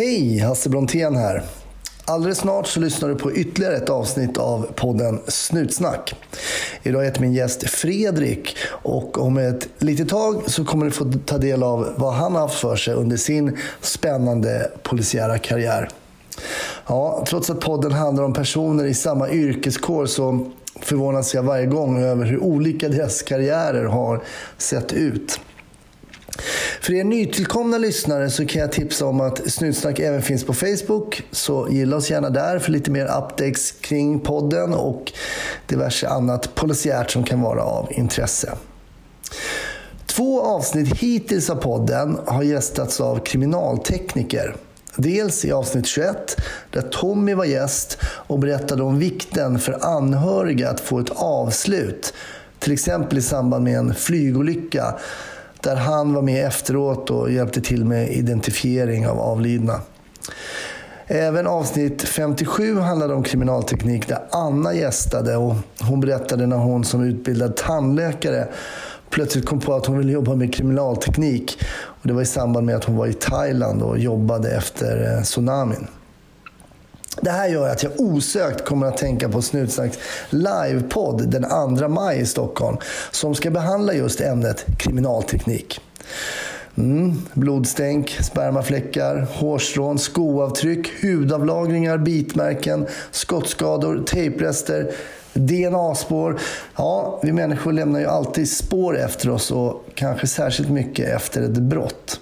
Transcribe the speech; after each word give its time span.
Hej, 0.00 0.38
Hasse 0.38 0.68
Brontén 0.68 1.16
här. 1.16 1.42
Alldeles 2.04 2.38
snart 2.38 2.66
så 2.66 2.80
lyssnar 2.80 3.08
du 3.08 3.14
på 3.14 3.32
ytterligare 3.32 3.76
ett 3.76 3.90
avsnitt 3.90 4.36
av 4.36 4.68
podden 4.74 5.20
Snutsnack. 5.28 6.14
Idag 6.82 7.04
heter 7.04 7.20
min 7.20 7.32
gäst 7.32 7.70
Fredrik 7.70 8.56
och 8.68 9.18
om 9.18 9.38
ett 9.38 9.68
litet 9.78 10.08
tag 10.08 10.42
så 10.46 10.64
kommer 10.64 10.84
du 10.84 10.90
få 10.90 11.12
ta 11.26 11.38
del 11.38 11.62
av 11.62 11.88
vad 11.96 12.14
han 12.14 12.32
har 12.32 12.40
haft 12.40 12.60
för 12.60 12.76
sig 12.76 12.94
under 12.94 13.16
sin 13.16 13.58
spännande 13.80 14.70
polisiära 14.82 15.38
karriär. 15.38 15.88
Ja, 16.86 17.24
trots 17.28 17.50
att 17.50 17.60
podden 17.60 17.92
handlar 17.92 18.24
om 18.24 18.32
personer 18.32 18.84
i 18.84 18.94
samma 18.94 19.30
yrkeskår 19.30 20.06
så 20.06 20.50
förvånas 20.80 21.34
jag 21.34 21.42
varje 21.42 21.66
gång 21.66 22.02
över 22.02 22.24
hur 22.24 22.38
olika 22.38 22.88
deras 22.88 23.22
karriärer 23.22 23.84
har 23.84 24.22
sett 24.58 24.92
ut. 24.92 25.40
För 26.80 26.92
er 26.92 27.04
nytillkomna 27.04 27.78
lyssnare 27.78 28.30
så 28.30 28.46
kan 28.46 28.60
jag 28.60 28.72
tipsa 28.72 29.06
om 29.06 29.20
att 29.20 29.50
Snutsnack 29.50 29.98
även 29.98 30.22
finns 30.22 30.44
på 30.44 30.54
Facebook. 30.54 31.22
Så 31.30 31.68
gilla 31.70 31.96
oss 31.96 32.10
gärna 32.10 32.30
där 32.30 32.58
för 32.58 32.72
lite 32.72 32.90
mer 32.90 33.04
updates 33.04 33.72
kring 33.80 34.20
podden 34.20 34.74
och 34.74 35.12
diverse 35.66 36.08
annat 36.08 36.54
polisiärt 36.54 37.10
som 37.10 37.24
kan 37.24 37.40
vara 37.40 37.62
av 37.62 37.92
intresse. 37.92 38.52
Två 40.06 40.42
avsnitt 40.42 40.96
hittills 40.96 41.50
av 41.50 41.56
podden 41.56 42.18
har 42.26 42.42
gästats 42.42 43.00
av 43.00 43.18
kriminaltekniker. 43.18 44.56
Dels 44.96 45.44
i 45.44 45.52
avsnitt 45.52 45.86
21 45.86 46.36
där 46.70 46.82
Tommy 46.82 47.34
var 47.34 47.44
gäst 47.44 47.98
och 48.02 48.38
berättade 48.38 48.82
om 48.82 48.98
vikten 48.98 49.58
för 49.58 49.84
anhöriga 49.84 50.70
att 50.70 50.80
få 50.80 50.98
ett 51.00 51.10
avslut. 51.14 52.14
Till 52.58 52.72
exempel 52.72 53.18
i 53.18 53.22
samband 53.22 53.64
med 53.64 53.78
en 53.78 53.94
flygolycka 53.94 54.94
där 55.60 55.76
han 55.76 56.14
var 56.14 56.22
med 56.22 56.46
efteråt 56.46 57.10
och 57.10 57.32
hjälpte 57.32 57.60
till 57.60 57.84
med 57.84 58.12
identifiering 58.12 59.08
av 59.08 59.20
avlidna. 59.20 59.80
Även 61.06 61.46
avsnitt 61.46 62.02
57 62.02 62.78
handlade 62.78 63.14
om 63.14 63.22
kriminalteknik 63.22 64.08
där 64.08 64.20
Anna 64.30 64.74
gästade 64.74 65.36
och 65.36 65.54
hon 65.80 66.00
berättade 66.00 66.46
när 66.46 66.56
hon 66.56 66.84
som 66.84 67.02
utbildad 67.02 67.56
tandläkare 67.56 68.48
plötsligt 69.10 69.46
kom 69.46 69.60
på 69.60 69.74
att 69.74 69.86
hon 69.86 69.98
ville 69.98 70.12
jobba 70.12 70.34
med 70.34 70.54
kriminalteknik. 70.54 71.58
Och 71.78 72.08
det 72.08 72.12
var 72.12 72.22
i 72.22 72.26
samband 72.26 72.66
med 72.66 72.76
att 72.76 72.84
hon 72.84 72.96
var 72.96 73.06
i 73.06 73.12
Thailand 73.12 73.82
och 73.82 73.98
jobbade 73.98 74.50
efter 74.50 75.16
eh, 75.16 75.22
tsunamin. 75.22 75.86
Det 77.22 77.30
här 77.30 77.48
gör 77.48 77.68
att 77.68 77.82
jag 77.82 77.92
osökt 77.96 78.64
kommer 78.64 78.86
att 78.86 78.96
tänka 78.96 79.28
på 79.28 79.42
Snutsnacks 79.42 79.98
livepodd 80.30 81.30
den 81.30 81.76
2 81.78 81.88
maj 81.88 82.20
i 82.20 82.26
Stockholm 82.26 82.76
som 83.10 83.34
ska 83.34 83.50
behandla 83.50 83.92
just 83.94 84.20
ämnet 84.20 84.66
kriminalteknik. 84.78 85.80
Mm, 86.78 87.22
blodstänk, 87.34 88.18
spermafläckar, 88.20 89.26
hårstrån, 89.32 89.98
skoavtryck, 89.98 91.02
hudavlagringar, 91.02 91.98
bitmärken, 91.98 92.86
skottskador, 93.10 94.04
tejprester, 94.06 94.92
DNA-spår. 95.32 96.38
Ja, 96.76 97.20
vi 97.22 97.32
människor 97.32 97.72
lämnar 97.72 98.00
ju 98.00 98.06
alltid 98.06 98.50
spår 98.50 98.98
efter 98.98 99.30
oss 99.30 99.50
och 99.50 99.84
kanske 99.94 100.26
särskilt 100.26 100.70
mycket 100.70 101.08
efter 101.08 101.42
ett 101.42 101.58
brott. 101.58 102.20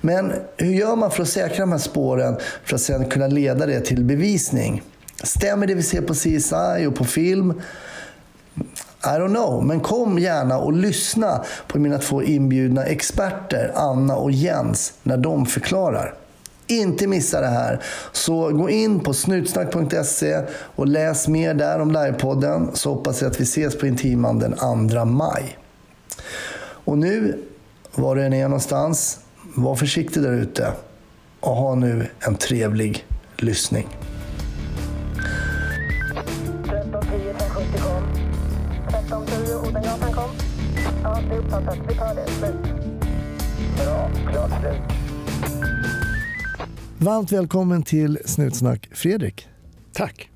Men 0.00 0.32
hur 0.56 0.72
gör 0.72 0.96
man 0.96 1.10
för 1.10 1.22
att 1.22 1.28
säkra 1.28 1.58
de 1.58 1.72
här 1.72 1.78
spåren 1.78 2.36
för 2.64 2.74
att 2.74 2.80
sedan 2.80 3.06
kunna 3.06 3.26
leda 3.26 3.66
det 3.66 3.80
till 3.80 4.04
bevisning? 4.04 4.82
Stämmer 5.22 5.66
det 5.66 5.74
vi 5.74 5.82
ser 5.82 6.02
på 6.02 6.14
CSI 6.14 6.86
och 6.86 6.94
på 6.94 7.04
film? 7.04 7.62
I 9.04 9.06
don't 9.06 9.34
know, 9.34 9.64
men 9.64 9.80
kom 9.80 10.18
gärna 10.18 10.58
och 10.58 10.72
lyssna 10.72 11.44
på 11.68 11.78
mina 11.78 11.98
två 11.98 12.22
inbjudna 12.22 12.84
experter, 12.84 13.72
Anna 13.74 14.16
och 14.16 14.30
Jens, 14.30 14.92
när 15.02 15.16
de 15.16 15.46
förklarar. 15.46 16.14
Inte 16.66 17.06
missa 17.06 17.40
det 17.40 17.46
här. 17.46 17.82
Så 18.12 18.50
gå 18.50 18.70
in 18.70 19.00
på 19.00 19.14
snutsnack.se 19.14 20.42
och 20.50 20.86
läs 20.86 21.28
mer 21.28 21.54
där 21.54 21.80
om 21.80 21.92
livepodden 21.92 22.70
så 22.74 22.94
hoppas 22.94 23.22
jag 23.22 23.30
att 23.30 23.40
vi 23.40 23.44
ses 23.44 23.78
på 23.78 23.86
Intiman 23.86 24.38
den 24.38 24.88
2 24.90 25.04
maj. 25.04 25.58
Och 26.60 26.98
nu, 26.98 27.44
var 27.94 28.16
du 28.16 28.22
än 28.22 28.32
är 28.32 28.48
någonstans, 28.48 29.18
var 29.54 29.76
försiktig 29.76 30.22
där 30.22 30.32
ute 30.32 30.72
och 31.40 31.56
ha 31.56 31.74
nu 31.74 32.06
en 32.20 32.34
trevlig 32.34 33.06
lyssning. 33.36 33.88
1310 36.64 37.34
570 37.38 37.80
kom. 37.80 38.02
1310 38.88 39.68
Odengatan 39.68 40.12
kom. 40.12 40.30
Ja, 41.02 41.20
det 41.28 41.34
är 41.34 41.38
uppfattat. 41.38 41.78
Vi 41.88 41.94
tar 41.94 42.14
det. 42.14 42.26
Slut. 42.30 42.54
Bra. 43.84 44.10
Klart 44.32 44.50
slut. 44.60 44.82
Varmt 46.98 47.32
välkommen 47.32 47.82
till 47.82 48.18
Snutsnack 48.24 48.88
Fredrik. 48.92 49.48
Tack. 49.92 50.30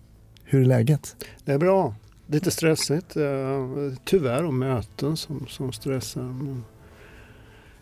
Hur 0.45 0.61
är 0.61 0.65
läget? 0.65 1.17
Det 1.45 1.53
är 1.53 1.59
bra. 1.59 1.95
Lite 2.27 2.51
stressigt. 2.51 3.17
eh, 3.17 3.23
Tyvärr 4.05 4.45
och 4.45 4.55
möten 4.55 5.17
som, 5.17 5.47
som 5.49 5.73
stressar. 5.73 6.23
Men... 6.23 6.65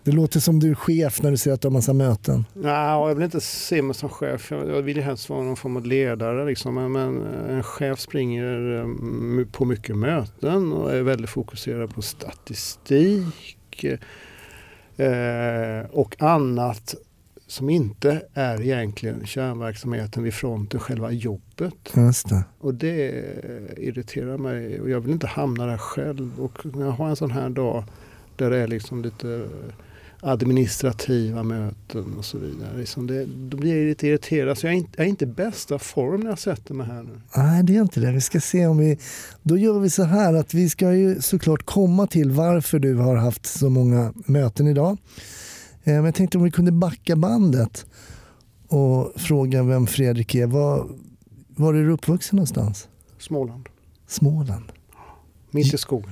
Det 0.04 0.12
låter 0.12 0.40
som 0.40 0.60
du 0.60 0.70
är 0.70 0.74
chef 0.74 1.22
när 1.22 1.30
du 1.30 1.36
ser 1.36 1.52
att 1.52 1.60
du 1.60 1.68
har 1.68 1.72
massa 1.72 1.92
möten. 1.92 2.44
Nej, 2.54 2.72
jag 2.72 3.14
vill 3.14 3.24
inte 3.24 3.40
se 3.40 3.82
mig 3.82 3.94
som 3.94 4.08
chef. 4.08 4.50
Jag 4.50 4.82
vill 4.82 5.00
helst 5.00 5.28
vara 5.28 5.42
någon 5.42 5.56
form 5.56 5.76
av 5.76 5.86
ledare. 5.86 6.46
Liksom. 6.46 6.92
Men- 6.92 7.26
en 7.48 7.62
chef 7.62 8.00
springer 8.00 8.78
eh, 8.80 9.46
på 9.52 9.64
mycket 9.64 9.96
möten 9.96 10.72
och 10.72 10.92
är 10.94 11.02
väldigt 11.02 11.30
fokuserad 11.30 11.94
på 11.94 12.02
statistik 12.02 13.84
eh, 14.96 15.90
och 15.90 16.22
annat 16.22 16.94
som 17.46 17.70
inte 17.70 18.22
är 18.34 18.62
egentligen 18.62 19.26
kärnverksamheten 19.26 20.22
vid 20.22 20.34
fronten, 20.34 20.80
själva 20.80 21.10
jobbet. 21.10 21.74
Det. 22.28 22.44
Och 22.60 22.74
det 22.74 23.24
irriterar 23.76 24.38
mig 24.38 24.80
och 24.80 24.90
jag 24.90 25.00
vill 25.00 25.12
inte 25.12 25.26
hamna 25.26 25.66
där 25.66 25.78
själv. 25.78 26.40
Och 26.40 26.66
när 26.76 26.84
jag 26.84 26.92
har 26.92 27.08
en 27.08 27.16
sån 27.16 27.30
här 27.30 27.48
dag 27.50 27.84
där 28.36 28.50
det 28.50 28.58
är 28.58 28.68
liksom 28.68 29.02
lite 29.02 29.48
administrativa 30.22 31.42
möten 31.42 32.14
och 32.18 32.24
så 32.24 32.38
vidare. 32.38 32.78
Liksom 32.78 33.06
det, 33.06 33.24
då 33.24 33.56
blir 33.56 33.76
jag 33.76 33.88
lite 33.88 34.06
irriterad. 34.06 34.58
Så 34.58 34.66
jag 34.66 34.72
är 34.72 34.78
inte, 34.78 34.90
jag 34.96 35.04
är 35.04 35.08
inte 35.08 35.24
i 35.24 35.28
bästa 35.28 35.78
form 35.78 36.20
när 36.20 36.30
jag 36.30 36.38
sätter 36.38 36.74
mig 36.74 36.86
här 36.86 37.02
nu. 37.02 37.20
Nej, 37.36 37.62
det 37.64 37.76
är 37.76 37.80
inte 37.82 38.00
det. 38.00 38.12
Vi 38.12 38.20
ska 38.20 38.40
se 38.40 38.66
om 38.66 38.78
vi... 38.78 38.98
Då 39.42 39.56
gör 39.56 39.78
vi 39.78 39.90
så 39.90 40.02
här 40.02 40.34
att 40.34 40.54
vi 40.54 40.68
ska 40.70 40.92
ju 40.94 41.20
såklart 41.20 41.66
komma 41.66 42.06
till 42.06 42.30
varför 42.30 42.78
du 42.78 42.94
har 42.94 43.16
haft 43.16 43.46
så 43.46 43.70
många 43.70 44.12
möten 44.26 44.66
idag. 44.66 44.96
Eh, 45.84 45.94
Men 45.94 46.04
jag 46.04 46.14
tänkte 46.14 46.38
om 46.38 46.44
vi 46.44 46.50
kunde 46.50 46.72
backa 46.72 47.16
bandet 47.16 47.86
och 48.68 49.12
fråga 49.16 49.62
vem 49.62 49.86
Fredrik 49.86 50.34
är. 50.34 50.46
Var, 50.46 50.86
var 51.48 51.74
är 51.74 51.82
du 51.82 51.90
uppvuxen 51.92 52.36
någonstans? 52.36 52.88
Småland. 53.18 53.68
Småland? 54.06 54.64
Mitt 55.50 55.74
i 55.74 55.78
skogen. 55.78 56.10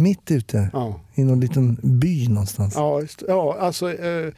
Mitt 0.00 0.30
ute 0.30 0.70
Ja, 0.72 1.00
i 1.14 1.24
någon 1.24 1.40
liten 1.40 1.78
by 1.82 2.28
någonstans? 2.28 2.74
ja, 2.74 3.00
just, 3.00 3.22
ja 3.28 3.56
alltså 3.60 3.92
eh, 3.92 4.32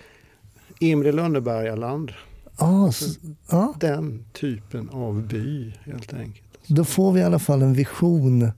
Imre 0.78 1.12
Lönnebergaland. 1.12 2.12
Ah, 2.56 2.88
s- 2.88 3.18
ja, 3.50 3.74
Den 3.80 4.24
typen 4.32 4.88
av 4.88 5.22
by 5.28 5.72
helt 5.84 6.12
enkelt. 6.14 6.44
då 6.66 6.84
får 6.84 7.12
vi 7.12 7.20
i 7.20 7.24
alla 7.24 7.38
fall 7.38 7.62
en 7.62 7.72
vision 7.74 8.50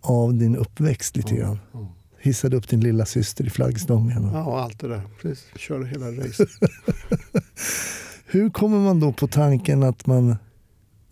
av 0.00 0.34
din 0.34 0.56
uppväxt 0.56 1.16
lite 1.16 1.34
grann. 1.34 1.58
Ja, 1.72 1.92
Hissade 2.22 2.56
upp 2.56 2.68
din 2.68 2.80
lilla 2.80 3.06
syster 3.06 3.46
i 3.46 3.50
flaggstången. 3.50 4.24
och- 4.24 4.34
ja 4.36 4.60
allt 4.60 4.80
det 4.80 4.88
där. 4.88 5.02
Precis. 5.22 5.46
Körde 5.56 5.86
hela 5.86 6.06
racet. 6.10 6.48
Hur 8.26 8.50
kommer 8.50 8.78
man 8.78 9.00
då 9.00 9.12
på 9.12 9.26
tanken 9.28 9.82
att 9.82 10.06
man 10.06 10.36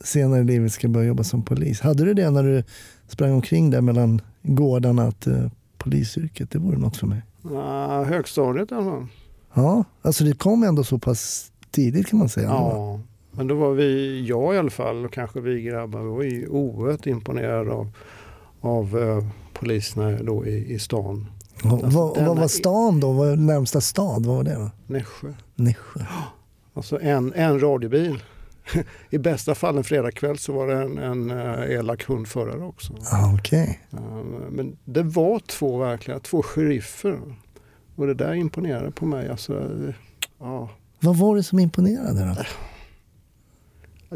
senare 0.05 0.41
i 0.41 0.45
livet 0.45 0.73
ska 0.73 0.89
börja 0.89 1.07
jobba 1.07 1.25
som 1.25 1.43
polis? 1.45 1.81
Hade 1.81 2.05
du 2.05 2.15
det 2.15 2.31
när 2.31 2.43
du 2.43 2.65
sprang 3.09 3.33
omkring 3.33 3.71
där 3.71 3.81
mellan 3.81 4.21
gårdarna 4.43 5.03
att 5.03 5.27
eh, 5.27 5.47
polisyrket, 5.79 6.51
det 6.51 6.59
vore 6.59 6.79
något 6.79 6.97
för 6.97 7.07
mig? 7.07 7.23
Ja, 7.43 8.05
högstadiet 8.05 8.73
i 8.73 8.75
alla 8.75 8.85
fall. 8.85 9.07
Ja, 9.55 9.85
alltså 10.03 10.25
det 10.25 10.39
kom 10.39 10.63
ändå 10.63 10.85
så 10.85 10.99
pass 10.99 11.53
tidigt 11.71 12.07
kan 12.07 12.19
man 12.19 12.29
säga. 12.29 12.49
Ja, 12.49 13.01
men 13.33 13.47
då 13.47 13.55
var 13.55 13.73
vi, 13.73 14.21
jag 14.27 14.55
i 14.55 14.59
alla 14.59 14.71
fall 14.71 15.05
och 15.05 15.13
kanske 15.13 15.41
vi 15.41 15.63
grabbar, 15.63 16.01
vi 16.01 16.09
var 16.09 16.23
ju 16.23 16.49
oerhört 16.49 17.07
imponerade 17.07 17.73
av, 17.73 17.91
av 18.61 18.99
eh, 18.99 19.25
poliserna 19.53 20.23
då 20.23 20.47
i, 20.47 20.75
i 20.75 20.79
stan. 20.79 21.27
Och, 21.65 21.73
Alltså, 21.73 21.87
vad, 21.87 22.15
denna 22.15 22.29
vad 22.29 22.39
var 22.39 22.49
stan 22.49 23.01
då? 23.01 23.13
Vad 23.13 23.39
närmsta 23.39 23.81
stad? 23.81 24.27
Vad 24.27 24.37
var 24.37 24.45
det? 24.45 24.55
Då? 24.55 24.71
Nässjö. 24.87 25.33
Nässjö? 25.55 26.01
Alltså 26.75 27.01
en, 27.01 27.33
en 27.33 27.61
radiobil. 27.61 28.23
I 29.11 29.19
bästa 29.19 29.55
fall 29.55 29.77
en 29.77 29.85
fredagkväll 29.85 30.39
så 30.39 30.53
var 30.53 30.67
det 30.69 30.75
en, 30.83 30.99
en 30.99 31.31
eh, 31.31 31.71
elak 31.71 32.05
hundförare 32.05 32.65
också. 32.65 32.93
Ah, 33.13 33.35
Okej. 33.35 33.81
Eh, 33.93 33.99
Men 34.51 34.77
det 34.85 35.03
var 35.03 35.39
två 35.39 35.79
verkliga, 35.79 36.19
två 36.19 36.43
sheriffer. 36.43 37.21
Och 37.97 38.07
det 38.07 38.15
där 38.15 38.35
imponerade 38.35 38.91
på 38.91 39.07
mig. 39.07 39.29
Alltså, 39.29 39.71
ja, 40.39 40.71
Vad 41.01 41.17
var 41.17 41.37
det 41.37 41.43
som 41.43 41.59
imponerade 41.59 42.35
då? 42.37 42.45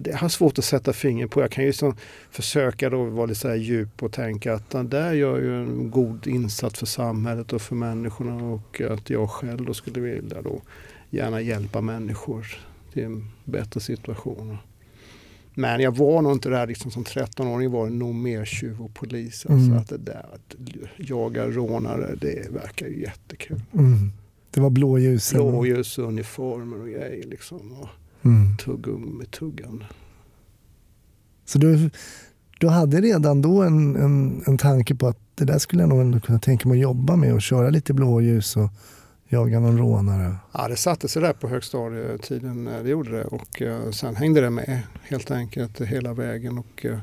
Det 0.00 0.14
har 0.16 0.28
svårt 0.28 0.58
att 0.58 0.64
sätta 0.64 0.93
finger 0.93 1.26
på. 1.26 1.40
Jag 1.40 1.50
kan 1.50 1.64
ju 1.64 1.72
så 1.72 1.94
försöka 2.31 2.90
då 2.90 3.05
vara 3.05 3.26
lite 3.26 3.40
så 3.40 3.48
här 3.48 3.55
djup 3.55 4.02
och 4.02 4.12
tänka 4.12 4.55
att 4.55 4.70
den 4.70 4.88
där 4.88 5.12
gör 5.12 5.38
ju 5.38 5.62
en 5.62 5.90
god 5.90 6.26
insats 6.26 6.78
för 6.78 6.87
samhället 6.87 7.52
och 7.52 7.62
för 7.62 7.75
människorna 7.75 8.44
och 8.44 8.81
att 8.81 9.10
jag 9.10 9.31
själv 9.31 9.64
då 9.64 9.75
skulle 9.75 10.00
vilja 10.00 10.43
då 10.43 10.60
gärna 11.10 11.40
hjälpa 11.40 11.81
människor 11.81 12.46
till 12.93 13.25
bättre 13.44 13.81
situationer. 13.81 14.59
Men 15.55 15.81
jag 15.81 15.97
var 15.97 16.23
nog 16.23 16.33
inte 16.33 16.49
där 16.49 16.67
liksom 16.67 16.91
som 16.91 17.05
13-åring 17.05 17.71
var 17.71 17.87
det 17.87 17.93
nog 17.94 18.15
mer 18.15 18.44
tjuv 18.44 18.81
och 18.83 18.94
polis. 18.94 19.47
Alltså 19.47 19.67
Mm. 19.67 19.79
att 19.79 19.89
det 19.89 19.99
där 19.99 20.27
att 20.35 20.55
jaga 20.97 21.47
rånare 21.47 22.15
det 22.21 22.53
verkar 22.53 22.87
ju 22.87 23.00
jättekul. 23.00 23.62
Mm. 23.73 24.12
Det 24.50 24.61
var 24.61 24.71
blåljusen. 24.71 25.39
Blåljusuniformer 25.41 26.81
och 26.81 26.89
grejer 26.89 27.27
liksom. 27.27 27.73
Och 27.73 27.89
Mm. 28.25 28.56
tuggummi 28.56 29.25
tuggande. 29.25 29.85
Så 31.44 31.59
du, 31.59 31.91
du 32.61 32.69
hade 32.69 33.00
redan 33.00 33.43
då 33.43 33.62
en, 33.62 33.97
en, 33.97 34.43
en 34.47 34.59
tanke 34.59 34.94
på 34.94 35.06
att 35.06 35.19
det 35.35 35.44
där 35.44 35.59
skulle 35.59 35.83
jag 35.83 35.89
nog 35.89 36.23
kunna 36.23 36.39
tänka 36.39 36.69
mig 36.69 36.79
att 36.79 36.83
jobba 36.83 37.17
med 37.17 37.35
och 37.35 37.43
köra 37.43 37.71
lite 37.71 37.94
blåljus 37.94 38.56
och 38.56 38.71
jaga 39.32 39.61
någon 39.61 39.79
rånare. 39.79 40.37
Ja, 40.52 40.69
det 40.69 40.76
satte 40.76 41.08
sig 41.08 41.23
där 41.23 41.32
på 41.32 41.49
högstadietiden, 41.49 42.64
det 42.64 42.88
gjorde 42.90 43.11
det. 43.11 43.25
Och 43.25 43.62
eh, 43.62 43.90
sen 43.90 44.17
hängde 44.17 44.40
det 44.40 44.50
med 44.50 44.81
helt 45.02 45.31
enkelt 45.31 45.81
hela 45.81 46.14
vägen. 46.14 46.58
Och, 46.58 46.87
eh, 46.87 46.99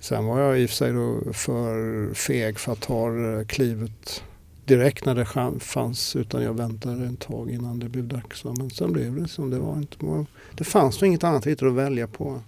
sen 0.00 0.26
var 0.26 0.40
jag 0.40 0.60
i 0.60 0.66
och 0.66 0.70
för 0.70 0.76
sig 0.76 0.92
då 0.92 1.32
för 1.32 2.14
feg 2.14 2.58
för 2.58 2.72
att 2.72 2.80
ta 2.80 3.06
eh, 3.08 3.44
klivet 3.46 4.22
direkt 4.64 5.04
när 5.04 5.14
det 5.14 5.60
fanns. 5.60 6.16
Utan 6.16 6.42
jag 6.42 6.54
väntade 6.54 7.06
en 7.06 7.16
tag 7.16 7.50
innan 7.50 7.78
det 7.78 7.88
blev 7.88 8.08
dags. 8.08 8.44
Men 8.44 8.70
sen 8.70 8.92
blev 8.92 9.22
det 9.22 9.28
som 9.28 9.50
det 9.50 9.58
var. 9.58 9.76
Inte, 9.76 10.26
det 10.54 10.64
fanns 10.64 11.00
nog 11.00 11.08
inget 11.08 11.24
annat 11.24 11.46
att 11.46 11.62
välja 11.62 12.06
på. 12.06 12.40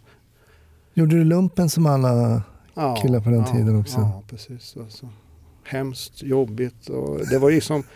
Gjorde 0.94 1.16
du 1.16 1.24
lumpen 1.24 1.70
som 1.70 1.86
alla 1.86 2.42
Ja, 2.74 2.96
Killar 2.96 3.20
på 3.20 3.30
den 3.30 3.38
ja, 3.38 3.46
tiden 3.46 3.80
också. 3.80 3.98
Ja, 3.98 4.22
precis. 4.28 4.76
Alltså. 4.80 5.08
Hemskt 5.64 6.22
jobbigt. 6.22 6.88
Och 6.88 7.26
det 7.30 7.38
var 7.38 7.50
ju 7.50 7.60
som, 7.60 7.76
nu 7.80 7.82
snack- 7.82 7.86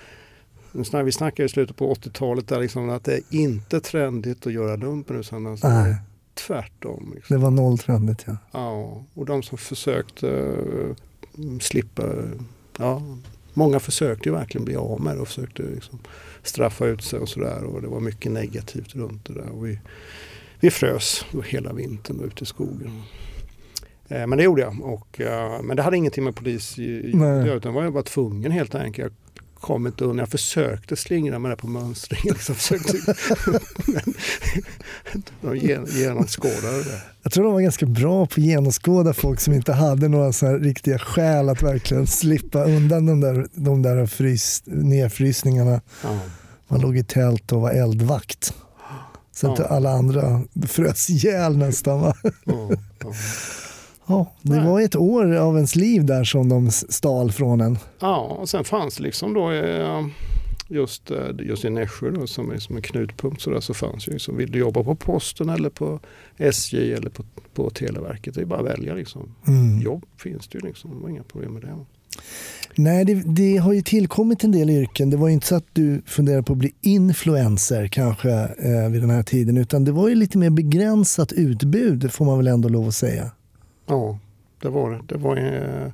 vi 1.04 1.12
snackade 1.12 1.46
i 1.46 1.48
slutet 1.48 1.76
på 1.76 1.94
80-talet 1.94 2.48
där 2.48 2.60
liksom 2.60 2.90
att 2.90 3.04
det 3.04 3.14
är 3.14 3.22
inte 3.30 3.80
trendigt 3.80 4.46
att 4.46 4.52
göra 4.52 4.76
lumpen 4.76 5.20
utan 5.20 5.46
alltså 5.46 5.68
Nej, 5.68 5.96
tvärtom. 6.34 7.12
Liksom. 7.14 7.36
det 7.36 7.42
var 7.42 7.50
nolltrendigt 7.50 8.24
ja. 8.26 8.36
Ja, 8.52 9.02
och 9.14 9.26
de 9.26 9.42
som 9.42 9.58
försökte 9.58 10.28
eh, 10.28 11.58
slippa, 11.60 12.02
ja, 12.78 13.02
många 13.54 13.80
försökte 13.80 14.28
ju 14.28 14.34
verkligen 14.34 14.64
bli 14.64 14.76
av 14.76 15.00
med 15.00 15.16
det 15.16 15.20
och 15.20 15.28
försökte 15.28 15.62
liksom 15.62 15.98
straffa 16.42 16.86
ut 16.86 17.02
sig 17.02 17.18
och 17.18 17.28
sådär 17.28 17.64
och 17.64 17.82
det 17.82 17.88
var 17.88 18.00
mycket 18.00 18.32
negativt 18.32 18.94
runt 18.94 19.24
det 19.24 19.34
där. 19.34 19.48
Och 19.48 19.66
vi, 19.66 19.78
vi 20.60 20.70
frös 20.70 21.24
hela 21.46 21.72
vintern 21.72 22.20
ute 22.20 22.44
i 22.44 22.46
skogen. 22.46 23.02
Eh, 24.08 24.26
Men 24.26 24.38
det 24.38 24.44
gjorde 24.44 24.62
jag. 24.62 24.80
Och, 24.82 25.20
eh, 25.20 25.62
men 25.62 25.76
det 25.76 25.82
hade 25.82 25.96
ingenting 25.96 26.24
med 26.24 26.36
polis 26.36 26.72
att 26.72 26.78
göra 27.20 27.54
utan 27.54 27.74
var 27.74 27.84
jag 27.84 27.92
bara 27.92 28.02
tvungen 28.02 28.52
helt 28.52 28.74
enkelt. 28.74 29.14
Kom 29.64 29.86
inte 29.86 30.04
undan. 30.04 30.18
Jag 30.18 30.28
försökte 30.28 30.96
slingra 30.96 31.38
mig 31.38 31.48
där 31.48 31.56
på 31.56 31.66
mönstringen. 31.66 32.34
Liksom. 32.46 32.54
De 35.40 35.56
gen- 35.56 35.86
genomskådade 35.90 36.82
det. 36.84 37.02
Jag 37.22 37.32
tror 37.32 37.44
de 37.44 37.52
var 37.52 37.60
ganska 37.60 37.86
bra 37.86 38.26
på 38.26 38.32
att 38.32 38.38
genomskåda 38.38 39.12
folk 39.14 39.40
som 39.40 39.52
inte 39.54 39.72
hade 39.72 40.08
några 40.08 40.32
så 40.32 40.46
här 40.46 40.58
riktiga 40.58 40.98
skäl 40.98 41.48
att 41.48 41.62
verkligen 41.62 42.06
slippa 42.06 42.64
undan 42.64 43.06
de 43.06 43.20
där, 43.20 43.46
de 43.54 43.82
där 43.82 44.06
frys, 44.06 44.62
nedfrysningarna. 44.64 45.80
Ja. 46.02 46.18
Man 46.68 46.80
låg 46.80 46.96
i 46.96 47.04
tält 47.04 47.52
och 47.52 47.60
var 47.60 47.70
eldvakt. 47.70 48.54
Så 49.32 49.52
att 49.52 49.58
Ja. 49.58 49.64
alla 49.64 49.90
andra 49.90 50.42
frös 50.68 51.10
ihjäl 51.10 51.56
nästan. 51.58 52.00
Va? 52.00 52.14
Ja, 52.44 52.70
ja. 54.06 54.32
Det 54.42 54.56
Nej. 54.56 54.66
var 54.66 54.80
ett 54.80 54.96
år 54.96 55.34
av 55.34 55.54
ens 55.54 55.76
liv 55.76 56.04
där 56.04 56.24
som 56.24 56.48
de 56.48 56.70
stal 56.70 57.32
från 57.32 57.60
en. 57.60 57.78
Ja, 58.00 58.18
och 58.18 58.48
sen 58.48 58.64
fanns 58.64 59.00
liksom 59.00 59.34
då 59.34 59.50
eh, 59.50 60.06
just, 60.68 61.10
eh, 61.10 61.18
just 61.38 61.64
i 61.64 61.70
Nässjö 61.70 62.10
då, 62.10 62.26
som 62.26 62.50
är 62.50 62.58
som 62.58 62.76
en 62.76 62.82
knutpunkt 62.82 63.42
så, 63.42 63.50
där, 63.50 63.60
så 63.60 63.74
fanns 63.74 64.08
ju 64.08 64.12
liksom, 64.12 64.36
vill 64.36 64.50
du 64.50 64.58
jobba 64.58 64.84
på 64.84 64.94
posten 64.94 65.48
eller 65.48 65.70
på 65.70 66.00
SJ 66.36 66.92
eller 66.92 67.10
på, 67.10 67.24
på 67.54 67.70
Televerket, 67.70 68.34
det 68.34 68.40
är 68.40 68.44
bara 68.44 68.60
att 68.60 68.66
välja 68.66 68.94
liksom. 68.94 69.34
Mm. 69.46 69.80
Jobb 69.80 70.04
finns 70.16 70.48
det 70.48 70.58
ju 70.58 70.66
liksom, 70.66 70.90
det 70.90 71.02
var 71.02 71.08
inga 71.08 71.22
problem 71.22 71.52
med 71.52 71.62
det. 71.62 71.76
Nej, 72.76 73.04
det, 73.04 73.14
det 73.14 73.56
har 73.56 73.72
ju 73.72 73.82
tillkommit 73.82 74.44
en 74.44 74.52
del 74.52 74.70
yrken. 74.70 75.10
Det 75.10 75.16
var 75.16 75.28
ju 75.28 75.34
inte 75.34 75.46
så 75.46 75.54
att 75.54 75.66
du 75.72 76.02
funderade 76.06 76.42
på 76.42 76.52
att 76.52 76.58
bli 76.58 76.74
influencer 76.80 77.88
kanske 77.88 78.30
eh, 78.30 78.88
vid 78.90 79.00
den 79.00 79.10
här 79.10 79.22
tiden, 79.22 79.56
utan 79.56 79.84
det 79.84 79.92
var 79.92 80.08
ju 80.08 80.14
lite 80.14 80.38
mer 80.38 80.50
begränsat 80.50 81.32
utbud 81.32 82.12
får 82.12 82.24
man 82.24 82.38
väl 82.38 82.46
ändå 82.46 82.68
lov 82.68 82.88
att 82.88 82.94
säga. 82.94 83.30
Ja, 83.86 84.18
det 84.62 84.68
var 84.68 84.90
det. 84.90 85.00
Det 85.08 85.16
var, 85.18 85.36
eh, 85.36 85.92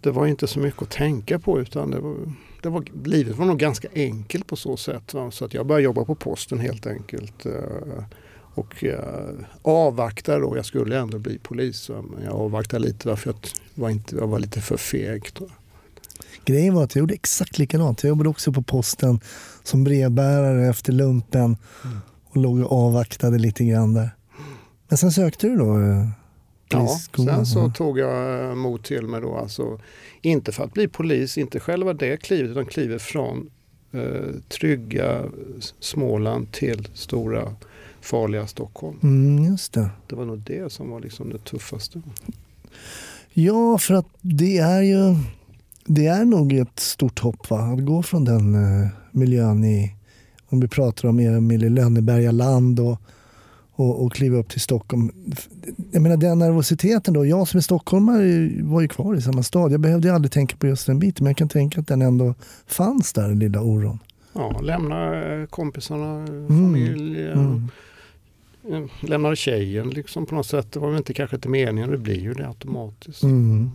det 0.00 0.10
var 0.10 0.26
inte 0.26 0.46
så 0.46 0.58
mycket 0.60 0.82
att 0.82 0.90
tänka 0.90 1.38
på 1.38 1.60
utan 1.60 1.90
det 1.90 2.00
var, 2.00 2.16
det 2.62 2.68
var, 2.68 2.84
livet 3.04 3.36
var 3.36 3.46
nog 3.46 3.58
ganska 3.58 3.88
enkelt 3.94 4.46
på 4.46 4.56
så 4.56 4.76
sätt. 4.76 5.14
Va? 5.14 5.30
Så 5.30 5.44
att 5.44 5.54
jag 5.54 5.66
började 5.66 5.84
jobba 5.84 6.04
på 6.04 6.14
posten 6.14 6.58
helt 6.58 6.86
enkelt. 6.86 7.46
eh, 7.46 8.04
Och 8.54 8.84
avvaktade 9.62 10.40
då, 10.40 10.56
jag 10.56 10.64
skulle 10.66 10.98
ändå 10.98 11.18
bli 11.18 11.38
polis. 11.38 11.88
va, 11.88 12.02
Men 12.14 12.24
jag 12.24 12.34
avvaktade 12.34 12.84
lite 12.86 13.08
därför 13.08 13.30
att 13.30 13.54
jag 13.74 13.82
var, 13.82 13.90
inte, 13.90 14.16
jag 14.16 14.26
var 14.26 14.38
lite 14.38 14.60
för 14.60 14.76
feg. 14.76 15.28
jag. 15.40 15.50
Grejen 16.44 16.74
var 16.74 16.84
att 16.84 16.94
jag 16.94 17.00
gjorde 17.00 17.14
exakt 17.14 17.58
likadant. 17.58 18.02
Jag 18.02 18.08
jobbade 18.08 18.28
också 18.28 18.52
på 18.52 18.62
posten 18.62 19.20
som 19.62 19.84
brevbärare 19.84 20.68
efter 20.68 20.92
lumpen 20.92 21.56
Mm. 21.84 21.98
och 22.24 22.36
låg 22.36 22.60
och 22.60 22.72
avvaktade 22.86 23.38
lite 23.38 23.64
grann 23.64 23.94
där. 23.94 24.10
Men 24.88 24.98
sen 24.98 25.12
sökte 25.12 25.46
du 25.46 25.56
då 25.56 25.80
eh, 25.80 26.08
Ja, 26.68 26.98
sen 27.16 27.46
så 27.46 27.70
tog 27.70 27.98
jag 27.98 28.44
eh, 28.44 28.54
mod 28.54 28.82
till 28.82 29.06
mig 29.06 29.20
då. 29.20 29.36
Alltså, 29.36 29.80
inte 30.22 30.52
för 30.52 30.64
att 30.64 30.72
bli 30.72 30.88
polis, 30.88 31.38
inte 31.38 31.60
själva 31.60 31.92
det 31.92 32.16
klivet 32.16 32.50
utan 32.50 32.66
klivet 32.66 33.02
från 33.02 33.50
eh, 33.92 34.34
trygga 34.48 35.22
Småland 35.80 36.52
till 36.52 36.88
stora 36.94 37.54
farliga 38.00 38.46
Stockholm. 38.46 38.98
Mm, 39.02 39.44
just 39.44 39.72
det. 39.72 39.90
Det 40.06 40.16
var 40.16 40.24
nog 40.24 40.38
det 40.38 40.72
som 40.72 40.90
var 40.90 41.00
liksom 41.00 41.30
det 41.30 41.38
tuffaste. 41.38 42.02
Ja, 43.32 43.78
för 43.78 43.94
att 43.94 44.08
det 44.20 44.58
är 44.58 44.82
ju 44.82 45.16
det 45.84 46.06
är 46.06 46.24
nog 46.24 46.52
ett 46.52 46.80
stort 46.80 47.18
hopp 47.18 47.50
va? 47.50 47.58
att 47.58 47.84
gå 47.84 48.02
från 48.02 48.24
den 48.24 48.54
eh, 48.54 48.88
miljön 49.10 49.64
i, 49.64 49.94
om 50.48 50.60
vi 50.60 50.68
pratar 50.68 51.08
om 51.08 51.18
Emil 51.18 51.64
i 51.64 51.68
Lönneberga 51.68 52.30
land 52.30 52.80
och, 52.80 53.00
och, 53.76 54.04
och 54.04 54.12
kliva 54.12 54.36
upp 54.38 54.48
till 54.48 54.60
Stockholm. 54.60 55.10
Jag 55.92 56.02
menar 56.02 56.16
den 56.16 56.38
nervositeten 56.38 57.14
då, 57.14 57.26
jag 57.26 57.48
som 57.48 57.58
är 57.58 57.62
stockholmare 57.62 58.50
var 58.62 58.80
ju 58.80 58.88
kvar 58.88 59.14
i 59.14 59.22
samma 59.22 59.42
stad. 59.42 59.72
Jag 59.72 59.80
behövde 59.80 60.14
aldrig 60.14 60.32
tänka 60.32 60.56
på 60.56 60.66
just 60.66 60.86
den 60.86 60.98
biten 60.98 61.24
men 61.24 61.30
jag 61.30 61.36
kan 61.36 61.48
tänka 61.48 61.80
att 61.80 61.86
den 61.86 62.02
ändå 62.02 62.34
fanns 62.66 63.12
där, 63.12 63.28
den 63.28 63.38
lilla 63.38 63.60
oron. 63.60 63.98
Ja, 64.32 64.60
lämna 64.60 65.24
eh, 65.24 65.46
kompisarna, 65.46 66.20
eh, 66.22 66.46
familj. 66.48 67.22
eh, 67.22 67.32
Mm. 67.32 67.68
eh, 68.84 68.90
Lämnade 69.08 69.36
tjejen 69.36 69.90
liksom 69.90 70.26
på 70.26 70.34
något 70.34 70.46
sätt. 70.46 70.72
Det 70.72 70.80
var 70.80 70.88
väl 70.88 70.96
inte 70.98 71.14
kanske 71.14 71.36
inte 71.36 71.48
meningen, 71.48 71.90
det 71.90 71.98
blir 71.98 72.20
ju 72.20 72.34
det 72.34 72.48
automatiskt. 72.48 73.22
Mm. 73.22 73.70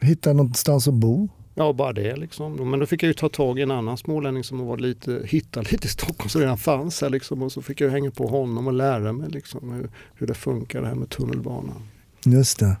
Hitta 0.00 0.32
någonstans 0.32 0.88
att 0.88 0.94
bo. 0.94 1.28
Ja, 1.58 1.72
bara 1.72 1.92
det 1.92 2.16
liksom. 2.16 2.70
Men 2.70 2.80
då 2.80 2.86
fick 2.86 3.02
jag 3.02 3.08
ju 3.08 3.14
ta 3.14 3.28
tag 3.28 3.58
i 3.58 3.62
en 3.62 3.70
annan 3.70 3.96
smålänning 3.98 4.44
som 4.44 4.58
var 4.66 4.78
lite, 4.78 5.22
hitta 5.24 5.60
lite 5.62 5.86
i 5.86 5.90
Stockholm 5.90 6.28
som 6.28 6.40
redan 6.40 6.58
fanns 6.58 7.00
här 7.02 7.10
liksom. 7.10 7.42
Och 7.42 7.52
så 7.52 7.62
fick 7.62 7.80
jag 7.80 7.90
hänga 7.90 8.10
på 8.10 8.26
honom 8.26 8.66
och 8.66 8.72
lära 8.72 9.12
mig 9.12 9.30
liksom 9.30 9.72
hur, 9.72 9.90
hur 10.14 10.26
det 10.26 10.34
funkar 10.34 10.80
det 10.80 10.86
här 10.88 10.94
med 10.94 11.08
tunnelbanan. 11.10 11.82
Just 12.24 12.58
det. 12.58 12.76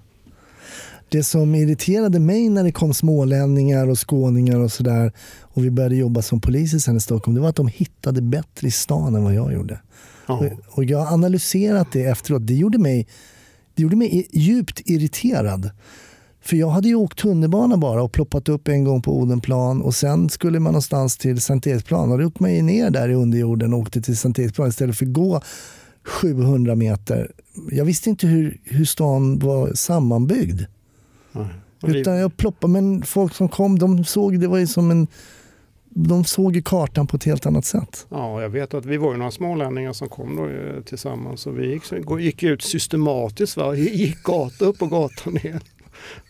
Det 1.08 1.22
som 1.24 1.54
irriterade 1.54 2.18
mig 2.20 2.48
när 2.48 2.64
det 2.64 2.72
kom 2.72 2.94
smålänningar 2.94 3.88
och 3.88 4.08
skåningar 4.10 4.58
och 4.60 4.72
sådär 4.72 5.12
och 5.40 5.64
vi 5.64 5.70
började 5.70 5.96
jobba 5.96 6.22
som 6.22 6.40
poliser 6.40 6.78
sen 6.78 6.96
i 6.96 7.00
Stockholm, 7.00 7.34
det 7.34 7.40
var 7.40 7.48
att 7.48 7.56
de 7.56 7.68
hittade 7.68 8.22
bättre 8.22 8.68
i 8.68 8.70
stan 8.70 9.14
än 9.14 9.24
vad 9.24 9.34
jag 9.34 9.52
gjorde. 9.52 9.80
Ja, 10.26 10.34
Och- 10.38 10.78
Och 10.78 10.84
jag 10.84 10.98
har 10.98 11.14
analyserat 11.14 11.92
det 11.92 12.04
efteråt. 12.04 12.46
Det 12.46 12.54
gjorde 12.54 12.78
mig, 12.78 13.06
det 13.74 13.82
gjorde 13.82 13.96
mig 13.96 14.28
djupt 14.32 14.80
irriterad. 14.84 15.70
För 16.48 16.56
jag 16.56 16.68
hade 16.68 16.88
ju 16.88 16.94
åkt 16.94 17.18
tunnelbana 17.18 17.76
bara 17.76 18.02
och 18.02 18.12
ploppat 18.12 18.48
upp 18.48 18.68
en 18.68 18.84
gång 18.84 19.02
på 19.02 19.18
Odenplan 19.18 19.82
och 19.82 19.94
sen 19.94 20.28
skulle 20.28 20.60
man 20.60 20.72
någonstans 20.72 21.16
till 21.16 21.40
Sankt 21.40 21.66
Eriksplan 21.66 22.12
och 22.12 22.18
då 22.18 22.26
åkte 22.26 22.42
man 22.42 22.54
ju 22.54 22.62
ner 22.62 22.90
där 22.90 23.08
i 23.08 23.14
underjorden 23.14 23.72
och 23.74 23.78
åkte 23.80 24.00
till 24.02 24.16
Sankt 24.16 24.38
Eriksplan 24.38 24.68
istället 24.68 24.96
för 24.98 25.06
att 25.06 25.12
gå 25.12 25.40
700 26.04 26.74
meter. 26.74 27.32
Jag 27.70 27.84
visste 27.84 28.10
inte 28.10 28.26
hur, 28.26 28.60
hur 28.64 28.84
stan 28.84 29.38
var 29.38 29.72
sammanbyggd. 29.74 30.60
vi- 31.82 32.00
Utan 32.00 32.16
jag 32.16 32.36
ploppade, 32.36 32.72
men 32.72 33.02
folk 33.02 33.34
som 33.34 33.48
kom, 33.48 33.78
de 33.78 34.04
såg, 34.04 34.40
det 34.40 34.46
var 34.48 34.58
ju 34.58 34.66
som 34.66 34.90
en, 34.90 35.06
de 35.90 36.24
såg 36.24 36.56
ju 36.56 36.62
kartan 36.62 37.06
på 37.06 37.16
ett 37.16 37.24
helt 37.24 37.46
annat 37.46 37.64
sätt. 37.64 38.06
Ja, 38.10 38.42
jag 38.42 38.48
vet 38.48 38.74
att 38.74 38.84
vi 38.86 38.96
var 38.96 39.12
ju 39.12 39.18
några 39.18 39.30
smålänningar 39.30 39.92
som 39.92 40.08
kom 40.08 40.36
då 40.36 40.48
eh, 40.48 40.82
tillsammans 40.82 41.46
och 41.46 41.58
vi 41.58 41.72
gick, 41.72 41.82
gick 42.20 42.42
ut 42.42 42.62
systematiskt. 42.62 43.56
Va? 43.56 43.74
Gick 43.74 44.22
gata 44.22 44.64
upp 44.64 44.82
och 44.82 44.90
gata 44.90 45.30
ner. 45.30 45.60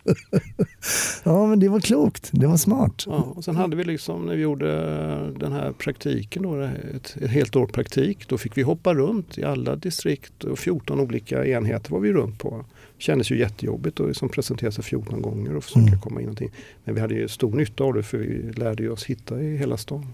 Ja, 1.24 1.46
men 1.46 1.60
det 1.60 1.68
var 1.68 1.80
klokt. 1.80 2.30
Det 2.32 2.46
var 2.46 2.56
smart. 2.56 3.04
Ja, 3.06 3.14
och 3.36 3.44
sen 3.44 3.56
hade 3.56 3.76
vi 3.76 3.84
liksom 3.84 4.26
när 4.26 4.36
vi 4.36 4.42
gjorde 4.42 4.72
eh, 4.72 5.38
den 5.38 5.52
här 5.52 5.72
praktiken, 5.72 6.42
då, 6.42 6.60
ett, 6.94 7.16
ett 7.20 7.30
helt 7.30 7.56
år 7.56 7.66
praktik, 7.66 8.28
då 8.28 8.38
fick 8.38 8.56
vi 8.58 8.62
hoppa 8.62 8.94
runt 8.94 9.38
i 9.38 9.44
alla 9.44 9.76
distrikt 9.76 10.44
och 10.44 10.58
14 10.58 11.00
olika 11.00 11.46
enheter 11.46 11.90
var 11.90 12.00
vi 12.00 12.12
runt 12.12 12.38
på. 12.38 12.64
Det 12.96 13.02
kändes 13.02 13.30
ju 13.30 13.38
jättejobbigt 13.38 14.00
att 14.00 14.06
liksom 14.08 14.28
presentera 14.28 14.70
sig 14.70 14.84
14 14.84 15.22
gånger 15.22 15.56
och 15.56 15.64
försöka 15.64 15.80
Mm. 15.86 16.00
komma 16.00 16.20
in 16.20 16.26
någonting. 16.26 16.50
Men 16.84 16.94
vi 16.94 17.00
hade 17.00 17.14
ju 17.14 17.28
stor 17.28 17.52
nytta 17.56 17.84
av 17.84 17.94
det 17.94 18.02
för 18.02 18.18
vi 18.18 18.52
lärde 18.52 18.82
ju 18.82 18.90
oss 18.90 19.04
hitta 19.04 19.40
i 19.40 19.56
hela 19.56 19.76
stan. 19.76 20.06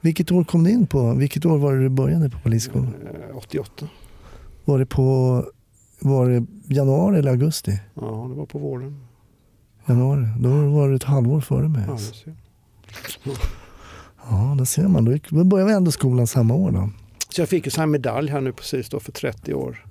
Vilket 0.00 0.30
år 0.32 0.44
kom 0.44 0.64
du 0.64 0.70
in 0.70 0.86
på? 0.86 1.14
Vilket 1.14 1.44
år 1.46 1.58
var 1.58 1.74
det 1.74 1.82
du 1.82 1.88
började 1.88 2.30
på 2.30 2.38
polisskolan? 2.38 2.94
Eh, 3.30 3.36
88. 3.36 3.88
Var 4.64 4.78
det 4.78 4.86
på 4.86 5.44
var 6.00 6.28
det 6.28 6.46
januari 6.74 7.18
eller 7.18 7.30
augusti? 7.30 7.80
Ja, 7.94 8.26
det 8.30 8.34
var 8.34 8.46
på 8.46 8.58
våren. 8.58 9.00
Januari. 9.88 10.26
Då 10.38 10.48
var 10.48 10.88
det 10.88 10.96
ett 10.96 11.04
halvår 11.04 11.40
före 11.40 11.68
mig. 11.68 11.84
Ja, 11.86 11.92
det 11.92 11.98
ser. 11.98 12.34
Ja, 14.30 14.56
det 14.58 14.66
ser 14.66 14.88
man. 14.88 15.20
Då 15.30 15.44
började 15.44 15.70
vi 15.70 15.76
ändå 15.76 15.90
skolan 15.90 16.26
samma 16.26 16.54
år 16.54 16.70
då. 16.70 16.90
Så 17.28 17.40
jag 17.40 17.48
fick 17.48 17.64
ju 17.64 17.70
sån 17.70 17.80
här 17.82 17.86
medalj 17.86 18.30
här 18.30 18.40
nu 18.40 18.52
precis 18.52 18.88
då 18.88 19.00
för 19.00 19.12
30 19.12 19.54
år. 19.54 19.86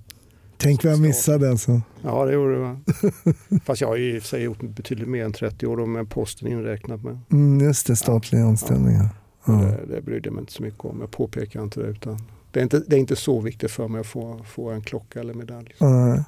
Tänk 0.57 0.83
vad 0.83 0.93
jag 0.93 0.99
missade 1.01 1.49
alltså. 1.49 1.81
Ja, 2.01 2.25
det 2.25 2.33
gjorde 2.33 2.53
det. 2.53 2.59
va? 2.59 2.77
Fast 3.65 3.81
jag 3.81 3.87
har 3.87 3.95
ju 3.95 4.17
i 4.17 4.21
sig 4.21 4.41
gjort 4.43 4.61
betydligt 4.61 5.07
mer 5.07 5.25
än 5.25 5.33
30 5.33 5.67
år 5.67 5.77
då 5.77 5.85
med 5.85 6.09
posten 6.09 6.47
inräknat. 6.47 7.03
Men 7.03 7.19
Mm, 7.31 7.59
just 7.67 7.87
det, 7.87 7.95
statliga 7.95 8.43
anställningar. 8.45 9.09
Ja. 9.45 9.53
det, 9.53 9.95
det 9.95 10.01
brydde 10.01 10.27
jag 10.27 10.33
mig 10.33 10.41
inte 10.41 10.53
så 10.53 10.63
mycket 10.63 10.85
om. 10.85 10.97
Jag 11.01 11.11
påpekar 11.11 11.63
inte 11.63 11.79
det. 11.81 11.87
Utan 11.87 12.17
det, 12.51 12.59
är 12.59 12.63
inte, 12.63 12.79
det 12.87 12.95
är 12.95 12.99
inte 12.99 13.15
så 13.15 13.39
viktigt 13.39 13.71
för 13.71 13.87
mig 13.87 14.01
att 14.01 14.07
få, 14.07 14.39
få 14.47 14.69
en 14.69 14.81
klocka 14.81 15.19
eller 15.19 15.33
medalj. 15.33 15.75
Ja. 15.77 16.23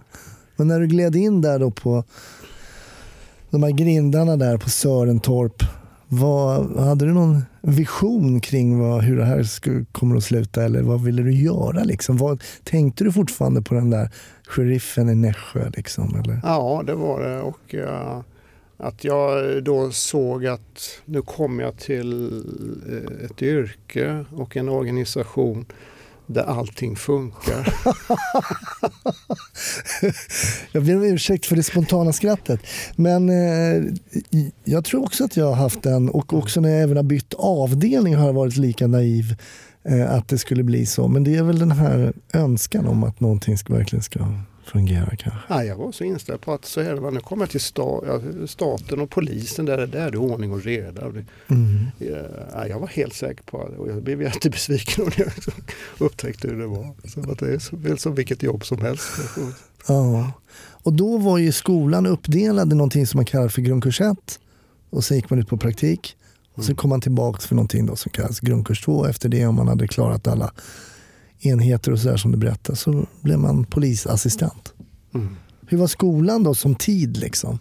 Men 0.55 0.67
när 0.67 0.79
du 0.79 0.87
gled 0.87 1.15
in 1.15 1.41
där 1.41 1.59
då 1.59 1.71
på 1.71 2.03
de 3.49 3.63
här 3.63 3.71
grindarna 3.71 4.37
där 4.37 4.57
på 4.57 4.69
Sörentorp. 4.69 5.63
Vad, 6.07 6.79
hade 6.79 7.05
du 7.05 7.13
någon 7.13 7.43
vision 7.61 8.39
kring 8.39 8.79
vad, 8.79 9.03
hur 9.03 9.17
det 9.17 9.25
här 9.25 9.43
skulle, 9.43 9.85
kommer 9.91 10.15
att 10.17 10.23
sluta 10.23 10.63
eller 10.63 10.81
vad 10.81 11.03
ville 11.03 11.21
du 11.21 11.33
göra? 11.33 11.83
Liksom? 11.83 12.17
Vad, 12.17 12.43
tänkte 12.63 13.03
du 13.03 13.11
fortfarande 13.11 13.61
på 13.61 13.73
den 13.73 13.89
där 13.89 14.09
sheriffen 14.47 15.09
i 15.09 15.15
Nässjö? 15.15 15.69
Liksom, 15.75 16.15
eller? 16.23 16.39
Ja, 16.43 16.83
det 16.85 16.95
var 16.95 17.21
det. 17.21 17.41
Och 17.41 17.75
eh, 17.75 18.21
att 18.77 19.03
jag 19.03 19.63
då 19.63 19.91
såg 19.91 20.45
att 20.45 21.01
nu 21.05 21.21
kommer 21.21 21.63
jag 21.63 21.77
till 21.77 22.43
eh, 22.89 23.25
ett 23.25 23.41
yrke 23.41 24.25
och 24.31 24.57
en 24.57 24.69
organisation 24.69 25.65
där 26.33 26.43
allting 26.43 26.95
funkar. 26.95 27.73
Jag 30.71 30.85
ber 30.85 30.95
om 30.95 31.03
ursäkt 31.03 31.45
för 31.45 31.55
det 31.55 31.63
spontana 31.63 32.13
skrattet. 32.13 32.59
Men 32.95 33.29
eh, 33.29 33.83
jag 34.63 34.85
tror 34.85 35.03
också 35.03 35.23
att 35.23 35.37
jag 35.37 35.45
har 35.45 35.55
haft 35.55 35.83
den 35.83 36.09
och 36.09 36.33
också 36.33 36.61
när 36.61 36.69
jag 36.69 36.81
även 36.81 36.97
har 36.97 37.03
bytt 37.03 37.33
avdelning 37.33 38.15
har 38.15 38.25
jag 38.25 38.33
varit 38.33 38.57
lika 38.57 38.87
naiv 38.87 39.35
eh, 39.83 40.11
att 40.11 40.27
det 40.27 40.37
skulle 40.37 40.63
bli 40.63 40.85
så. 40.85 41.07
Men 41.07 41.23
det 41.23 41.35
är 41.35 41.43
väl 41.43 41.59
den 41.59 41.71
här 41.71 42.13
önskan 42.33 42.87
om 42.87 43.03
att 43.03 43.19
någonting 43.19 43.57
ska, 43.57 43.73
verkligen 43.73 44.03
ska 44.03 44.19
fungera 44.63 45.05
kanske. 45.15 45.39
Ja, 45.49 45.63
jag 45.63 45.75
var 45.75 45.91
så 45.91 46.03
inställd 46.03 46.41
på 46.41 46.53
att 46.53 46.65
så 46.65 46.81
är 46.81 46.93
det. 46.95 46.99
va. 47.01 47.09
Nu 47.09 47.19
kommer 47.19 47.43
jag 47.43 47.49
till 47.49 47.61
sta, 47.61 48.01
staten 48.47 48.99
och 49.01 49.09
polisen. 49.09 49.65
Där, 49.65 49.87
där 49.87 49.99
är 50.07 50.11
det 50.11 50.17
ordning 50.17 50.51
och 50.51 50.63
reda. 50.63 51.05
Och 51.05 51.13
det, 51.13 51.25
Mm. 51.47 51.85
ja, 52.53 52.67
jag 52.67 52.79
var 52.79 52.87
helt 52.87 53.13
säker 53.13 53.43
på 53.43 53.69
det 53.69 53.77
och 53.77 53.89
jag 53.89 54.03
blev 54.03 54.21
jättebesviken 54.21 55.05
när 55.17 55.19
jag 55.19 55.31
upptäckte 55.99 56.47
hur 56.47 56.59
det 56.59 56.67
var. 56.67 56.93
Så 57.09 57.31
att 57.31 57.39
det 57.39 57.53
är 57.53 57.59
så, 57.59 57.75
väl 57.75 57.97
som 57.97 58.15
vilket 58.15 58.43
jobb 58.43 58.65
som 58.65 58.81
helst. 58.81 59.09
Ja. 59.87 60.31
Och 60.83 60.93
då 60.93 61.17
var 61.17 61.37
ju 61.37 61.51
skolan 61.51 62.05
uppdelad 62.05 62.73
i 62.73 62.75
någonting 62.75 63.07
som 63.07 63.17
man 63.17 63.25
kallar 63.25 63.47
för 63.49 63.61
grundkurs 63.61 64.01
1 64.01 64.17
och 64.89 65.03
sen 65.03 65.17
gick 65.17 65.29
man 65.29 65.39
ut 65.39 65.47
på 65.47 65.57
praktik. 65.57 66.15
Och 66.55 66.63
sen 66.65 66.75
kom 66.75 66.89
man 66.89 67.01
tillbaka 67.01 67.39
för 67.39 67.55
någonting 67.55 67.85
då 67.85 67.95
som 67.95 68.11
kallas 68.11 68.39
grundkurs 68.39 68.81
2. 68.85 69.05
Efter 69.05 69.29
det 69.29 69.45
om 69.45 69.55
man 69.55 69.67
hade 69.67 69.87
klarat 69.87 70.27
alla 70.27 70.51
enheter 71.41 71.91
och 71.91 71.99
sådär 71.99 72.17
som 72.17 72.31
du 72.31 72.37
berättade 72.37 72.75
så 72.77 73.05
blev 73.21 73.39
man 73.39 73.63
polisassistent. 73.63 74.73
Mm. 75.13 75.35
Hur 75.67 75.77
var 75.77 75.87
skolan 75.87 76.43
då 76.43 76.53
som 76.55 76.75
tid 76.75 77.17
liksom? 77.17 77.59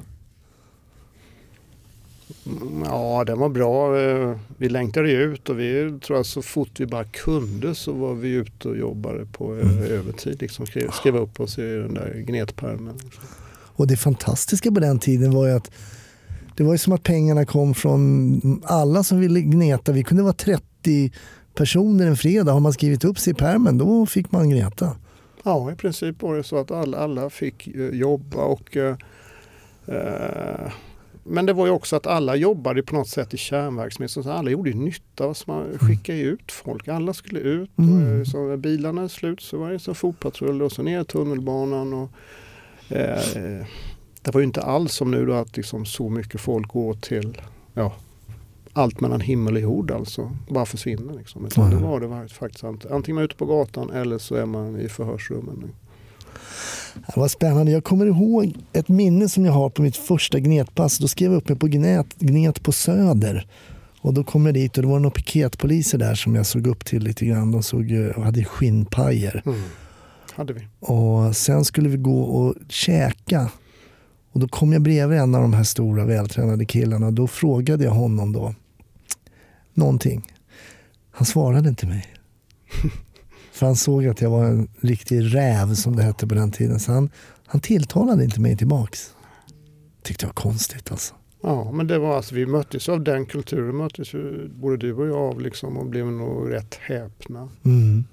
Mm, 2.46 2.82
Ja, 2.84 3.24
den 3.26 3.38
var 3.38 3.48
bra. 3.48 4.00
Eh, 4.00 4.36
Vi 4.56 4.68
längtade 4.68 5.10
ju 5.10 5.22
ut 5.22 5.48
och 5.48 5.58
vi 5.60 5.98
tror 6.00 6.18
jag 6.18 6.26
så 6.26 6.42
fort 6.42 6.80
vi 6.80 6.86
bara 6.86 7.04
kunde 7.04 7.74
så 7.74 7.92
var 7.92 8.14
vi 8.14 8.28
ute 8.28 8.68
och 8.68 8.76
jobbade 8.78 9.26
på 9.26 9.54
eh, 9.56 9.70
Mm. 9.70 9.82
övertid. 9.84 10.40
Liksom 10.42 10.66
skrev, 10.66 10.90
skrev 10.90 11.16
upp 11.16 11.40
oss 11.40 11.58
i 11.58 11.62
den 11.62 11.94
där 11.94 12.24
gnetpärmen. 12.26 12.94
liksom. 13.04 13.24
Och 13.76 13.86
det 13.86 13.96
fantastiska 13.96 14.72
på 14.72 14.80
den 14.80 14.98
tiden 14.98 15.30
var 15.34 15.46
ju 15.46 15.52
att 15.52 15.70
det 16.56 16.62
var 16.64 16.72
ju 16.72 16.78
som 16.78 16.92
att 16.92 17.02
pengarna 17.02 17.44
kom 17.46 17.74
från 17.74 18.62
alla 18.64 19.04
som 19.04 19.18
ville 19.20 19.40
gneta. 19.40 19.92
Vi 19.92 20.02
kunde 20.04 20.22
vara 20.22 20.32
30 20.32 21.12
personer 21.54 22.06
en 22.06 22.16
fredag. 22.16 22.52
Har 22.52 22.60
man 22.60 22.72
skrivit 22.72 23.04
upp 23.04 23.18
sig 23.18 23.30
i 23.30 23.34
pärmen 23.34 23.78
då 23.78 24.06
fick 24.06 24.32
man 24.32 24.50
gneta. 24.50 24.96
Ja, 25.42 25.72
i 25.72 25.74
princip 25.74 26.22
var 26.22 26.36
det 26.36 26.42
så 26.42 26.56
att 26.56 26.70
alla, 26.70 26.98
alla 26.98 27.30
fick 27.30 27.66
eh, 27.68 27.88
jobba 27.88 28.44
och 28.44 28.76
eh, 28.76 28.96
eh, 29.86 30.72
men 31.24 31.46
det 31.46 31.52
var 31.52 31.66
ju 31.66 31.72
också 31.72 31.96
att 31.96 32.06
alla 32.06 32.36
jobbade 32.36 32.82
på 32.82 32.94
något 32.94 33.08
sätt 33.08 33.34
i 33.34 33.36
kärnverksamhet. 33.36 34.10
Så 34.10 34.30
alla 34.30 34.50
gjorde 34.50 34.70
ju 34.70 34.76
nytta. 34.76 35.34
Så 35.34 35.44
man 35.50 35.78
skickade 35.78 36.18
ju 36.18 36.24
ut 36.24 36.52
folk. 36.52 36.88
Alla 36.88 37.12
skulle 37.14 37.40
ut. 37.40 37.70
Och, 37.74 37.84
Mm. 37.84 38.18
eh, 38.20 38.24
så 38.24 38.46
när 38.46 38.56
bilarna 38.56 39.02
är 39.02 39.08
slut 39.08 39.40
så 39.40 39.58
var 39.58 39.70
det 39.70 39.78
så 39.78 39.94
fotpatrull 39.94 40.62
och 40.62 40.72
så 40.72 40.82
ner 40.82 41.00
i 41.00 41.04
tunnelbanan. 41.04 41.92
Och, 41.92 42.10
eh, 42.96 43.64
det 44.22 44.30
var 44.34 44.40
ju 44.40 44.46
inte 44.46 44.62
alls 44.62 44.92
som 44.94 45.10
nu 45.10 45.26
då 45.26 45.32
att 45.34 45.56
liksom 45.56 45.86
så 45.86 46.08
mycket 46.08 46.40
folk 46.40 46.68
går 46.68 46.94
till 46.94 47.40
ja, 47.74 47.92
allt 48.72 49.00
mellan 49.00 49.20
himmel 49.20 49.54
och 49.54 49.60
jord 49.60 49.90
alltså. 49.90 50.30
Bara 50.50 50.66
försvinner 50.66 51.14
liksom. 51.14 51.46
Utan 51.46 51.64
Mm. 51.66 51.78
det 51.82 51.86
var 51.88 52.00
det 52.24 52.28
faktiskt 52.28 52.64
ant- 52.64 52.92
antingen 52.92 53.14
man 53.14 53.22
är 53.22 53.24
ute 53.24 53.36
på 53.36 53.46
gatan 53.46 53.90
eller 53.90 54.18
så 54.18 54.34
är 54.34 54.46
man 54.46 54.80
i 54.80 54.88
förhörsrummen. 54.88 55.64
Det 56.94 57.16
var 57.20 57.28
spännande. 57.28 57.72
Jag 57.72 57.84
kommer 57.84 58.06
ihåg 58.06 58.54
ett 58.72 58.88
minne 58.88 59.28
som 59.28 59.44
jag 59.44 59.52
har 59.52 59.70
på 59.70 59.82
mitt 59.82 59.96
första 59.96 60.38
gnetpass. 60.40 60.98
Då 60.98 61.08
skrev 61.08 61.30
jag 61.32 61.38
upp 61.38 61.48
mig 61.48 61.58
på 61.58 61.66
gnet, 61.66 62.14
gnet 62.18 62.62
på 62.62 62.72
Söder. 62.72 63.46
Och 64.02 64.14
då 64.14 64.24
kom 64.24 64.46
jag 64.46 64.54
dit 64.54 64.76
och 64.76 64.82
det 64.82 64.88
var 64.88 64.98
några 64.98 65.14
piketpoliser 65.14 65.98
där 65.98 66.14
som 66.14 66.34
jag 66.34 66.46
såg 66.46 66.66
upp 66.66 66.84
till 66.84 67.02
lite 67.02 67.26
grann. 67.26 67.52
De 67.52 67.62
såg, 67.62 67.92
hade 68.16 68.44
skinnpajer. 68.44 69.42
Mm. 69.46 69.60
Hade 70.34 70.52
vi. 70.52 70.66
Och 70.80 71.36
sen 71.36 71.64
skulle 71.64 71.88
vi 71.88 71.96
gå 71.96 72.20
och 72.22 72.54
käka. 72.68 73.50
Och 74.32 74.40
då 74.40 74.48
kom 74.48 74.72
jag 74.72 74.82
bredvid 74.82 75.18
en 75.18 75.34
av 75.34 75.42
de 75.42 75.52
här 75.52 75.64
stora 75.64 76.04
vältränade 76.04 76.64
killarna. 76.64 77.06
Och 77.06 77.12
då 77.12 77.26
frågade 77.26 77.84
jag 77.84 77.90
honom 77.92 78.32
då 78.32 78.54
någonting. 79.74 80.32
Han 81.10 81.26
svarade 81.26 81.68
inte 81.68 81.86
mig. 81.86 82.06
För 83.52 83.66
han 83.66 83.76
såg 83.76 84.06
att 84.06 84.20
jag 84.20 84.30
var 84.30 84.44
en 84.44 84.68
riktig 84.80 85.34
räv 85.34 85.74
som 85.74 85.96
det 85.96 86.02
hette 86.02 86.26
på 86.26 86.34
den 86.34 86.50
tiden. 86.50 86.80
Så 86.80 86.92
han, 86.92 87.10
han 87.46 87.60
tilltalade 87.60 88.24
inte 88.24 88.40
mig 88.40 88.56
tillbaks. 88.56 89.14
Tyckte 90.02 90.24
jag 90.24 90.28
var 90.28 90.34
konstigt 90.34 90.90
alltså. 90.90 91.14
Ja, 91.42 91.72
men 91.72 91.86
det 91.86 91.98
var 91.98 92.16
alltså, 92.16 92.34
vi 92.34 92.46
möttes 92.46 92.88
av 92.88 93.04
den 93.04 93.26
kulturen, 93.26 93.76
möttes 93.76 94.12
både 94.50 94.76
du 94.76 94.94
och 94.94 95.06
jag 95.06 95.16
av 95.16 95.40
liksom 95.40 95.76
och 95.76 95.86
blev 95.86 96.06
nog 96.06 96.52
rätt 96.52 96.74
häpna. 96.74 97.48
Mm. 97.64 98.04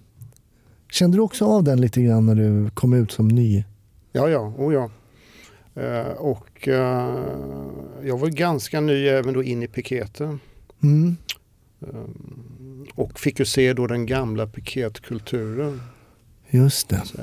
Kände 0.91 1.17
du 1.17 1.21
också 1.21 1.45
av 1.45 1.63
den 1.63 1.81
lite 1.81 2.01
grann 2.01 2.25
när 2.25 2.35
du 2.35 2.69
kom 2.69 2.93
ut 2.93 3.11
som 3.11 3.27
ny? 3.27 3.63
Ja, 4.11 4.29
ja, 4.29 4.39
och 4.39 4.73
ja. 4.73 4.89
Eh, 5.75 6.11
och 6.11 6.67
eh, 6.67 7.15
jag 8.03 8.17
var 8.17 8.27
ganska 8.27 8.81
ny 8.81 9.07
även 9.07 9.33
då 9.33 9.43
in 9.43 9.63
i 9.63 9.67
piketen. 9.67 10.39
Mm. 10.83 11.17
Eh, 11.81 11.87
och 12.95 13.19
fick 13.19 13.39
ju 13.39 13.45
se 13.45 13.73
då 13.73 13.87
den 13.87 14.05
gamla 14.05 14.47
piketkulturen. 14.47 15.81
Just 16.49 16.89
det. 16.89 17.01
Så. 17.05 17.17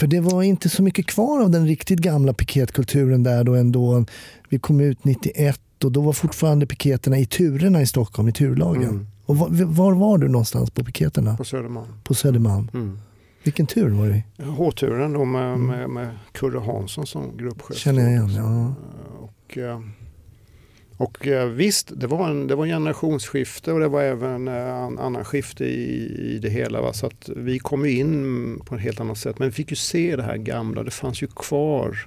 För 0.00 0.06
det 0.06 0.20
var 0.20 0.42
inte 0.42 0.68
så 0.68 0.82
mycket 0.82 1.06
kvar 1.06 1.40
av 1.42 1.50
den 1.50 1.66
riktigt 1.66 1.98
gamla 1.98 2.34
piketkulturen 2.34 3.22
där 3.22 3.44
då 3.44 3.54
ändå. 3.54 4.04
Vi 4.48 4.58
kom 4.58 4.80
ut 4.80 5.04
91 5.04 5.60
och 5.84 5.92
då 5.92 6.00
var 6.00 6.12
fortfarande 6.12 6.66
piketerna 6.66 7.18
i 7.18 7.26
turerna 7.26 7.82
i 7.82 7.86
Stockholm, 7.86 8.28
i 8.28 8.32
turlagen. 8.32 8.82
Mm. 8.82 9.06
Och 9.26 9.36
var, 9.36 9.48
var 9.64 9.92
var 9.92 10.18
du 10.18 10.28
någonstans 10.28 10.70
på 10.70 10.84
piketerna? 10.84 11.36
På 11.36 11.44
Södermalm. 11.44 11.88
På 12.04 12.14
Södermalm. 12.14 12.70
Mm. 12.74 12.98
Vilken 13.42 13.66
tur 13.66 13.88
var 13.88 14.08
det? 14.08 14.44
H-turen 14.44 15.12
då 15.12 15.24
med, 15.24 15.58
med, 15.58 15.90
med 15.90 16.18
Kurre 16.32 16.58
Hansson 16.58 17.06
som 17.06 17.36
gruppchef. 17.36 17.76
Känner 17.76 18.02
jag 18.02 18.10
igen, 18.10 18.34
ja. 18.34 18.74
Och, 19.18 19.58
eh, 19.58 19.80
och 21.00 21.26
eh, 21.26 21.48
visst, 21.48 21.92
det 21.96 22.06
var 22.06 22.28
en 22.28 22.46
det 22.46 22.54
var 22.54 22.64
en 22.64 22.70
generationsskifte 22.70 23.72
och 23.72 23.80
det 23.80 23.88
var 23.88 24.02
även 24.02 24.48
eh, 24.48 24.54
en 24.54 24.98
annan 24.98 25.24
skifte 25.24 25.64
i, 25.64 26.34
i 26.34 26.38
det 26.38 26.48
hela. 26.48 26.80
Va? 26.80 26.92
Så 26.92 27.06
att 27.06 27.30
vi 27.36 27.58
kom 27.58 27.84
in 27.84 28.60
på 28.64 28.74
ett 28.74 28.80
helt 28.80 29.00
annat 29.00 29.18
sätt. 29.18 29.38
Men 29.38 29.48
vi 29.48 29.52
fick 29.52 29.70
ju 29.70 29.76
se 29.76 30.16
det 30.16 30.22
här 30.22 30.36
gamla. 30.36 30.82
Det 30.82 30.90
fanns 30.90 31.22
ju 31.22 31.26
kvar 31.26 31.98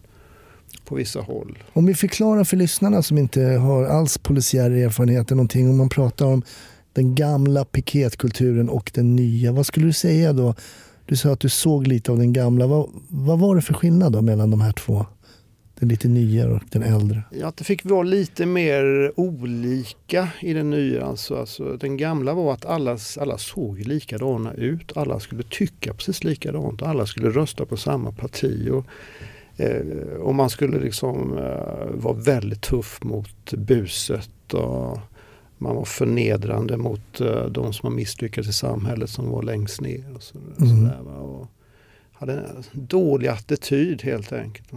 på 0.86 0.96
vissa 0.96 1.22
håll. 1.22 1.58
Om 1.74 1.86
vi 1.86 1.94
förklarar 1.94 2.44
för 2.44 2.58
lyssnarna 2.58 3.02
som 3.02 3.18
inte 3.18 3.42
har 3.42 3.86
alls 3.86 4.18
polisiär 4.18 4.72
erfarenhet 4.72 5.28
eller 5.28 5.36
någonting. 5.36 5.70
Om 5.70 5.78
man 5.78 5.90
pratar 5.90 6.26
om 6.26 6.44
den 6.94 7.16
gamla 7.16 7.66
piketkulturen 7.66 8.70
och 8.70 8.92
den 8.94 9.16
nya. 9.16 9.52
Vad 9.52 9.66
skulle 9.66 9.86
du 9.86 9.94
säga 9.94 10.34
då? 10.34 10.56
Du 11.06 11.16
sa 11.16 11.30
att 11.30 11.40
du 11.40 11.50
såg 11.50 11.88
lite 11.88 12.12
av 12.12 12.18
den 12.18 12.34
gamla. 12.34 12.68
Vad, 12.68 12.90
vad 13.08 13.40
var 13.40 13.56
det 13.56 13.62
för 13.62 13.74
skillnad 13.74 14.14
då 14.14 14.22
mellan 14.22 14.52
de 14.52 14.62
här 14.62 14.72
två? 14.72 15.06
Den 15.84 15.90
lite 15.90 16.08
nyare 16.08 16.54
och 16.54 16.62
den 16.70 16.84
äldre. 16.84 17.24
Ja, 17.40 17.54
det 17.56 17.64
fick 17.64 17.86
vara 17.86 18.04
lite 18.04 18.46
mer 18.46 19.12
olika 19.16 20.30
i 20.42 20.54
den 20.54 20.70
nya. 20.70 21.06
Alltså, 21.06 21.36
alltså, 21.36 21.78
den 21.78 21.98
gamla 21.98 22.34
var 22.34 22.54
att 22.54 22.66
alla, 22.66 22.98
alla 23.20 23.38
såg 23.38 23.80
likadana 23.80 24.54
ut. 24.54 24.98
Alla 24.98 25.20
skulle 25.20 25.44
tycka 25.44 25.94
precis 25.94 26.24
likadant. 26.24 26.82
Alla 26.82 27.06
skulle 27.06 27.30
rösta 27.30 27.66
på 27.66 27.78
samma 27.78 28.12
parti. 28.12 28.70
Och, 28.70 28.86
eh, 29.62 30.18
och 30.20 30.36
man 30.36 30.50
skulle 30.50 30.80
liksom 30.80 31.38
eh, 31.38 31.88
vara 31.94 32.14
väldigt 32.14 32.62
tuff 32.62 33.04
mot 33.04 33.54
buset. 33.54 34.54
Och 34.54 35.00
man 35.58 35.76
var 35.76 35.86
förnedrande 35.86 36.78
mot 36.78 37.22
uh, 37.22 37.46
de 37.46 37.74
som 37.74 37.88
har 37.88 37.96
misslyckats 37.96 38.50
i 38.50 38.54
samhället 38.54 39.10
som 39.10 39.30
var 39.32 39.44
längst 39.44 39.82
ner. 39.82 40.16
Och 40.16 40.24
så, 40.24 40.38
Mm. 40.38 40.70
sådär, 40.70 41.08
och 41.08 41.48
hade 42.12 42.34
en 42.34 42.64
dålig 42.74 43.28
attityd 43.28 44.02
helt 44.02 44.34
enkelt. 44.34 44.68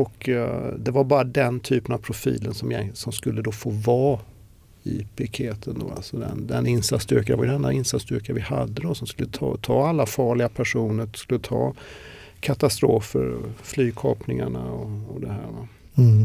Och 0.00 0.28
uh, 0.28 0.74
det 0.78 0.90
var 0.90 1.04
bara 1.04 1.24
den 1.24 1.60
typen 1.60 1.94
av 1.94 1.98
profilen 1.98 2.54
som, 2.54 2.70
jag, 2.70 2.90
som 2.94 3.12
skulle 3.12 3.42
då 3.42 3.52
få 3.52 3.70
vara 3.70 4.20
i 4.82 5.06
piketen. 5.16 5.78
Då. 5.78 5.90
Alltså 5.96 6.16
den, 6.16 6.46
den 6.46 6.66
insatsstyrka, 6.66 7.32
det 7.32 7.38
var 7.38 7.46
den 7.46 7.54
enda 7.54 7.72
insatsstyrka 7.72 8.32
vi 8.32 8.40
hade 8.40 8.82
då 8.82 8.94
som 8.94 9.06
skulle 9.06 9.28
ta, 9.28 9.56
ta 9.56 9.88
alla 9.88 10.06
farliga 10.06 10.48
personer, 10.48 11.08
skulle 11.14 11.40
ta 11.40 11.74
katastrofer, 12.40 13.36
flygkapningarna 13.62 14.72
och, 14.72 15.14
och 15.14 15.20
det 15.20 15.28
här. 15.28 15.46
Va? 15.52 15.68
Mm. 15.98 16.24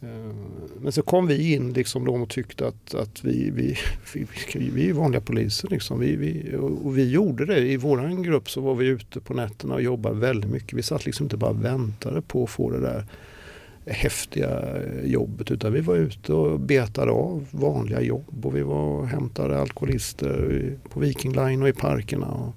Eh, 0.00 0.34
men 0.80 0.92
så 0.92 1.02
kom 1.02 1.26
vi 1.26 1.54
in 1.54 1.72
liksom 1.72 2.04
då 2.04 2.14
och 2.14 2.28
tyckte 2.28 2.68
att, 2.68 2.94
att 2.94 3.24
vi, 3.24 3.50
vi, 3.50 3.76
vi, 4.54 4.70
vi, 4.70 4.88
är 4.88 4.92
vanliga 4.92 5.20
poliser. 5.20 5.68
Liksom. 5.68 6.00
Vi, 6.00 6.16
vi, 6.16 6.56
och 6.82 6.98
vi 6.98 7.10
gjorde 7.10 7.46
det. 7.46 7.58
I 7.58 7.76
vår 7.76 8.22
grupp 8.22 8.50
så 8.50 8.60
var 8.60 8.74
vi 8.74 8.86
ute 8.86 9.20
på 9.20 9.34
nätterna 9.34 9.74
och 9.74 9.82
jobbade 9.82 10.16
väldigt 10.16 10.50
mycket. 10.50 10.72
Vi 10.72 10.82
satt 10.82 11.06
liksom 11.06 11.26
inte 11.26 11.36
bara 11.36 11.50
och 11.50 11.64
väntade 11.64 12.22
på 12.22 12.44
att 12.44 12.50
få 12.50 12.70
det 12.70 12.80
där 12.80 13.04
häftiga 13.90 14.76
jobbet 15.04 15.50
utan 15.50 15.72
vi 15.72 15.80
var 15.80 15.96
ute 15.96 16.32
och 16.32 16.60
betade 16.60 17.10
av 17.10 17.46
vanliga 17.50 18.00
jobb 18.00 18.46
och 18.46 18.56
vi 18.56 18.62
var 18.62 18.84
och 18.84 19.08
hämtade 19.08 19.60
alkoholister 19.60 20.76
på 20.88 21.00
Viking 21.00 21.32
Line 21.32 21.62
och 21.62 21.68
i 21.68 21.72
parkerna. 21.72 22.26
Och, 22.26 22.54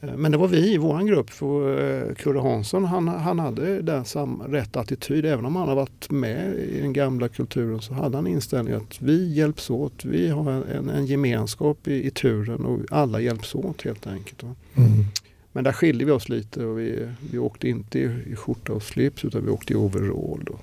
men 0.00 0.32
det 0.32 0.38
var 0.38 0.48
vi 0.48 0.74
i 0.74 0.78
vår 0.78 1.02
grupp. 1.02 1.30
För 1.30 1.78
eh, 2.08 2.14
Kurre 2.14 2.38
Hansson 2.38 2.84
han, 2.84 3.08
han 3.08 3.38
hade 3.38 3.82
den 3.82 4.04
sam, 4.04 4.42
rätt 4.42 4.76
attityd. 4.76 5.24
Även 5.24 5.44
om 5.44 5.56
han 5.56 5.68
har 5.68 5.74
varit 5.74 6.10
med 6.10 6.54
i 6.54 6.80
den 6.80 6.92
gamla 6.92 7.28
kulturen 7.28 7.80
så 7.80 7.94
hade 7.94 8.16
han 8.16 8.26
inställningen 8.26 8.80
att 8.80 9.02
vi 9.02 9.32
hjälps 9.32 9.70
åt. 9.70 10.04
Vi 10.04 10.28
har 10.28 10.50
en, 10.50 10.88
en 10.88 11.06
gemenskap 11.06 11.88
i, 11.88 12.06
i 12.06 12.10
turen 12.10 12.64
och 12.64 12.80
alla 12.90 13.20
hjälps 13.20 13.54
åt 13.54 13.82
helt 13.82 14.06
enkelt. 14.06 14.42
Mm. 14.42 15.04
Men 15.52 15.64
där 15.64 15.72
skiljer 15.72 16.06
vi 16.06 16.12
oss 16.12 16.28
lite 16.28 16.64
och 16.64 16.78
vi, 16.78 17.08
vi 17.32 17.38
åkte 17.38 17.68
inte 17.68 17.98
i, 17.98 18.10
i 18.32 18.36
skjorta 18.36 18.72
och 18.72 18.82
slips 18.82 19.24
utan 19.24 19.44
vi 19.44 19.50
åkte 19.50 19.72
i 19.72 19.76
overall. 19.76 20.44
Då. 20.46 20.58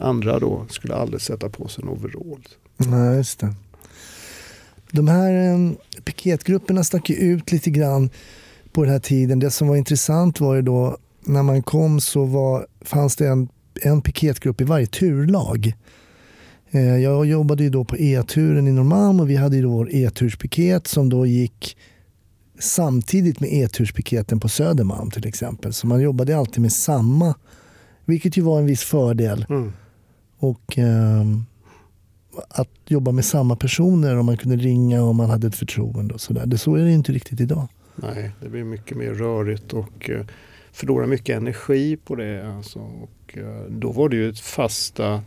Andra 0.00 0.38
då 0.38 0.66
skulle 0.68 0.94
aldrig 0.94 1.20
sätta 1.20 1.48
på 1.48 1.68
sig 1.68 1.84
en 1.84 1.88
overall. 1.90 2.48
Nej, 2.76 3.16
just 3.16 3.40
det. 3.40 3.54
De 4.90 5.08
här 5.08 5.54
eh, 5.54 5.72
piketgrupperna 6.04 6.84
stack 6.84 7.10
ju 7.10 7.16
ut 7.16 7.52
lite 7.52 7.70
grann 7.70 8.10
på 8.72 8.82
den 8.82 8.92
här 8.92 9.00
tiden. 9.00 9.38
Det 9.38 9.50
som 9.50 9.68
var 9.68 9.76
intressant 9.76 10.40
var 10.40 10.54
ju 10.54 10.62
då 10.62 10.96
när 11.24 11.42
man 11.42 11.62
kom 11.62 12.00
så 12.00 12.24
var, 12.24 12.66
fanns 12.80 13.16
det 13.16 13.28
en, 13.28 13.48
en 13.82 14.02
piketgrupp 14.02 14.60
i 14.60 14.64
varje 14.64 14.86
turlag. 14.86 15.74
Eh, 16.70 16.96
jag 16.96 17.26
jobbade 17.26 17.62
ju 17.62 17.70
då 17.70 17.84
på 17.84 17.96
E-turen 17.96 18.68
i 18.68 18.72
Norrmalm 18.72 19.20
och 19.20 19.30
vi 19.30 19.36
hade 19.36 19.56
ju 19.56 19.62
då 19.62 19.68
vår 19.68 19.88
E-turspiket 19.92 20.86
som 20.86 21.08
då 21.08 21.26
gick 21.26 21.76
samtidigt 22.58 23.40
med 23.40 23.52
E-turspiketen 23.52 24.40
på 24.40 24.48
Södermalm 24.48 25.10
till 25.10 25.26
exempel. 25.26 25.72
Så 25.72 25.86
man 25.86 26.00
jobbade 26.00 26.38
alltid 26.38 26.62
med 26.62 26.72
samma, 26.72 27.34
vilket 28.04 28.36
ju 28.36 28.42
var 28.42 28.58
en 28.58 28.66
viss 28.66 28.82
fördel. 28.82 29.46
Mm. 29.48 29.72
Och 30.38 30.78
ehm, 30.78 31.44
att 32.48 32.70
jobba 32.86 33.12
med 33.12 33.24
samma 33.24 33.56
personer 33.56 34.16
och 34.16 34.24
man 34.24 34.36
kunde 34.36 34.56
ringa 34.56 35.02
och 35.02 35.14
man 35.14 35.30
hade 35.30 35.46
ett 35.46 35.56
förtroende 35.56 36.14
och 36.14 36.20
sådär. 36.20 36.46
Det 36.46 36.58
så 36.58 36.74
är 36.74 36.84
det 36.84 36.92
inte 36.92 37.12
riktigt 37.12 37.40
idag. 37.40 37.68
Nej, 37.94 38.30
det 38.40 38.48
blir 38.48 38.64
mycket 38.64 38.96
mer 38.96 39.14
rörigt 39.14 39.72
och 39.72 40.10
eh, 40.10 40.26
förlorar 40.72 41.06
mycket 41.06 41.36
energi 41.36 41.96
på 41.96 42.14
det. 42.14 42.54
Alltså. 42.56 42.78
Och, 42.78 43.38
eh, 43.38 43.64
då 43.68 43.92
var 43.92 44.08
det 44.08 44.16
ju 44.16 44.28
ett 44.28 44.40
fasta 44.40 45.22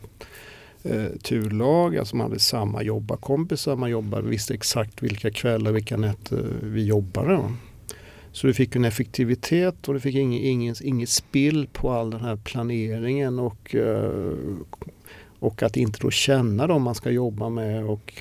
eh, 0.84 1.08
turlag, 1.24 1.98
alltså 1.98 2.16
man 2.16 2.28
hade 2.28 2.40
samma 2.40 2.84
jobbarkompisar, 2.84 3.76
man 3.76 3.90
jobbade, 3.90 4.28
visste 4.28 4.54
exakt 4.54 5.04
vilka 5.04 5.32
kvällar, 5.32 5.72
vilka 5.72 5.98
nätter 5.98 6.46
vi 6.62 6.86
jobbade. 6.86 7.40
Så 8.32 8.48
du 8.48 8.54
fick 8.54 8.76
en 8.76 8.86
effektivitet 8.86 9.88
och 9.88 9.94
du 9.94 10.00
fick 10.00 10.16
inget, 10.16 10.42
inget, 10.42 10.82
inget 10.82 11.10
spill 11.10 11.68
på 11.74 11.92
all 11.92 12.10
den 12.10 12.22
här 12.22 12.36
planeringen 12.36 13.40
och, 13.40 13.76
eh, 13.76 14.34
och 15.40 15.64
att 15.64 15.78
inte 15.78 16.00
då 16.02 16.12
känna 16.12 16.68
dem 16.68 16.82
man 16.82 16.96
ska 16.96 17.12
jobba 17.12 17.50
med 17.50 17.86
och 17.86 18.14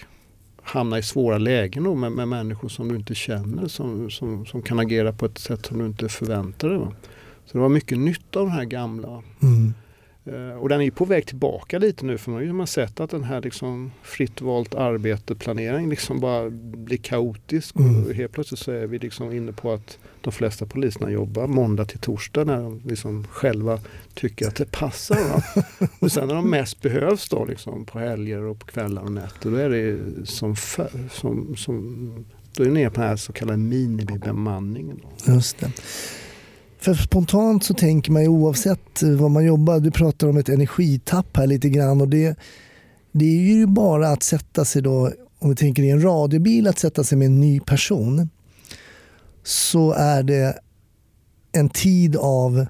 hamna 0.64 0.98
i 0.98 1.03
svåra 1.03 1.38
lägen 1.38 1.85
då 1.85 1.94
med, 1.94 2.12
med 2.12 2.29
människor 2.29 2.68
som 2.68 2.88
du 2.88 2.96
inte 2.96 3.14
känner 3.14 3.68
som, 3.68 4.11
som, 4.11 4.46
som 4.46 4.62
kan 4.62 4.79
agera 4.79 5.12
på 5.12 5.27
ett 5.27 5.38
sätt 5.38 5.66
som 5.66 5.79
du 5.79 5.87
inte 5.87 6.09
förväntar 6.09 6.68
dig. 6.68 6.79
Va? 6.79 6.92
Så 7.46 7.53
det 7.53 7.59
var 7.59 7.68
mycket 7.68 7.98
nytta 7.98 8.40
av 8.40 8.46
den 8.46 8.55
här 8.55 8.64
gamla. 8.64 9.22
Mm. 9.42 9.74
Eh, 10.27 10.57
och 10.57 10.69
den 10.69 10.81
är 10.81 10.85
ju 10.85 10.91
på 10.91 11.05
väg 11.05 11.27
tillbaka 11.27 11.79
lite 11.79 12.05
nu 12.05 12.19
för 12.19 12.31
man 12.31 12.49
har 12.49 12.61
ju 12.63 12.67
sett 12.67 13.01
att 13.01 13.11
den 13.11 13.25
här 13.25 13.41
liksom 13.41 13.93
fritt 14.03 14.41
valt 14.41 14.75
arbete, 14.75 15.35
planering 15.35 15.89
liksom 15.89 16.21
bara 16.21 16.51
blir 16.51 16.97
kaotisk. 16.97 17.77
Mm. 17.77 18.05
Och 18.05 18.15
helt 18.15 18.33
plötsligt 18.33 18.61
så 18.61 18.73
är 18.73 18.87
vi 18.87 18.99
liksom 18.99 19.33
inne 19.33 19.53
på 19.53 19.73
att 19.73 19.99
de 20.21 20.33
flesta 20.33 20.67
poliserna 20.67 21.11
jobbar 21.11 21.47
måndag 21.47 21.85
till 21.85 21.99
torsdag 21.99 22.45
när 22.45 22.63
de 22.63 22.81
liksom 22.85 23.27
själva 23.31 23.81
tycker 24.15 24.49
att 24.49 24.57
det 24.57 24.71
passar. 24.71 25.17
Va? 25.17 25.65
och 26.01 26.13
sen 26.13 26.29
när 26.29 26.35
de 26.35 26.51
mest 26.51 26.83
behövs 26.83 27.29
då 27.29 27.45
liksom 27.45 27.85
på 27.85 27.99
helger 27.99 28.43
och 28.43 28.59
på 28.59 28.67
kvällar 28.67 29.03
och 29.03 29.13
nätter 29.13 29.51
då 29.51 29.57
är 29.57 29.71
det 29.71 29.99
som, 30.27 30.57
för, 30.57 30.91
som, 31.11 31.57
som 31.57 32.25
då 32.57 32.63
är 32.63 32.67
det 32.67 32.75
nere 32.75 32.91
på 32.91 33.01
den 33.01 33.09
här 33.09 33.17
så 33.17 33.33
kallade 33.33 33.59
minimibemanningen. 33.59 35.01
Just 35.27 35.59
det. 35.59 35.73
För 36.85 36.94
spontant 36.94 37.64
så 37.64 37.75
tänker 37.75 38.12
man 38.12 38.23
ju 38.23 38.29
oavsett 38.29 39.03
eh, 39.03 39.11
vad 39.11 39.31
man 39.31 39.44
jobbar, 39.44 39.81
du 39.81 39.90
pratar 39.90 40.29
om 40.29 40.37
ett 40.37 40.49
energitapp 40.49 41.37
här 41.37 41.47
lite 41.47 41.68
grann 41.68 42.01
och 42.01 42.09
det, 42.09 42.38
det 43.12 43.25
är 43.25 43.40
ju 43.40 43.66
bara 43.66 44.09
att 44.09 44.23
sätta 44.23 44.64
sig 44.64 44.83
då, 44.83 45.12
om 45.38 45.51
vi 45.51 45.57
tänker 45.57 45.83
i 45.83 45.90
en 45.90 46.03
radiobil, 46.03 46.66
att 46.66 46.79
sätta 46.79 47.05
sig 47.05 47.18
med 47.18 47.27
en 47.27 47.40
ny 47.40 47.61
person. 47.61 48.29
Så 49.44 49.92
är 49.92 50.23
det 50.23 50.59
en 51.53 51.68
tid 51.68 52.16
av 52.16 52.66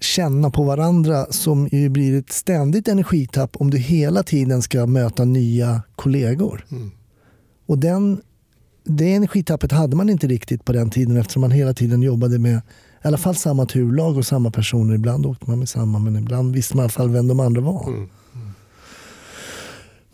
känna 0.00 0.50
på 0.50 0.62
varandra 0.62 1.26
som 1.30 1.68
ju 1.72 1.88
blir 1.88 2.18
ett 2.18 2.32
ständigt 2.32 2.88
energitapp 2.88 3.56
om 3.56 3.70
du 3.70 3.78
hela 3.78 4.22
tiden 4.22 4.62
ska 4.62 4.86
möta 4.86 5.24
nya 5.24 5.82
kollegor. 5.96 6.64
Mm. 6.70 6.90
Och 7.66 7.78
den, 7.78 8.20
det 8.84 9.14
energitappet 9.14 9.72
hade 9.72 9.96
man 9.96 10.10
inte 10.10 10.26
riktigt 10.26 10.64
på 10.64 10.72
den 10.72 10.90
tiden 10.90 11.16
eftersom 11.16 11.40
man 11.40 11.50
hela 11.50 11.74
tiden 11.74 12.02
jobbade 12.02 12.38
med 12.38 12.60
i 13.04 13.08
alla 13.08 13.18
fall 13.18 13.34
samma 13.34 13.66
turlag 13.66 14.16
och 14.16 14.26
samma 14.26 14.50
personer. 14.50 14.94
Ibland 14.94 15.26
åkte 15.26 15.50
man 15.50 15.58
med 15.58 15.68
samma 15.68 15.98
men 15.98 16.16
ibland 16.16 16.54
visste 16.54 16.76
man 16.76 16.82
i 16.82 16.84
alla 16.84 16.92
fall 16.92 17.10
vem 17.10 17.28
de 17.28 17.40
andra 17.40 17.60
var. 17.60 17.88
Mm. 17.88 18.08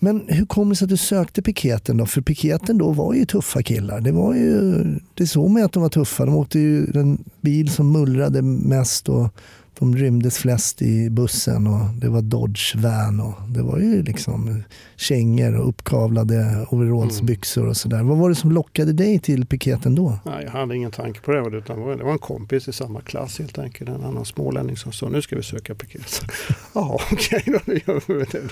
Men 0.03 0.25
hur 0.29 0.47
kommer 0.47 0.71
det 0.71 0.77
sig 0.77 0.85
att 0.85 0.91
du 0.91 0.97
sökte 0.97 1.43
piketen 1.43 1.97
då? 1.97 2.07
För 2.07 2.21
piketen 2.21 2.79
då 2.79 2.93
var 2.93 3.15
ju 3.15 3.25
tuffa 3.25 3.63
killar. 3.63 4.01
Det, 4.01 4.13
var 4.13 4.35
ju, 4.35 4.85
det 5.15 5.27
såg 5.27 5.51
man 5.51 5.63
ju 5.63 5.67
att 5.67 5.73
de 5.73 5.83
var 5.83 5.89
tuffa. 5.89 6.25
De 6.25 6.37
åkte 6.37 6.59
ju 6.59 6.87
en 6.95 7.25
bil 7.41 7.69
som 7.69 7.93
mullrade 7.93 8.43
mest 8.43 9.09
och 9.09 9.35
de 9.81 9.97
rymdes 9.97 10.39
flest 10.39 10.83
i 10.83 11.11
bussen 11.11 11.67
och 11.67 11.95
det 11.95 12.09
var 12.09 12.23
Dodge 12.23 12.77
van 12.77 13.21
och 13.21 13.35
det 13.49 13.63
var 13.63 13.79
ju 13.79 14.03
liksom 14.03 14.63
kängor 14.97 15.57
och 15.57 15.69
uppkavlade 15.69 16.67
overallsbyxor 16.71 17.67
och 17.67 17.77
sådär. 17.77 18.03
Vad 18.03 18.19
var 18.19 18.29
det 18.29 18.35
som 18.35 18.53
lockade 18.53 18.93
dig 18.93 19.19
till 19.19 19.47
piketen 19.47 19.95
då? 19.95 20.19
Nej, 20.25 20.45
jag 20.45 20.51
hade 20.51 20.77
ingen 20.77 20.91
tanke 20.91 21.21
på 21.21 21.31
det. 21.33 21.57
Utan 21.59 21.79
det 21.99 22.05
var- 22.05 22.13
en 22.13 22.19
kompis 22.19 22.69
i 22.69 22.73
samma 22.73 23.01
klass 23.01 23.39
helt 23.39 23.59
enkelt. 23.59 23.91
En 23.91 24.05
annan 24.05 24.25
smålänning 24.25 24.77
som 24.77 24.93
sa 24.93 25.09
nu 25.09 25.23
ska 25.23 25.37
vi 25.37 25.43
söka 25.43 25.75
piket. 25.75 26.23
Ja, 26.75 27.01
okej 27.13 27.43
då. 27.47 27.73
gör 27.75 28.19
vi 28.19 28.25
det. 28.25 28.43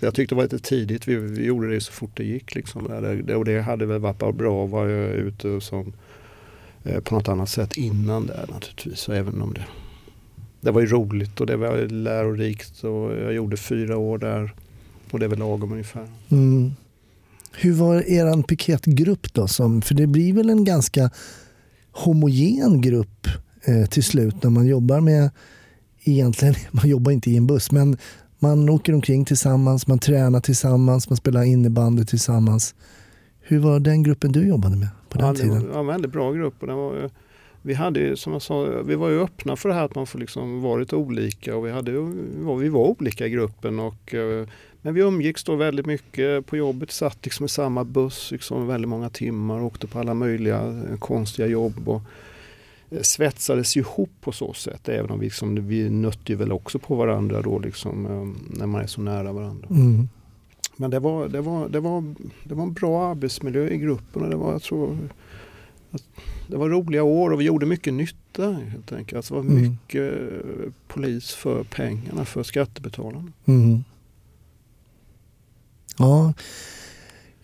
Jag 0.00 0.14
tyckte 0.14 0.34
det 0.34 0.36
var 0.36 0.42
lite 0.42 0.58
tidigt. 0.58 1.08
Vi, 1.08 1.16
vi 1.16 1.44
gjorde 1.44 1.70
det 1.74 1.80
så 1.80 1.92
fort 1.92 2.10
det 2.14 2.24
gick. 2.24 2.54
Liksom. 2.54 2.84
Det, 3.26 3.34
och 3.36 3.44
det 3.44 3.60
hade 3.60 3.86
väl 3.86 4.00
varit 4.00 4.36
bra 4.36 4.64
att 4.64 4.70
vara 4.70 4.90
ute 5.08 5.60
som, 5.60 5.92
eh, 6.84 7.00
på 7.00 7.14
något 7.14 7.28
annat 7.28 7.48
sätt 7.48 7.76
innan 7.76 8.26
det 8.26 8.46
naturligtvis. 8.50 8.98
Så 8.98 9.12
även 9.12 9.42
om 9.42 9.54
det, 9.54 9.64
det 10.60 10.70
var 10.70 10.80
ju 10.80 10.86
roligt 10.86 11.40
och 11.40 11.46
det 11.46 11.56
var 11.56 11.88
lärorikt. 11.88 12.84
Och 12.84 13.12
jag 13.12 13.32
gjorde 13.32 13.56
fyra 13.56 13.96
år 13.96 14.18
där. 14.18 14.54
Och 15.10 15.18
det 15.18 15.24
är 15.24 15.28
väl 15.28 15.38
lagom 15.38 15.72
ungefär. 15.72 16.06
Mm. 16.28 16.72
Hur 17.52 17.72
var 17.72 18.10
er 18.10 18.42
piketgrupp 18.42 19.34
då? 19.34 19.48
Som, 19.48 19.82
för 19.82 19.94
det 19.94 20.06
blir 20.06 20.32
väl 20.32 20.50
en 20.50 20.64
ganska 20.64 21.10
homogen 21.92 22.80
grupp 22.80 23.26
eh, 23.64 23.86
till 23.86 24.04
slut 24.04 24.42
när 24.42 24.50
man 24.50 24.66
jobbar 24.66 25.00
med, 25.00 25.30
egentligen, 26.04 26.54
man 26.70 26.88
jobbar 26.88 27.12
inte 27.12 27.30
i 27.30 27.36
en 27.36 27.46
buss, 27.46 27.72
men 27.72 27.96
man 28.38 28.68
åker 28.68 28.92
omkring 28.94 29.24
tillsammans, 29.24 29.86
man 29.86 29.98
tränar 29.98 30.40
tillsammans, 30.40 31.10
man 31.10 31.16
spelar 31.16 31.42
innebandy 31.42 32.04
tillsammans. 32.04 32.74
Hur 33.40 33.58
var 33.58 33.80
den 33.80 34.02
gruppen 34.02 34.32
du 34.32 34.48
jobbade 34.48 34.76
med 34.76 34.88
på 35.08 35.18
den 35.18 35.26
ja, 35.26 35.32
det 35.32 35.38
tiden? 35.38 35.66
var 35.66 35.74
ja, 35.74 35.80
en 35.80 35.86
väldigt 35.86 36.12
bra 36.12 36.32
grupp. 36.32 36.54
Och 36.60 36.66
den 36.66 36.76
var, 36.76 37.10
vi, 37.62 37.74
hade 37.74 38.16
som 38.16 38.32
jag 38.32 38.42
sa, 38.42 38.64
vi 38.64 38.94
var 38.94 39.08
ju 39.08 39.20
öppna 39.20 39.56
för 39.56 39.68
det 39.68 39.74
här 39.74 39.84
att 39.84 39.94
man 39.94 40.06
får 40.06 40.18
liksom 40.18 40.60
vara 40.62 40.76
lite 40.80 40.96
olika 40.96 41.56
och 41.56 41.66
vi, 41.66 41.70
hade, 41.70 41.92
vi 42.60 42.68
var- 42.68 42.88
olika 42.88 43.26
i 43.26 43.30
gruppen. 43.30 43.80
Och, 43.80 44.14
eh, 44.14 44.48
men 44.82 44.94
vi 44.94 45.00
umgicks 45.00 45.44
då 45.44 45.56
väldigt 45.56 45.86
mycket 45.86 46.46
på 46.46 46.56
jobbet, 46.56 46.90
satt 46.90 47.18
liksom 47.24 47.46
i 47.46 47.48
samma 47.48 47.84
buss 47.84 48.30
liksom 48.30 48.66
väldigt 48.66 48.88
många 48.88 49.10
timmar, 49.10 49.62
åkte 49.62 49.86
på 49.86 49.98
alla 49.98 50.14
möjliga 50.14 50.66
eh, 50.90 50.98
konstiga 50.98 51.48
jobb. 51.48 51.88
Och, 51.88 52.02
eh, 52.90 53.00
svetsades 53.02 53.76
ihop 53.76 54.10
på 54.20 54.32
så 54.32 54.52
sätt 54.52 54.88
även 54.88 55.10
om 55.10 55.18
vi, 55.20 55.26
liksom, 55.26 55.68
vi 55.68 55.90
nötte 55.90 56.34
väl 56.34 56.52
också 56.52 56.78
på 56.78 56.94
varandra 56.94 57.42
då 57.42 57.58
liksom, 57.58 58.02
när 58.50 58.66
man 58.66 58.80
är 58.82 58.86
så 58.86 59.00
nära 59.00 59.32
varandra. 59.32 59.68
Mm. 59.70 60.08
Men 60.76 60.90
det 60.90 60.98
var, 60.98 61.28
det, 61.28 61.40
var, 61.40 61.68
det, 61.68 61.80
var, 61.80 62.14
det 62.44 62.54
var 62.54 62.62
en 62.62 62.72
bra 62.72 63.06
arbetsmiljö 63.10 63.68
i 63.68 63.78
gruppen 63.78 64.22
och 64.22 64.30
det 64.30 64.36
var, 64.36 64.52
jag 64.52 64.62
tror, 64.62 64.98
det 66.48 66.56
var 66.56 66.68
roliga 66.68 67.02
år 67.02 67.30
och 67.30 67.40
vi 67.40 67.44
gjorde 67.44 67.66
mycket 67.66 67.94
nytta 67.94 68.52
helt 68.52 68.92
enkelt. 68.92 69.16
Alltså 69.16 69.34
det 69.34 69.40
var 69.40 69.46
Mm. 69.56 69.62
mycket 69.70 70.12
eh, 70.12 70.72
polis 70.88 71.30
för 71.30 71.64
pengarna, 71.64 72.24
för 72.24 72.42
skattebetalarna. 72.42 73.32
Mm. 73.46 73.84
Ja, 75.98 76.32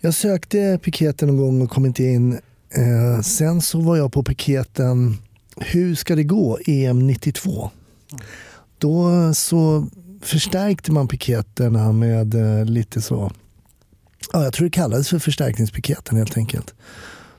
jag 0.01 0.15
sökte 0.15 0.79
piketen 0.83 1.29
någon 1.29 1.37
gång 1.37 1.63
och 1.63 1.71
kom 1.71 1.87
inte 1.87 2.05
in. 2.05 2.33
Eh, 2.71 3.21
sen 3.23 3.61
så 3.61 3.81
var 3.81 3.97
jag 3.97 4.13
på 4.13 4.23
piketen 4.23 5.17
Hur 5.57 5.95
ska 5.95 6.17
det 6.17 6.25
gå? 6.25 6.59
EM 6.67 7.07
92. 7.07 7.71
Då 8.79 9.11
så 9.35 9.87
förstärkte 10.21 10.93
man 10.93 11.09
piketerna 11.09 11.93
med 11.93 12.35
eh, 12.35 12.65
lite 12.65 13.01
så, 13.03 13.33
ja, 14.33 14.45
jag 14.45 14.53
tror 14.53 14.65
det 14.65 14.71
kallades 14.71 15.09
för 15.09 15.19
förstärkningspiketen 15.19 16.17
helt 16.19 16.37
enkelt. 16.37 16.75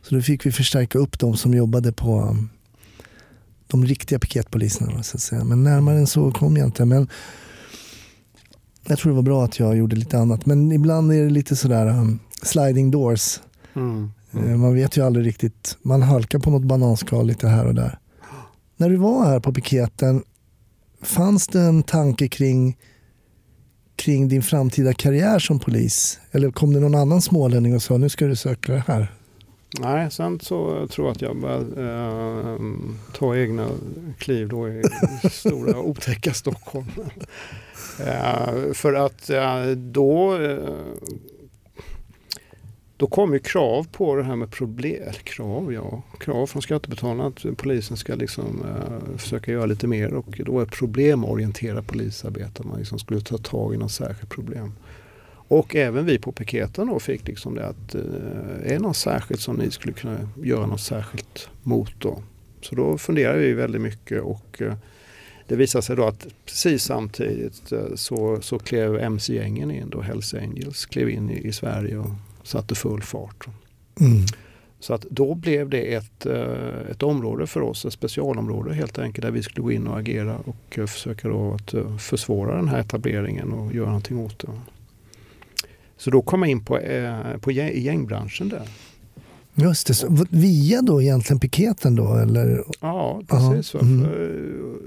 Så 0.10 0.16
då 0.16 0.22
fick 0.22 0.46
vi 0.46 0.52
förstärka 0.52 1.00
upp 1.00 1.20
de 1.20 1.38
som 1.38 1.54
jobbade 1.54 1.92
på 1.92 2.22
um, 2.22 2.50
de 3.68 3.86
riktiga 3.86 4.20
piketpoliserna. 4.20 5.04
Så 5.04 5.18
att 5.18 5.22
säga. 5.22 5.44
Men 5.44 5.64
närmare 5.64 5.98
än 5.98 6.08
så 6.08 6.32
kom 6.32 6.58
jag 6.58 6.68
inte. 6.68 6.86
Men 6.86 7.08
jag 8.88 9.00
tror 9.00 9.12
det 9.12 9.16
var 9.16 9.24
bra 9.24 9.44
att 9.44 9.60
jag 9.60 9.78
gjorde 9.78 9.96
lite 9.96 10.18
annat. 10.20 10.46
Men 10.46 10.72
ibland 10.72 11.12
är 11.12 11.24
det 11.24 11.30
lite 11.30 11.56
sådär 11.56 11.88
um, 11.88 12.20
sliding 12.42 12.92
doors. 12.92 13.40
Mm. 13.76 14.12
Eh, 14.34 14.58
Man 14.58 14.74
vet 14.74 14.98
ju 14.98 15.06
aldrig 15.06 15.26
riktigt. 15.26 15.78
Man 15.82 16.02
halkar 16.02 16.40
på 16.40 16.50
något 16.50 16.64
bananskal 16.64 17.28
lite 17.28 17.48
här 17.48 17.66
och 17.66 17.76
där. 17.76 18.00
När 18.78 18.90
du 18.90 18.96
var 18.96 19.26
här 19.26 19.40
på 19.40 19.54
piketen, 19.54 20.24
fanns 21.02 21.48
det 21.48 21.62
en 21.62 21.84
tanke 21.84 22.28
kring, 22.28 22.78
kring 23.96 24.28
din 24.28 24.44
framtida 24.44 24.94
karriär 24.94 25.40
som 25.40 25.60
polis? 25.60 26.20
Eller 26.32 26.52
kom 26.52 26.74
det 26.74 26.80
någon 26.80 26.96
annan 26.96 27.22
smålänning 27.22 27.76
och 27.76 27.82
sa 27.82 27.98
nu 27.98 28.10
ska 28.10 28.26
du 28.26 28.36
söka 28.36 28.74
det 28.74 28.84
här? 28.88 29.15
Nej, 29.80 30.12
sen 30.12 30.40
så 30.40 30.88
tror 30.88 31.08
jag 31.08 31.12
att 31.12 31.22
jag 31.22 31.38
började 31.38 31.84
eh, 32.52 32.60
ta 33.14 33.38
egna 33.38 33.68
kliv 34.18 34.50
då 34.50 34.70
i 34.70 34.84
stora 35.32 35.80
otäcka 35.80 36.34
Stockholm. 36.34 36.86
Eh, 38.00 38.74
för 38.74 38.94
att 38.94 39.30
eh, 39.30 39.66
då, 39.68 40.42
eh, 40.42 40.70
då 42.98 43.08
kom 43.08 43.34
ju 43.34 43.40
krav 43.40 43.88
på 43.92 44.16
det 44.16 44.24
här 44.24 44.36
med 44.36 44.52
problem, 44.52 45.14
krav, 45.24 45.74
ja, 45.74 46.02
krav 46.20 46.48
från 46.48 46.62
skattebetalarna 46.62 47.26
att 47.26 47.58
polisen 47.58 47.98
ska 47.98 48.16
liksom 48.16 48.64
eh, 48.66 49.18
försöka 49.18 49.52
göra 49.52 49.66
lite 49.66 49.88
mer 49.88 50.14
och 50.14 50.42
då 50.46 50.60
är 50.60 50.66
problemorienterat 50.66 51.88
polisarbete, 51.88 52.64
man 52.64 52.80
liksom 52.80 53.00
skulle 53.00 53.22
ta 53.22 53.38
tag 53.38 53.74
i 53.74 53.78
något 53.78 53.92
särskilt 53.92 54.30
problem. 54.30 54.74
Och 55.48 55.76
även 55.76 56.06
vi 56.06 56.20
på 56.20 56.32
piketen 56.32 56.88
då 56.88 57.00
fick 57.00 57.28
liksom 57.28 57.56
det 57.56 57.68
att 57.68 57.96
eh, 57.96 58.02
är 58.64 58.70
det 58.70 58.80
något 58.80 58.98
särskilt 58.98 59.42
som 59.42 59.56
ni 59.56 59.72
skulle 59.72 59.94
kunna 59.94 60.30
göra 60.44 60.66
något 60.66 60.82
särskilt 60.82 61.50
mot 61.64 61.92
då? 62.00 62.24
Så 62.62 62.76
då 62.76 62.98
funderade 62.98 63.40
vi 63.40 63.54
väldigt 63.54 63.82
mycket 63.82 64.22
och 64.22 64.62
eh, 64.62 64.74
det 65.48 65.56
visade 65.56 65.82
sig 65.82 65.96
då 65.96 66.06
att 66.06 66.28
precis 66.46 66.84
samtidigt 66.84 67.72
eh, 67.72 67.96
så, 67.96 68.42
så 68.42 68.60
klev 68.60 69.00
MC-gängen 69.00 69.72
in 69.72 69.90
då, 69.90 70.02
Hells 70.02 70.34
Angels, 70.34 70.86
klev 70.86 71.10
in 71.10 71.30
i, 71.30 71.48
i 71.48 71.54
Sverige 71.54 71.98
och 71.98 72.12
satte 72.44 72.76
full 72.76 73.02
fart. 73.02 73.48
Mm. 74.00 74.26
Så 74.80 74.94
att 74.94 75.02
då 75.02 75.36
blev 75.36 75.70
det 75.70 75.94
ett, 75.94 76.26
eh, 76.26 76.92
ett 76.92 77.04
område 77.04 77.48
för 77.48 77.62
oss, 77.62 77.86
ett 77.86 77.94
specialområde 77.94 78.74
helt 78.74 79.00
enkelt, 79.00 79.22
där 79.22 79.32
vi 79.32 79.44
skulle 79.44 79.64
gå 79.64 79.72
in 79.72 79.88
och 79.88 80.00
agera 80.00 80.38
och 80.38 80.80
eh, 80.80 80.86
försöka 80.86 81.28
då 81.28 81.54
att 81.54 81.74
eh, 81.74 81.98
försvåra 81.98 82.56
den 82.56 82.68
här 82.68 82.80
etableringen 82.80 83.54
och 83.54 83.74
göra 83.74 83.88
någonting 83.88 84.20
åt 84.20 84.40
det. 84.40 84.48
Så 86.06 86.12
då 86.12 86.22
kom 86.22 86.42
jag 86.42 86.52
in 86.52 86.66
på, 86.66 86.78
eh, 86.78 87.38
på 87.38 87.52
gäng- 87.52 87.72
i 87.72 87.82
gängbranschen 87.82 88.50
där. 88.50 88.68
Just 89.56 89.88
det, 89.88 89.94
så, 89.94 90.26
via 90.30 90.82
då 90.82 91.02
egentligen 91.02 91.40
piketen 91.40 91.96
då? 91.96 92.14
Eller? 92.14 92.64
Ja, 92.80 93.22
precis. 93.28 93.76
Mm. 93.76 94.08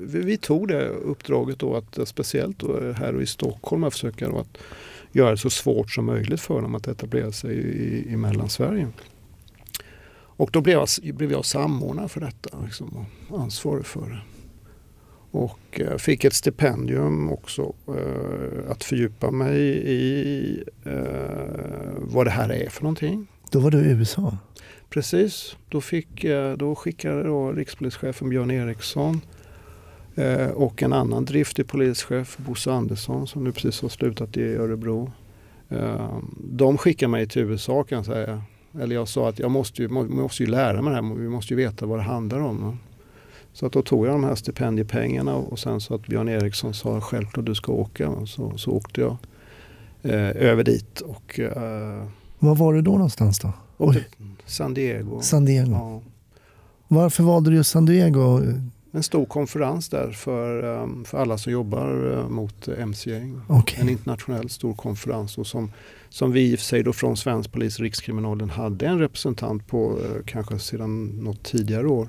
Vi, 0.07 0.21
vi 0.21 0.37
tog 0.37 0.69
det 0.69 0.89
uppdraget 0.89 1.59
då 1.59 1.77
att 1.77 2.09
speciellt 2.09 2.59
då 2.59 2.93
här 2.93 3.23
i 3.23 3.27
Stockholm 3.27 3.85
att 3.85 3.93
försöka 3.93 4.29
då 4.29 4.39
att 4.39 4.59
göra 5.13 5.31
det 5.31 5.37
så 5.37 5.51
svårt 5.51 5.91
som 5.91 6.05
möjligt 6.05 6.41
för 6.41 6.63
dem 6.63 6.75
att 6.75 6.89
etablera 6.89 7.33
sig 7.33 7.55
i, 7.57 8.13
i 8.13 8.17
Mellansverige. 8.17 8.89
Och 10.15 10.51
då 10.53 10.61
blev 10.61 10.75
jag, 10.79 11.15
blev 11.17 11.33
jag 11.33 11.45
samordnare 11.45 12.09
för 12.09 12.21
detta 12.21 12.59
liksom, 12.65 13.07
och 13.29 13.41
ansvarig 13.41 13.87
för 13.87 14.01
det. 14.11 14.21
Och 15.31 15.81
eh, 15.81 15.97
fick 15.97 16.25
ett 16.25 16.35
stipendium 16.35 17.33
också 17.33 17.73
eh, 17.89 18.71
att 18.71 18.85
fördjupa 18.85 19.31
mig 19.31 19.61
i 19.85 20.65
eh, 20.85 20.93
vad 21.99 22.27
det 22.27 22.31
här 22.31 22.53
är 22.53 22.69
för 22.69 22.83
någonting. 22.83 23.27
Då 23.51 23.61
var 23.61 23.71
du 23.71 23.79
i 23.79 23.91
USA? 23.91 24.39
Precis, 24.91 25.57
då, 25.69 25.81
fick, 25.81 26.25
då 26.57 26.75
skickade 26.75 27.23
då 27.23 27.53
rikspolischefen 27.53 28.29
Björn 28.29 28.51
Eriksson 28.51 29.21
och 30.55 30.83
en 30.83 30.93
annan 30.93 31.25
driftig 31.25 31.67
polischef, 31.67 32.37
Bosse 32.39 32.73
Andersson, 32.73 33.27
som 33.27 33.45
nu 33.45 33.53
precis 33.53 33.83
har 33.83 33.89
slutat 33.89 34.37
i 34.37 34.55
Örebro. 34.57 35.13
De 36.37 36.79
skickade 36.79 37.11
mig 37.11 37.29
till 37.29 37.43
USA 37.43 37.85
kan 37.85 37.97
jag 37.97 38.07
säga. 38.07 38.43
Eller 38.81 38.95
jag 38.95 39.09
sa 39.09 39.29
att 39.29 39.39
jag 39.39 39.51
måste 39.51 39.83
ju, 39.83 39.89
må- 39.89 40.09
måste 40.09 40.43
ju 40.43 40.51
lära 40.51 40.83
mig 40.83 40.91
det 40.91 41.03
här, 41.03 41.15
vi 41.15 41.29
måste 41.29 41.55
ju 41.55 41.57
veta 41.57 41.87
vad 41.87 41.99
det 41.99 42.03
handlar 42.03 42.41
om. 42.41 42.79
Så 43.59 43.67
att 43.67 43.73
då 43.73 43.83
tog 43.83 44.07
jag 44.07 44.15
de 44.15 44.25
här 44.25 44.35
stipendiepengarna 44.35 45.35
och 45.35 45.59
sen 45.59 45.81
så 45.81 45.95
att 45.95 46.07
Björn 46.07 46.29
Eriksson 46.29 46.75
sa 46.75 47.01
självklart 47.01 47.47
du 47.47 47.55
ska 47.55 47.73
åka. 47.73 48.27
Så, 48.27 48.59
så 48.59 48.71
åkte 48.71 49.01
jag 49.01 49.17
eh, 50.03 50.49
över 50.49 50.65
dit 50.65 51.01
och 51.01 51.41
eh, 51.41 52.03
Var 52.39 52.55
var 52.55 52.75
du 52.75 52.83
då 52.83 52.93
någonstans 52.93 53.39
då? 53.39 53.53
San 54.47 54.75
Diego. 54.75 55.21
San 55.21 55.45
Diego. 55.45 55.71
Ja. 55.73 56.03
Varför 56.89 57.23
valde 57.23 57.51
du 57.51 57.57
just 57.57 57.71
San 57.71 57.87
Diego? 57.87 58.41
En 58.93 59.03
stor 59.03 59.27
konferens 59.27 59.89
där 59.89 60.11
för, 60.11 60.65
um, 60.65 61.05
för 61.05 61.19
alla 61.19 61.39
som 61.39 61.53
jobbar 61.53 62.07
uh, 62.07 62.29
mot 62.29 62.69
MC-gäng. 62.69 63.41
Okej. 63.47 63.79
En 63.81 63.89
internationell 63.89 64.49
stor 64.49 64.75
konferens 64.75 65.39
och 65.39 65.47
som, 65.47 65.73
som 66.09 66.33
vi 66.33 66.53
i 66.53 66.55
och 66.55 66.59
för 66.59 66.67
sig 66.67 66.83
då 66.83 66.93
från 66.93 67.17
svensk 67.17 67.53
polis 67.53 67.81
Rikskriminalen 67.81 68.51
hade 68.51 68.87
en 68.87 68.99
representant 68.99 69.67
på 69.67 69.93
uh, 69.93 70.25
kanske 70.27 70.59
sedan 70.59 71.07
något 71.07 71.43
tidigare 71.43 71.87
år. 71.89 72.09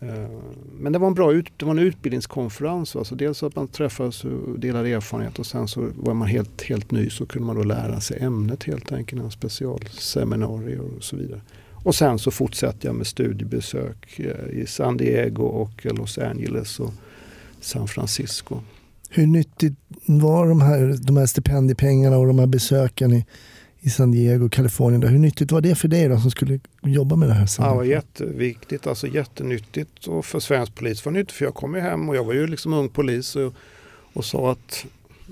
Eh, 0.00 0.30
men 0.78 0.92
det 0.92 0.98
var 0.98 1.06
en 1.08 1.14
bra 1.14 1.32
ut, 1.32 1.46
det 1.56 1.64
var 1.64 1.72
en 1.72 1.78
utbildningskonferens. 1.78 2.96
Alltså 2.96 3.14
dels 3.14 3.42
att 3.42 3.56
man 3.56 3.68
träffades 3.68 4.24
och 4.24 4.58
delade 4.58 4.88
erfarenhet 4.88 5.38
och 5.38 5.46
sen 5.46 5.68
så 5.68 5.88
var 5.94 6.14
man 6.14 6.28
helt, 6.28 6.62
helt 6.62 6.90
ny 6.90 7.10
så 7.10 7.26
kunde 7.26 7.46
man 7.46 7.56
då 7.56 7.62
lära 7.62 8.00
sig 8.00 8.18
ämnet 8.20 8.64
helt 8.64 8.92
enkelt. 8.92 9.22
En 9.22 9.30
specialseminarier 9.30 10.80
och 10.80 11.04
så 11.04 11.16
vidare. 11.16 11.40
Och 11.84 11.94
sen 11.94 12.18
så 12.18 12.30
fortsatte 12.30 12.86
jag 12.86 12.96
med 12.96 13.06
studiebesök 13.06 14.18
eh, 14.18 14.60
i 14.60 14.66
San 14.66 14.96
Diego 14.96 15.42
och 15.42 15.86
Los 15.86 16.18
Angeles 16.18 16.80
och 16.80 16.92
San 17.60 17.88
Francisco. 17.88 18.60
Hur 19.10 19.26
nyttigt 19.26 19.78
var 20.06 20.48
de 20.48 20.60
här, 20.60 20.98
de 21.02 21.16
här 21.16 21.26
stipendiepengarna 21.26 22.18
och 22.18 22.26
de 22.26 22.38
här 22.38 22.46
besöken 22.46 23.12
i, 23.12 23.26
i 23.88 23.90
San 23.90 24.10
Diego, 24.10 24.48
Kalifornien? 24.48 25.00
Då? 25.00 25.08
Hur 25.08 25.18
nyttigt 25.18 25.52
var 25.52 25.60
det 25.60 25.74
för 25.74 25.88
dig 25.88 26.08
då 26.08 26.18
som 26.20 26.30
skulle 26.30 26.60
jobba 26.82 27.16
med 27.16 27.28
det 27.28 27.34
här? 27.34 27.48
Ja, 27.58 27.68
det 27.68 27.76
var 27.76 27.84
jätteviktigt, 27.84 28.86
alltså 28.86 29.06
jättenyttigt 29.06 30.06
och 30.06 30.26
för 30.26 30.40
svensk 30.40 30.74
polis 30.74 31.04
var 31.04 31.12
det 31.12 31.18
nyttigt 31.18 31.36
för 31.36 31.44
jag 31.44 31.54
kom 31.54 31.74
ju 31.74 31.80
hem 31.80 32.08
och 32.08 32.16
jag 32.16 32.24
var 32.24 32.32
ju 32.32 32.46
liksom 32.46 32.72
ung 32.72 32.88
polis 32.88 33.36
och, 33.36 33.54
och 34.12 34.24
sa 34.24 34.52
att 34.52 34.84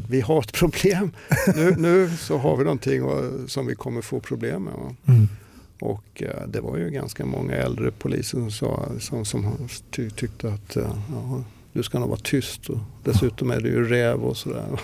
vi 0.08 0.20
har 0.20 0.40
ett 0.40 0.52
problem. 0.52 1.12
Nu, 1.56 1.74
nu 1.78 2.10
så 2.18 2.38
har 2.38 2.56
vi 2.56 2.64
någonting 2.64 3.02
som 3.46 3.66
vi 3.66 3.74
kommer 3.74 4.02
få 4.02 4.20
problem 4.20 4.62
med. 4.62 4.74
Mm. 5.06 5.28
Och 5.80 6.22
eh, 6.22 6.48
det 6.48 6.60
var 6.60 6.76
ju 6.76 6.90
ganska 6.90 7.24
många 7.24 7.54
äldre 7.54 7.90
poliser 7.90 8.38
som, 8.38 8.50
sa, 8.50 8.88
som, 9.00 9.24
som 9.24 9.68
ty, 9.90 10.10
tyckte 10.10 10.52
att 10.52 10.76
eh, 10.76 10.96
ja, 11.12 11.44
du 11.76 11.82
ska 11.82 11.98
nog 11.98 12.08
vara 12.08 12.20
tyst 12.22 12.70
och 12.70 12.78
dessutom 13.04 13.50
är 13.50 13.60
du 13.60 13.68
ju 13.68 13.88
räv 13.88 14.24
och 14.24 14.36
sådär. 14.36 14.80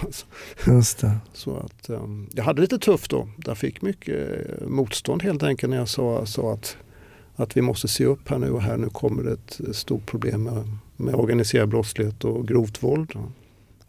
Just 0.67 0.99
det. 0.99 1.17
Så 1.33 1.57
att, 1.57 1.89
eh, 1.89 2.07
jag 2.33 2.45
hade 2.45 2.61
lite 2.61 2.79
tufft 2.79 3.11
då. 3.11 3.29
Jag 3.47 3.59
fick 3.59 3.83
mycket 3.83 4.49
eh, 4.61 4.69
motstånd 4.69 5.23
helt 5.23 5.43
enkelt 5.43 5.71
när 5.71 5.77
jag 5.77 5.89
sa, 5.89 6.27
sa 6.27 6.53
att, 6.53 6.77
att 7.37 7.57
vi 7.57 7.61
måste 7.61 7.89
se 7.89 8.05
upp 8.05 8.29
här 8.29 8.39
nu 8.39 8.51
och 8.51 8.63
här 8.63 8.77
nu 8.77 8.89
kommer 8.89 9.23
det 9.23 9.33
ett 9.33 9.77
stort 9.77 10.07
problem 10.07 10.43
med, 10.43 10.79
med 10.97 11.15
organiserad 11.15 11.69
brottslighet 11.69 12.25
och 12.25 12.49
grovt 12.49 12.83
våld. 12.83 13.13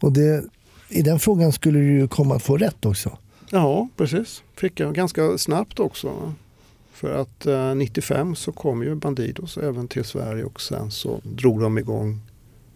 Och 0.00 0.12
det, 0.12 0.44
i 0.88 1.02
den 1.02 1.18
frågan 1.18 1.52
skulle 1.52 1.78
du 1.78 1.92
ju 1.92 2.08
komma 2.08 2.34
att 2.34 2.42
få 2.42 2.56
rätt 2.56 2.86
också. 2.86 3.18
Ja, 3.50 3.88
precis. 3.96 4.42
Fick 4.56 4.80
jag 4.80 4.94
ganska 4.94 5.38
snabbt 5.38 5.80
också. 5.80 6.32
För 6.92 7.20
att 7.20 7.46
eh, 7.46 7.74
95 7.74 8.34
så 8.34 8.52
kom 8.52 8.82
ju 8.82 8.94
Bandidos 8.94 9.58
även 9.58 9.88
till 9.88 10.04
Sverige 10.04 10.44
och 10.44 10.60
sen 10.60 10.90
så 10.90 11.20
drog 11.22 11.60
de 11.60 11.78
igång 11.78 12.20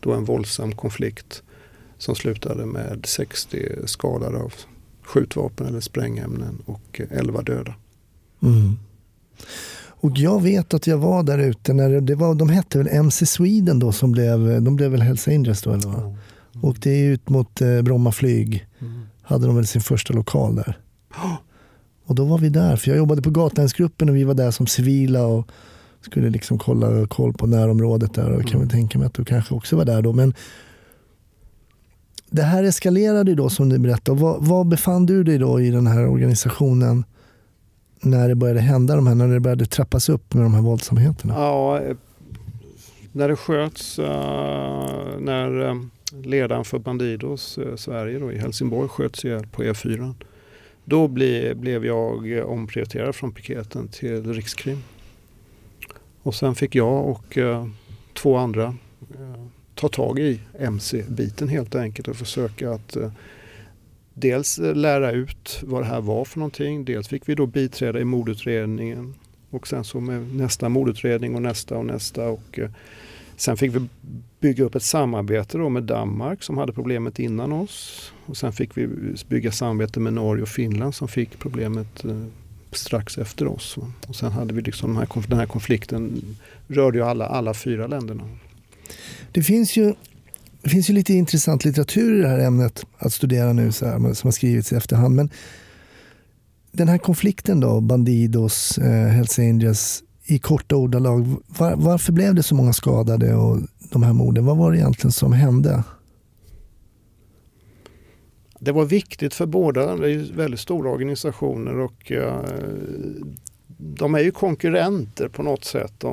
då 0.01 0.13
en 0.13 0.25
våldsam 0.25 0.75
konflikt 0.75 1.43
som 1.99 2.15
slutade 2.15 2.67
med 2.67 3.01
60 3.05 3.69
skadade 3.85 4.39
av 4.39 4.53
skjutvapen 5.03 5.67
eller 5.67 5.81
sprängämnen 5.81 6.63
och 6.67 7.01
eh, 7.01 7.19
11 7.19 7.43
döda. 7.43 7.75
Mm. 8.43 8.77
Och 10.01 10.19
jag 10.19 10.43
vet 10.43 10.75
att 10.75 10.87
jag 10.87 10.99
var 10.99 11.23
där 11.23 11.39
ute 11.39 11.73
när 11.73 12.01
det, 12.01 12.15
var, 12.15 12.35
de 12.35 12.49
hette 12.49 12.79
väl 12.79 12.89
MC 12.89 13.27
Sweden 13.27 13.79
då 13.79 13.93
som 13.93 14.13
blev, 14.13 14.63
de 14.63 14.77
blev 14.77 14.91
väl 14.91 15.03
Hells 15.03 15.29
Angels 15.29 15.63
då 15.63 15.73
eller 15.73 15.89
vad? 15.89 16.17
Och 16.63 16.77
det 16.81 16.91
är 16.91 17.11
ut 17.11 17.29
mot 17.29 17.61
eh, 17.61 17.83
Bromma 17.83 18.13
flyg. 18.13 18.67
Mm. 18.79 19.01
Hade 19.23 19.47
de 19.47 19.57
väl 19.57 19.67
sin 19.67 19.81
första 19.81 20.15
lokal 20.15 20.55
där. 20.55 20.79
Och 22.07 22.15
då 22.15 22.25
var 22.25 22.39
vi 22.39 22.49
där, 22.49 22.77
för 22.77 22.91
jag 22.91 22.99
jobbade 22.99 23.23
på 23.23 23.31
Gatlandsgruppen 23.31 24.09
och 24.09 24.17
vi 24.17 24.25
var 24.25 24.35
där 24.35 24.51
som 24.51 24.67
civila 24.67 25.27
och 25.27 25.49
skulle 26.01 26.31
liksom 26.31 26.59
kolla 26.59 27.07
koll 27.07 27.33
på 27.33 27.47
närområdet 27.47 28.15
där 28.15 28.31
och 28.31 28.47
kan 28.47 28.61
väl 28.61 28.71
tänka 28.71 28.99
mig 28.99 29.07
att 29.07 29.15
du 29.15 29.25
kanske 29.25 29.55
också 29.55 29.77
var 29.77 29.85
där 29.85 30.03
då. 30.03 30.13
Men 30.13 30.35
det 32.31 32.43
här 32.43 32.65
eskalerade 32.65 33.31
ju 33.31 33.35
då 33.35 33.51
som 33.51 33.69
du 33.69 33.79
berättade. 33.79 34.21
Var, 34.21 34.39
var 34.41 34.65
befann 34.65 35.07
du 35.07 35.25
dig 35.25 35.39
då 35.39 35.61
i 35.61 35.71
den 35.71 35.87
här 35.87 36.09
organisationen 36.09 37.05
när 38.01 38.29
det 38.29 38.35
började 38.35 38.61
hända, 38.61 38.97
de 38.97 39.07
här, 39.07 39.15
när 39.15 39.29
det 39.29 39.41
började 39.41 39.67
trappas 39.67 40.09
upp 40.09 40.35
med 40.35 40.45
de 40.45 40.55
här 40.55 40.63
våldsamheterna? 40.63 41.35
Ja, 41.35 41.81
eh, 41.81 41.97
när 43.13 43.29
det 43.29 43.37
sköts, 43.37 43.99
eh, 43.99 45.19
när 45.21 45.69
eh, 45.69 45.75
ledaren 46.23 46.65
för 46.65 46.79
Bandidos 46.79 47.59
Sverige 47.77 48.19
då, 48.19 48.33
i 48.33 48.39
Helsingborg 48.39 48.89
sköts 48.89 49.25
ihjäl 49.25 49.47
på 49.47 49.63
E4. 49.63 50.15
Då 50.85 51.09
ble, 51.09 51.55
blev 51.55 51.87
jag 51.87 52.29
omprioriterad 52.49 53.15
från 53.15 53.33
piketen 53.33 53.89
till 53.89 54.33
Rikskrim. 54.33 54.83
Och 56.29 56.35
sen 56.35 56.55
fick 56.55 56.75
jag 56.75 57.09
och 57.09 57.39
eh, 57.39 57.67
två 58.15 58.37
andra 58.37 58.65
eh, 59.15 59.45
ta 59.75 59.89
tag 59.89 60.19
i 60.19 60.41
MC-biten 60.59 61.49
helt 61.49 61.75
enkelt 61.75 62.09
och 62.09 62.17
försöka 62.17 62.71
att 62.71 62.97
eh, 62.97 63.13
dels 64.15 64.59
eh, 64.59 64.75
lära 64.75 65.13
ut 65.13 65.61
vad 65.63 65.83
det 65.83 65.87
här 65.87 66.01
var 66.01 66.25
för 66.25 66.39
någonting. 66.39 66.85
Dels 66.85 67.09
fick 67.09 67.29
vi 67.29 67.35
då 67.35 67.47
biträda 67.47 68.01
i 68.01 68.05
mordutredningen 68.05 69.15
och 69.51 69.67
sen 69.67 69.85
så 69.85 70.01
med 70.01 70.35
nästa 70.35 70.69
mordutredning 70.69 71.35
och 71.35 71.43
nästa 71.43 71.79
och 71.79 71.87
nästa. 71.87 72.29
Och, 72.29 72.59
eh, 72.59 72.71
sen 73.37 73.57
fick 73.57 73.75
vi 73.75 73.89
bygga 74.41 74.65
upp 74.65 74.75
ett 74.75 74.83
samarbete 74.83 75.59
då 75.59 75.69
med 75.69 75.83
Danmark 75.83 76.43
som 76.43 76.59
hade 76.59 76.73
problemet 76.73 77.19
innan 77.19 77.53
oss. 77.53 78.13
Och 78.27 78.37
sen 78.37 78.53
fick 78.53 78.77
vi 78.77 78.89
bygga 79.29 79.53
samarbete 79.53 80.01
med 80.01 80.13
Norge 80.13 80.43
och 80.43 80.49
Finland 80.49 80.95
som 80.95 81.09
fick 81.09 81.39
problemet 81.39 82.05
eh, 82.05 82.25
strax 82.77 83.19
efter 83.19 83.47
oss. 83.47 83.79
Och 84.07 84.17
sen 84.17 84.33
hade 84.33 84.55
vi 84.55 84.63
liksom 84.63 84.91
den 84.91 84.99
här, 84.99 85.07
konflikten 85.07 85.31
den 85.31 85.39
här 85.39 85.47
konflikten 85.47 86.23
rörde 86.69 86.99
ju 86.99 87.05
alla, 87.05 87.27
alla 87.27 87.55
fyra 87.55 87.87
länderna. 87.87 88.23
Det 89.33 89.43
finns 89.43 89.77
ju, 89.77 89.95
det 90.63 90.71
finns 90.71 90.91
ju 90.91 90.95
lite 90.95 91.15
intressant 91.15 91.65
litteratur 91.65 92.19
i 92.19 92.23
det 92.23 92.29
här 92.29 92.39
ämnet 92.39 92.85
att 92.99 93.13
studera 93.13 93.53
nu 93.53 93.73
så 93.73 93.87
här, 93.87 94.15
som 94.15 94.27
har 94.27 94.33
skrivits 94.33 94.73
i 94.73 94.77
efterhand. 94.77 95.15
Men 95.15 95.31
den 96.73 96.89
här 96.89 96.99
konflikten 96.99 97.61
då, 97.61 97.81
Bandidos, 97.81 98.79
eh, 98.79 99.07
Hells 99.07 99.39
Angels, 99.39 100.03
i 100.25 100.39
korta 100.39 100.77
ordalag. 100.77 101.37
Var, 101.47 101.77
varför 101.77 102.13
blev 102.13 102.35
det 102.35 102.43
så 102.43 102.55
många 102.55 102.73
skadade 102.73 103.35
och 103.35 103.59
de 103.91 104.03
här 104.03 104.13
morden? 104.13 104.47
Vad 104.47 104.57
var 104.57 104.73
det 104.73 104.79
egentligen 104.79 105.13
som 105.13 105.33
hände? 105.33 105.85
Det 108.59 108.73
var 108.73 108.85
viktigt 108.85 109.35
för 109.35 109.47
båda, 109.47 109.97
det 109.97 110.07
är 110.07 110.11
ju 110.11 110.33
väldigt 110.33 110.61
stora 110.61 110.91
organisationer 110.91 111.79
och 111.79 112.13
eh, 112.13 112.45
de 113.79 114.15
är 114.15 114.21
ju 114.21 114.31
konkurrenter 114.31 115.29
på 115.29 115.43
något 115.43 115.65
sätt. 115.65 116.05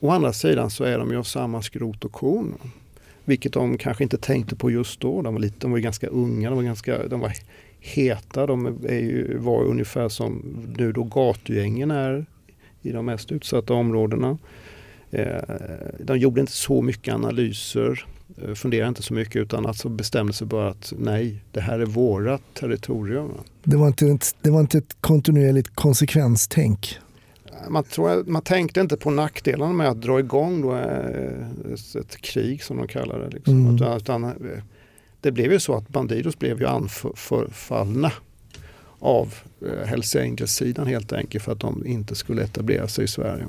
Å 0.00 0.10
andra 0.10 0.32
sidan 0.32 0.70
så 0.70 0.84
är 0.84 0.98
de 0.98 1.10
ju 1.10 1.16
av 1.16 1.22
samma 1.22 1.62
skrot 1.62 2.04
och 2.04 2.12
korn. 2.12 2.54
Vilket 3.24 3.52
de 3.52 3.78
kanske 3.78 4.02
inte 4.02 4.18
tänkte 4.18 4.56
på 4.56 4.70
just 4.70 5.00
då. 5.00 5.22
De 5.22 5.34
var, 5.34 5.40
lite, 5.40 5.56
de 5.58 5.70
var 5.70 5.78
ju 5.78 5.82
ganska 5.82 6.06
unga, 6.06 6.48
de 6.48 6.56
var, 6.56 6.62
ganska, 6.62 7.08
de 7.08 7.20
var 7.20 7.32
heta. 7.80 8.46
De 8.46 8.66
är 8.66 8.98
ju, 8.98 9.38
var 9.38 9.64
ungefär 9.64 10.08
som 10.08 10.42
nu 10.78 10.92
då 10.92 11.04
gatugängen 11.04 11.90
är 11.90 12.26
i 12.82 12.92
de 12.92 13.06
mest 13.06 13.32
utsatta 13.32 13.74
områdena. 13.74 14.38
Eh, 15.10 15.56
de 15.98 16.18
gjorde 16.18 16.40
inte 16.40 16.52
så 16.52 16.82
mycket 16.82 17.14
analyser, 17.14 18.06
funderade 18.54 18.88
inte 18.88 19.02
så 19.02 19.14
mycket 19.14 19.36
utan 19.36 19.66
alltså 19.66 19.88
bestämde 19.88 20.32
sig 20.32 20.46
bara 20.46 20.68
att 20.68 20.92
nej, 20.98 21.42
det 21.52 21.60
här 21.60 21.78
är 21.78 21.86
vårat 21.86 22.42
territorium. 22.54 23.30
Det 23.64 23.76
var 23.76 23.86
inte 23.86 24.06
ett, 24.06 24.34
det 24.40 24.50
var 24.50 24.60
inte 24.60 24.78
ett 24.78 24.96
kontinuerligt 25.00 25.74
konsekvenstänk. 25.74 26.98
Man, 27.68 27.84
tror, 27.84 28.24
man 28.24 28.42
tänkte 28.42 28.80
inte 28.80 28.96
på 28.96 29.10
nackdelarna 29.10 29.72
med 29.72 29.88
att 29.88 30.02
dra 30.02 30.20
igång 30.20 30.62
då 30.62 30.76
eh, 30.76 31.72
ett, 31.72 31.96
ett 31.96 32.20
krig 32.20 32.62
som 32.62 32.76
de 32.76 32.88
kallar 32.88 33.18
det. 33.18 33.28
Liksom. 33.28 33.60
Mm. 33.60 33.74
Utan, 33.74 33.96
utan, 33.96 34.24
eh, 34.24 34.62
det 35.20 35.32
blev 35.32 35.52
ju 35.52 35.60
så 35.60 35.74
att 35.74 35.88
Bandidos 35.88 36.38
blev 36.38 36.60
ju 36.60 36.66
anfallna 36.66 38.12
av 38.98 39.34
eh, 39.66 39.86
Hells 39.86 40.16
Angels-sidan 40.16 40.86
helt 40.86 41.12
enkelt 41.12 41.44
för 41.44 41.52
att 41.52 41.60
de 41.60 41.86
inte 41.86 42.14
skulle 42.14 42.42
etablera 42.42 42.88
sig 42.88 43.04
i 43.04 43.08
Sverige. 43.08 43.46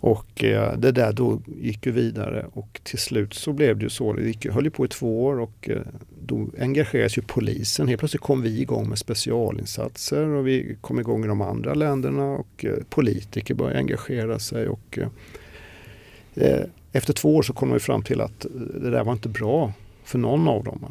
Och 0.00 0.44
eh, 0.44 0.78
det 0.78 0.92
där 0.92 1.12
då 1.12 1.40
gick 1.60 1.86
ju 1.86 1.92
vidare 1.92 2.46
och 2.52 2.80
till 2.82 2.98
slut 2.98 3.34
så 3.34 3.52
blev 3.52 3.78
det 3.78 3.82
ju 3.82 3.90
så. 3.90 4.12
Det 4.12 4.22
gick, 4.22 4.46
höll 4.46 4.64
ju 4.64 4.70
på 4.70 4.84
i 4.84 4.88
två 4.88 5.24
år 5.24 5.40
och 5.40 5.68
eh, 5.70 5.80
då 6.20 6.48
engagerades 6.60 7.18
ju 7.18 7.22
polisen. 7.22 7.88
Helt 7.88 7.98
plötsligt 7.98 8.22
kom 8.22 8.42
vi 8.42 8.60
igång 8.60 8.88
med 8.88 8.98
specialinsatser 8.98 10.26
och 10.26 10.46
vi 10.46 10.76
kom 10.80 11.00
igång 11.00 11.24
i 11.24 11.28
de 11.28 11.40
andra 11.40 11.74
länderna 11.74 12.24
och 12.24 12.64
eh, 12.64 12.74
politiker 12.88 13.54
började 13.54 13.78
engagera 13.78 14.38
sig. 14.38 14.68
Och, 14.68 14.98
eh, 14.98 15.08
eh 16.34 16.64
efter 16.92 17.12
två 17.12 17.36
år 17.36 17.42
så 17.42 17.52
kom 17.52 17.72
vi 17.72 17.78
fram 17.78 18.02
till 18.02 18.20
att 18.20 18.44
eh, 18.44 18.50
det 18.50 18.90
där 18.90 19.04
var 19.04 19.12
inte 19.12 19.28
bra 19.28 19.72
för 20.04 20.18
någon 20.18 20.48
av 20.48 20.64
dem. 20.64 20.84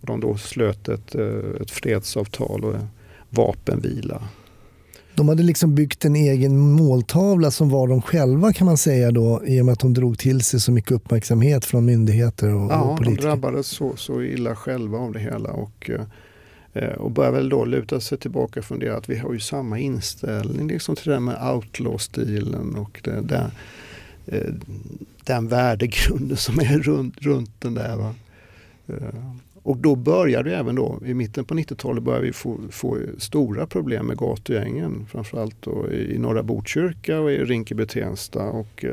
Och 0.00 0.06
de 0.06 0.20
då 0.20 0.36
slöt 0.36 0.88
ett, 0.88 1.14
eh, 1.14 1.60
ett 1.60 1.70
fredsavtal 1.70 2.64
och 2.64 2.76
vapenvila. 3.30 4.22
De 5.16 5.28
hade 5.28 5.42
liksom 5.42 5.74
byggt 5.74 6.04
en 6.04 6.16
egen 6.16 6.58
måltavla 6.72 7.50
som 7.50 7.68
var 7.70 7.88
de 7.88 8.02
själva 8.02 8.52
kan 8.52 8.66
man 8.66 8.76
säga 8.76 9.10
då 9.10 9.42
i 9.46 9.60
och 9.60 9.64
med 9.66 9.72
att 9.72 9.80
de 9.80 9.94
drog 9.94 10.18
till 10.18 10.40
sig 10.40 10.60
så 10.60 10.72
mycket 10.72 10.92
uppmärksamhet 10.92 11.64
från 11.64 11.84
myndigheter 11.84 12.54
och, 12.54 12.64
och 12.64 12.72
Ja, 12.72 12.76
de 12.76 12.96
politiker. 12.96 13.22
drabbades 13.28 13.66
så, 13.66 13.96
så 13.96 14.22
illa 14.22 14.56
själva 14.56 14.98
av 14.98 15.12
det 15.12 15.18
hela 15.20 15.50
och, 15.50 15.90
eh, 16.72 16.88
och 16.88 17.10
började 17.10 17.36
väl 17.36 17.48
då 17.48 17.64
luta 17.64 18.00
sig 18.00 18.18
tillbaka 18.18 18.60
och 18.60 18.66
fundera 18.66 18.96
att 18.96 19.08
vi 19.08 19.18
har 19.18 19.32
ju 19.32 19.40
samma 19.40 19.78
inställning 19.78 20.68
liksom 20.68 20.96
till 20.96 21.04
det 21.04 21.12
där 21.12 21.20
med 21.20 21.36
outlaw-stilen 21.54 22.76
och 22.76 23.00
det, 23.04 23.20
där, 23.20 23.50
eh, 24.26 24.52
den 25.24 25.48
värdegrunden 25.48 26.36
som 26.36 26.58
är 26.60 26.78
runt, 26.78 27.14
runt 27.18 27.60
den 27.60 27.74
där. 27.74 27.96
Va? 27.96 28.14
Eh, 29.66 29.70
Och 29.70 29.76
då 29.76 29.96
började 29.96 30.50
vi 30.50 30.56
även 30.56 30.74
då, 30.74 30.98
i 31.06 31.14
mitten 31.14 31.44
på 31.44 31.54
90-talet 31.54 32.02
började 32.02 32.26
vi 32.26 32.32
få, 32.32 32.58
få 32.70 32.98
stora 33.18 33.66
problem 33.66 34.06
med 34.06 34.16
gatugängen. 34.16 35.06
Framförallt 35.10 35.62
då 35.62 35.90
i 35.90 36.18
norra 36.18 36.42
Botkyrka 36.42 37.20
och 37.20 37.32
i 37.32 37.44
Rinkeby-Tensta. 37.44 38.50
Och 38.50 38.84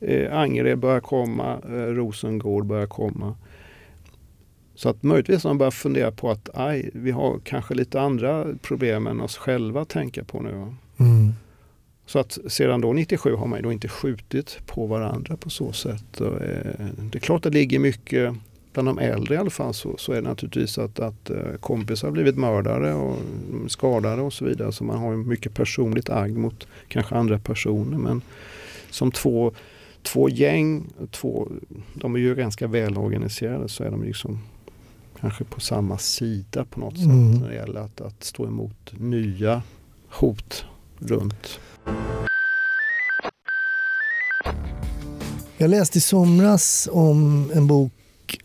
eh, 0.00 0.38
Angered 0.38 0.78
börjar 0.78 1.00
komma, 1.00 1.58
eh, 1.64 1.94
Rosengård 1.94 2.66
börjar 2.66 2.86
komma. 2.86 3.34
Så 4.76 4.88
att 4.88 5.02
möjligtvis 5.02 5.44
har 5.44 5.50
man 5.50 5.58
börjat 5.58 5.74
fundera 5.74 6.10
på 6.12 6.30
att 6.30 6.48
aj, 6.54 6.90
vi 6.94 7.10
har 7.10 7.40
kanske 7.44 7.74
lite 7.74 8.00
andra 8.00 8.46
problem 8.62 9.06
än 9.06 9.20
oss 9.20 9.36
själva 9.36 9.80
att 9.80 9.88
tänka 9.88 10.24
på 10.24 10.40
nu. 10.40 10.50
Mm. 10.50 11.32
Så 12.06 12.18
att 12.18 12.38
sedan 12.48 12.80
då 12.80 12.92
97 12.92 13.34
har 13.34 13.46
man 13.46 13.58
ju 13.58 13.62
då 13.62 13.72
inte 13.72 13.88
skjutit 13.88 14.58
på 14.66 14.86
varandra 14.86 15.36
på 15.36 15.50
så 15.50 15.72
sätt. 15.72 16.20
Och, 16.20 16.42
eh, 16.42 16.86
det 17.12 17.18
är 17.18 17.20
klart 17.20 17.42
det 17.42 17.50
ligger 17.50 17.78
mycket, 17.78 18.34
bland 18.74 18.88
de 18.88 18.98
äldre 18.98 19.34
i 19.34 19.38
alla 19.38 19.50
fall, 19.50 19.74
så, 19.74 19.94
så 19.98 20.12
är 20.12 20.16
det 20.16 20.28
naturligtvis 20.28 20.78
att, 20.78 21.00
att 21.00 21.30
eh, 21.30 21.54
kompisar 21.60 22.08
har 22.08 22.12
blivit 22.12 22.36
mördare 22.38 22.94
och 22.94 23.16
skadade 23.68 24.22
och 24.22 24.32
så 24.32 24.44
vidare. 24.44 24.72
Så 24.72 24.84
man 24.84 24.98
har 24.98 25.16
mycket 25.16 25.54
personligt 25.54 26.10
agg 26.10 26.36
mot 26.36 26.66
kanske 26.88 27.14
andra 27.14 27.38
personer. 27.38 27.98
Men 27.98 28.22
som 28.90 29.12
två, 29.12 29.52
två 30.02 30.28
gäng, 30.28 30.86
två, 31.10 31.48
de 31.94 32.14
är 32.14 32.18
ju 32.18 32.34
ganska 32.34 32.66
välorganiserade 32.66 33.68
så 33.68 33.84
är 33.84 33.90
de 33.90 34.02
liksom 34.02 34.38
kanske 35.20 35.44
på 35.44 35.60
samma 35.60 35.98
sida 35.98 36.64
på 36.64 36.80
något 36.80 36.98
sätt 36.98 37.06
Mm. 37.06 37.34
när 37.34 37.48
det 37.48 37.54
gäller 37.54 37.80
att, 37.80 38.00
att 38.00 38.24
stå 38.24 38.46
emot 38.46 38.92
nya 38.98 39.62
hot 40.08 40.64
runt. 40.98 41.60
Jag 45.56 45.70
läste 45.70 45.98
i 45.98 46.00
somras 46.00 46.88
om 46.92 47.50
en 47.54 47.66
bok 47.66 47.92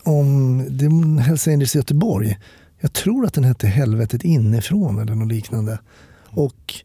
om 0.04 0.58
det 0.70 0.86
är 0.86 1.20
Hells 1.20 1.48
Angels 1.48 1.76
i 1.76 1.78
Göteborg. 1.78 2.38
Jag 2.80 2.94
tror 2.94 3.26
att 3.26 3.34
den 3.34 3.44
hette 3.44 3.68
Helvetet 3.68 4.24
inifrån 4.24 5.00
eller 5.00 5.16
något 5.16 5.28
liknande. 5.28 5.80
Och 6.30 6.76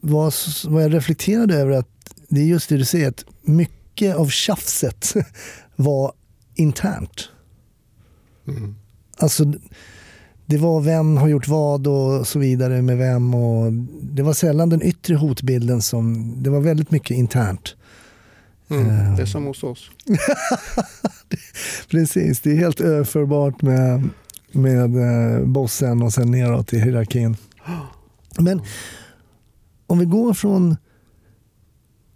vad, 0.00 0.32
vad 0.64 0.82
jag 0.82 0.94
reflekterade 0.94 1.54
över 1.54 1.72
att 1.72 1.88
det 2.28 2.40
är 2.40 2.44
just 2.44 2.68
det 2.68 2.76
du 2.76 2.84
säger, 2.84 3.08
att 3.08 3.24
mycket 3.42 4.16
av 4.16 4.28
tjafset 4.28 5.14
var 5.76 6.12
internt. 6.54 7.28
Mm. 8.48 8.74
Alltså, 9.16 9.52
det 10.46 10.58
var 10.58 10.80
vem 10.80 11.16
har 11.16 11.28
gjort 11.28 11.48
vad 11.48 11.86
och 11.86 12.26
så 12.26 12.38
vidare 12.38 12.82
med 12.82 12.98
vem. 12.98 13.34
Och 13.34 13.72
det 14.02 14.22
var 14.22 14.32
sällan 14.32 14.68
den 14.68 14.82
yttre 14.82 15.14
hotbilden 15.14 15.82
som, 15.82 16.34
det 16.42 16.50
var 16.50 16.60
väldigt 16.60 16.90
mycket 16.90 17.16
internt. 17.16 17.76
Mm. 18.70 19.16
Det 19.16 19.22
är 19.22 19.26
som 19.26 19.46
hos 19.46 19.62
oss. 19.62 19.90
Precis, 21.90 22.40
det 22.40 22.50
är 22.50 22.56
helt 22.56 22.80
överförbart 22.80 23.62
med, 23.62 24.08
med 24.52 24.96
eh, 24.96 25.46
bossen 25.46 26.02
och 26.02 26.12
sen 26.12 26.30
neråt 26.30 26.72
i 26.72 26.80
hierarkin. 26.80 27.36
Men 28.38 28.62
om 29.86 29.98
vi 29.98 30.04
går 30.04 30.34
från 30.34 30.76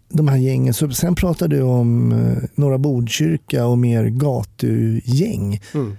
de 0.08 0.28
här 0.28 0.36
gängen, 0.36 0.74
så 0.74 0.90
sen 0.90 1.14
pratar 1.14 1.48
du 1.48 1.62
om 1.62 2.12
eh, 2.12 2.48
Norra 2.54 2.78
Botkyrka 2.78 3.66
och 3.66 3.78
mer 3.78 4.04
gatugäng. 4.04 5.60
Mm. 5.74 5.96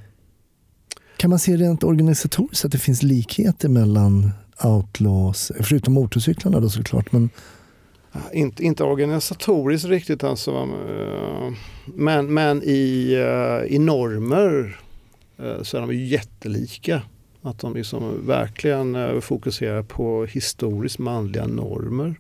kan 1.18 1.30
man 1.30 1.40
se 1.40 1.58
rent 1.58 1.84
organisatoriskt 1.84 2.66
att 2.66 2.72
det 2.72 2.78
finns 2.78 3.04
likheter 3.04 3.70
mellan 3.70 4.32
outlaws, 4.64 5.52
förutom 5.60 5.94
motorcyklarna 5.94 6.60
då 6.60 6.70
såklart, 6.70 7.12
men 7.12 7.30
inte, 8.34 8.64
inte 8.64 8.84
organisatoriskt 8.84 9.88
riktigt 9.88 10.24
alltså. 10.24 10.52
Eh, 10.52 11.54
men, 11.86 12.34
men 12.34 12.64
i, 12.64 13.14
eh, 13.14 13.76
i 13.76 13.80
normer 13.80 14.80
eh, 15.38 15.62
så 15.62 15.78
är 15.78 15.82
de 15.82 15.94
ju 15.94 16.06
jättelika. 16.06 17.02
Att 17.46 17.60
de 17.60 17.74
liksom 17.74 18.28
verkligen 18.28 19.22
fokuserar 19.22 19.84
på 19.84 20.26
historiskt 20.26 21.00
manliga 21.00 21.48
normer. 21.48 22.16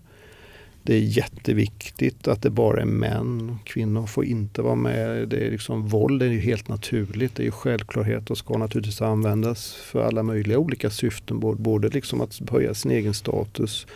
Det 0.85 0.95
är 0.95 0.99
jätteviktigt 0.99 2.27
att 2.27 2.41
det 2.41 2.49
bara 2.49 2.81
är 2.81 2.85
män. 2.85 3.57
Kvinnor 3.63 4.05
får 4.05 4.25
inte 4.25 4.61
vara 4.61 4.75
med. 4.75 5.27
Det 5.27 5.47
är 5.47 5.51
liksom, 5.51 5.87
våld 5.87 6.21
är 6.21 6.27
ju 6.27 6.39
helt 6.39 6.67
naturligt. 6.67 7.35
Det 7.35 7.43
är 7.43 7.45
ju 7.45 7.51
självklarhet 7.51 8.31
och 8.31 8.37
ska 8.37 8.57
naturligtvis 8.57 9.01
användas 9.01 9.73
för 9.73 10.03
alla 10.03 10.23
möjliga 10.23 10.57
olika 10.57 10.89
syften. 10.89 11.39
Både, 11.39 11.89
liksom 11.89 12.21
att 12.21 12.41
höja 12.51 12.73
sin 12.73 12.91
egen 12.91 13.13
status 13.13 13.87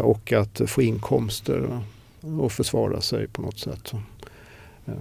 och 0.00 0.32
att 0.32 0.60
få 0.66 0.82
inkomster 0.82 1.80
och 2.40 2.52
försvara 2.52 3.00
sig 3.00 3.28
på 3.28 3.42
något 3.42 3.58
sätt. 3.58 3.92
Eh, 4.86 4.92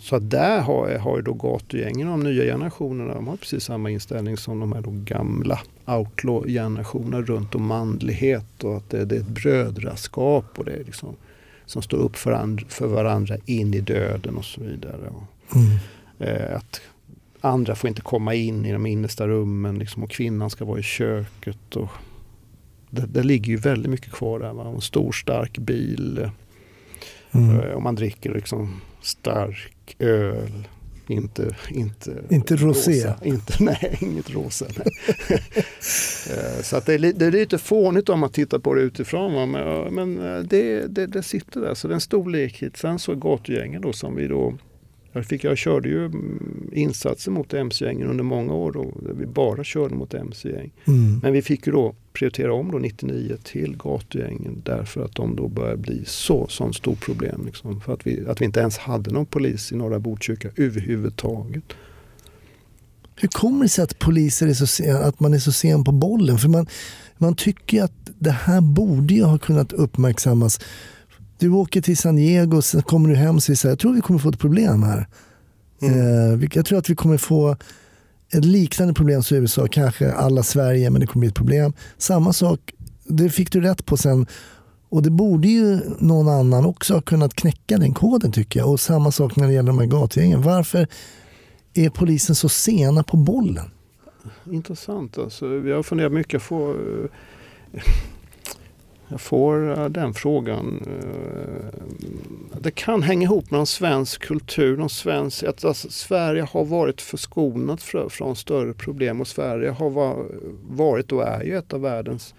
Så 0.00 0.16
att 0.16 0.30
där 0.30 0.60
har, 0.60 0.98
har 0.98 1.16
ju 1.16 1.22
då 1.22 1.32
gatugängen 1.32 2.08
de 2.08 2.20
nya 2.20 2.44
generationerna, 2.44 3.14
de 3.14 3.26
har 3.26 3.36
precis 3.36 3.64
samma 3.64 3.90
inställning 3.90 4.36
som 4.36 4.60
de 4.60 4.72
här 4.72 4.80
då 4.80 4.90
gamla 4.90 5.60
outlaw-generationerna 5.86 7.22
runt 7.22 7.54
om 7.54 7.66
manlighet 7.66 8.64
och 8.64 8.76
att 8.76 8.90
det, 8.90 9.04
det 9.04 9.16
är 9.16 9.20
ett 9.20 9.26
brödraskap 9.26 10.58
och 10.58 10.64
det 10.64 10.72
är 10.72 10.84
liksom 10.84 11.16
som 11.66 11.82
står 11.82 11.98
upp 11.98 12.16
för, 12.16 12.32
and, 12.32 12.60
för 12.68 12.86
varandra 12.86 13.36
in 13.46 13.74
i 13.74 13.80
döden 13.80 14.36
och 14.36 14.44
så 14.44 14.60
vidare. 14.60 15.08
Och, 15.08 15.56
mm. 15.56 15.78
eh, 16.18 16.56
att 16.56 16.80
andra 17.40 17.74
får 17.74 17.88
inte 17.88 18.02
komma 18.02 18.34
in 18.34 18.66
i 18.66 18.72
de 18.72 18.86
innersta 18.86 19.28
rummen 19.28 19.78
liksom, 19.78 20.02
och 20.02 20.10
kvinnan 20.10 20.50
ska 20.50 20.64
vara 20.64 20.78
i 20.78 20.82
köket. 20.82 21.76
Och 21.76 21.90
det, 22.90 23.06
det 23.06 23.22
ligger 23.22 23.50
ju 23.50 23.56
väldigt 23.56 23.90
mycket 23.90 24.12
kvar 24.12 24.38
där. 24.38 24.52
Va? 24.52 24.68
En 24.74 24.80
stor 24.80 25.12
stark 25.12 25.58
bil. 25.58 26.30
Mm. 27.32 27.60
Eh, 27.60 27.72
om 27.76 27.82
man 27.82 27.94
dricker 27.94 28.34
liksom 28.34 28.80
stark 29.02 29.96
öl. 29.98 30.68
Inte, 31.06 31.56
inte, 31.70 32.22
Inte 32.28 32.56
rosé. 32.56 32.90
rosa. 32.92 33.16
Inte, 33.24 33.52
nej, 33.64 33.98
inget 34.00 34.30
rosa. 34.30 34.66
Nej. 34.78 34.86
Eh, 36.30 36.62
Så 36.62 36.76
att 36.76 36.86
det, 36.86 36.94
är, 36.94 36.98
det 36.98 37.26
är 37.26 37.30
lite 37.30 37.58
fånigt 37.58 38.08
om 38.08 38.20
man 38.20 38.30
tittar 38.30 38.58
på 38.58 38.74
det 38.74 38.80
utifrån. 38.82 39.34
va, 39.34 39.46
Men, 39.46 39.94
men 39.94 40.34
eh, 40.36 40.42
det, 40.42 40.86
det, 40.86 41.06
det 41.06 41.22
sitter 41.22 41.60
där. 41.60 41.74
Så 41.74 41.88
det 41.88 41.92
är 41.92 41.94
en 41.94 42.00
stor 42.00 42.30
likhet. 42.30 42.76
Sen 42.76 42.98
så 42.98 43.14
gatugängen 43.14 43.82
då 43.82 43.92
som 43.92 44.16
vi 44.16 44.26
då 44.28 44.54
jag, 45.12 45.26
fick, 45.26 45.44
jag 45.44 45.58
körde 45.58 45.88
ju 45.88 46.04
mm, 46.04 46.70
insatser 46.72 47.30
mot 47.30 47.54
MC-gängen 47.54 48.08
under 48.08 48.24
många 48.24 48.54
år 48.54 48.72
då, 48.72 48.94
vi 49.18 49.26
bara 49.26 49.64
körde 49.64 49.94
mot 49.94 50.14
MC-gäng. 50.14 50.72
Mm. 50.84 51.20
Men 51.22 51.32
vi 51.32 51.42
fick 51.42 51.66
ju 51.66 51.72
då 51.72 51.94
prioritera 52.12 52.54
om 52.54 52.70
då 52.70 52.78
99 52.78 53.36
till 53.42 53.76
gatugängen 53.76 54.62
därför 54.64 55.04
att 55.04 55.14
de 55.14 55.36
då 55.36 55.48
började 55.48 55.76
bli 55.76 56.02
så 56.06 56.46
sån 56.48 56.74
stor 56.74 56.94
problem. 56.94 57.42
Liksom, 57.46 57.80
för 57.80 57.94
att 57.94 58.06
vi, 58.06 58.26
att 58.26 58.40
vi 58.40 58.44
inte 58.44 58.60
ens 58.60 58.78
hade 58.78 59.10
någon 59.10 59.26
polis 59.26 59.72
i 59.72 59.76
norra 59.76 59.98
Botkyrka 59.98 60.48
överhuvudtaget. 60.56 61.64
Hur 63.16 63.28
kommer 63.28 63.62
det 63.62 63.68
sig 63.68 63.84
att 63.84 63.98
poliser 63.98 64.46
är 64.46 64.54
så 64.54 64.66
sen, 64.66 64.96
att 64.96 65.20
man 65.20 65.34
är 65.34 65.38
så 65.38 65.52
sen 65.52 65.84
på 65.84 65.92
bollen? 65.92 66.38
För 66.38 66.48
man, 66.48 66.66
man 67.18 67.34
tycker 67.34 67.82
att 67.82 67.92
det 68.18 68.30
här 68.30 68.60
borde 68.60 69.14
ju 69.14 69.24
ha 69.24 69.38
kunnat 69.38 69.72
uppmärksammas. 69.72 70.60
Du 71.40 71.50
åker 71.50 71.80
till 71.80 71.96
San 71.96 72.16
Diego, 72.16 72.62
sen 72.62 72.82
kommer 72.82 73.08
du 73.08 73.14
hem 73.16 73.36
och 73.36 73.42
säger 73.42 73.56
så 73.56 73.68
här, 73.68 73.72
jag 73.72 73.78
tror 73.78 73.92
vi 73.94 74.00
kommer 74.00 74.20
få 74.20 74.28
ett 74.28 74.38
problem 74.38 74.82
här. 74.82 75.06
Eh, 75.82 76.36
vi- 76.36 76.48
jag 76.52 76.66
tror 76.66 76.78
att 76.78 76.90
vi 76.90 76.94
kommer 76.94 77.16
få 77.18 77.56
ett 78.32 78.44
liknande 78.44 78.94
problem 78.94 79.22
som 79.22 79.36
USA, 79.36 79.66
kanske 79.70 80.12
alla 80.12 80.42
Sverige, 80.42 80.90
men 80.90 81.00
det 81.00 81.06
kommer 81.06 81.20
bli 81.20 81.28
ett 81.28 81.34
problem. 81.34 81.72
Samma 81.98 82.32
sak, 82.32 82.72
det 83.04 83.30
fick 83.30 83.52
du 83.52 83.60
rätt 83.60 83.86
på 83.86 83.96
sen. 83.96 84.26
Och 84.88 85.02
det 85.02 85.10
borde 85.10 85.48
ju 85.48 85.80
någon 85.98 86.28
annan 86.28 86.66
också 86.66 86.94
ha 86.94 87.00
kunnat 87.00 87.34
knäcka 87.34 87.78
den 87.78 87.94
koden 87.94 88.32
tycker 88.32 88.60
jag. 88.60 88.70
Och 88.70 88.80
samma 88.80 89.12
sak 89.12 89.36
när 89.36 89.46
det 89.46 89.52
gäller 89.52 89.66
de 89.72 89.78
här 89.78 89.86
gatugängen. 89.86 90.42
Varför 90.42 90.86
är 91.74 91.90
polisen 91.90 92.34
så 92.34 92.48
sena 92.48 93.02
på 93.02 93.16
bollen? 93.16 93.70
Intressant 94.50 95.18
alltså. 95.18 95.46
Jag 95.46 95.76
har 95.76 95.82
funderat 95.82 96.12
mycket. 96.12 96.42
Får, 96.42 96.70
eh, 96.70 97.82
jag 99.10 99.20
får 99.20 99.78
eh, 99.78 99.84
den 99.88 100.14
frågan. 100.14 100.82
Eh, 100.86 102.60
det 102.60 102.70
kan 102.70 103.02
hänga 103.02 103.22
ihop 103.22 103.50
med 103.50 103.58
någon 103.58 103.66
svensk 103.66 104.22
kultur. 104.22 104.76
Någon 104.76 104.90
svensk, 104.90 105.42
att 105.42 105.64
alltså, 105.64 105.90
Sverige 105.90 106.42
har 106.42 106.64
varit 106.64 107.00
förskonat 107.00 107.82
från 108.08 108.36
större 108.36 108.72
problem 108.72 109.20
och 109.20 109.28
Sverige 109.28 109.70
har 109.70 109.90
va- 109.90 110.24
varit 110.68 111.12
och 111.12 111.22
är 111.28 111.42
ju 111.44 111.56
ett 111.58 111.72
av 111.72 111.80
världens 111.80 112.34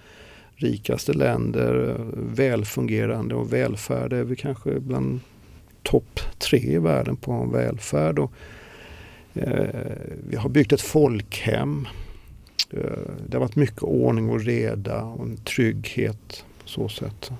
rikaste 0.56 1.14
länder. 1.14 1.90
Eh, 1.90 2.06
välfungerande 2.36 3.36
och 3.36 3.54
välfärd 3.54 4.14
är 4.14 4.24
vi 4.24 4.36
kanske 4.36 4.80
bland 4.80 5.20
topp 5.84 6.20
tre 6.40 6.60
i 6.60 6.78
världen 6.78 7.16
på 7.16 7.32
en 7.32 7.52
välfärd. 7.52 8.20
Och, 8.20 8.32
eh, 9.34 9.66
vi 10.30 10.36
har 10.36 10.50
byggt 10.50 10.74
ett 10.74 10.82
folkhem. 10.82 11.88
Det 13.28 13.34
har 13.34 13.40
varit 13.40 13.56
mycket 13.56 13.84
ordning 13.84 14.30
och 14.30 14.42
reda 14.42 15.02
och 15.02 15.26
en 15.26 15.38
trygghet 15.38 16.46
så 16.72 16.90
sätt. 16.90 17.32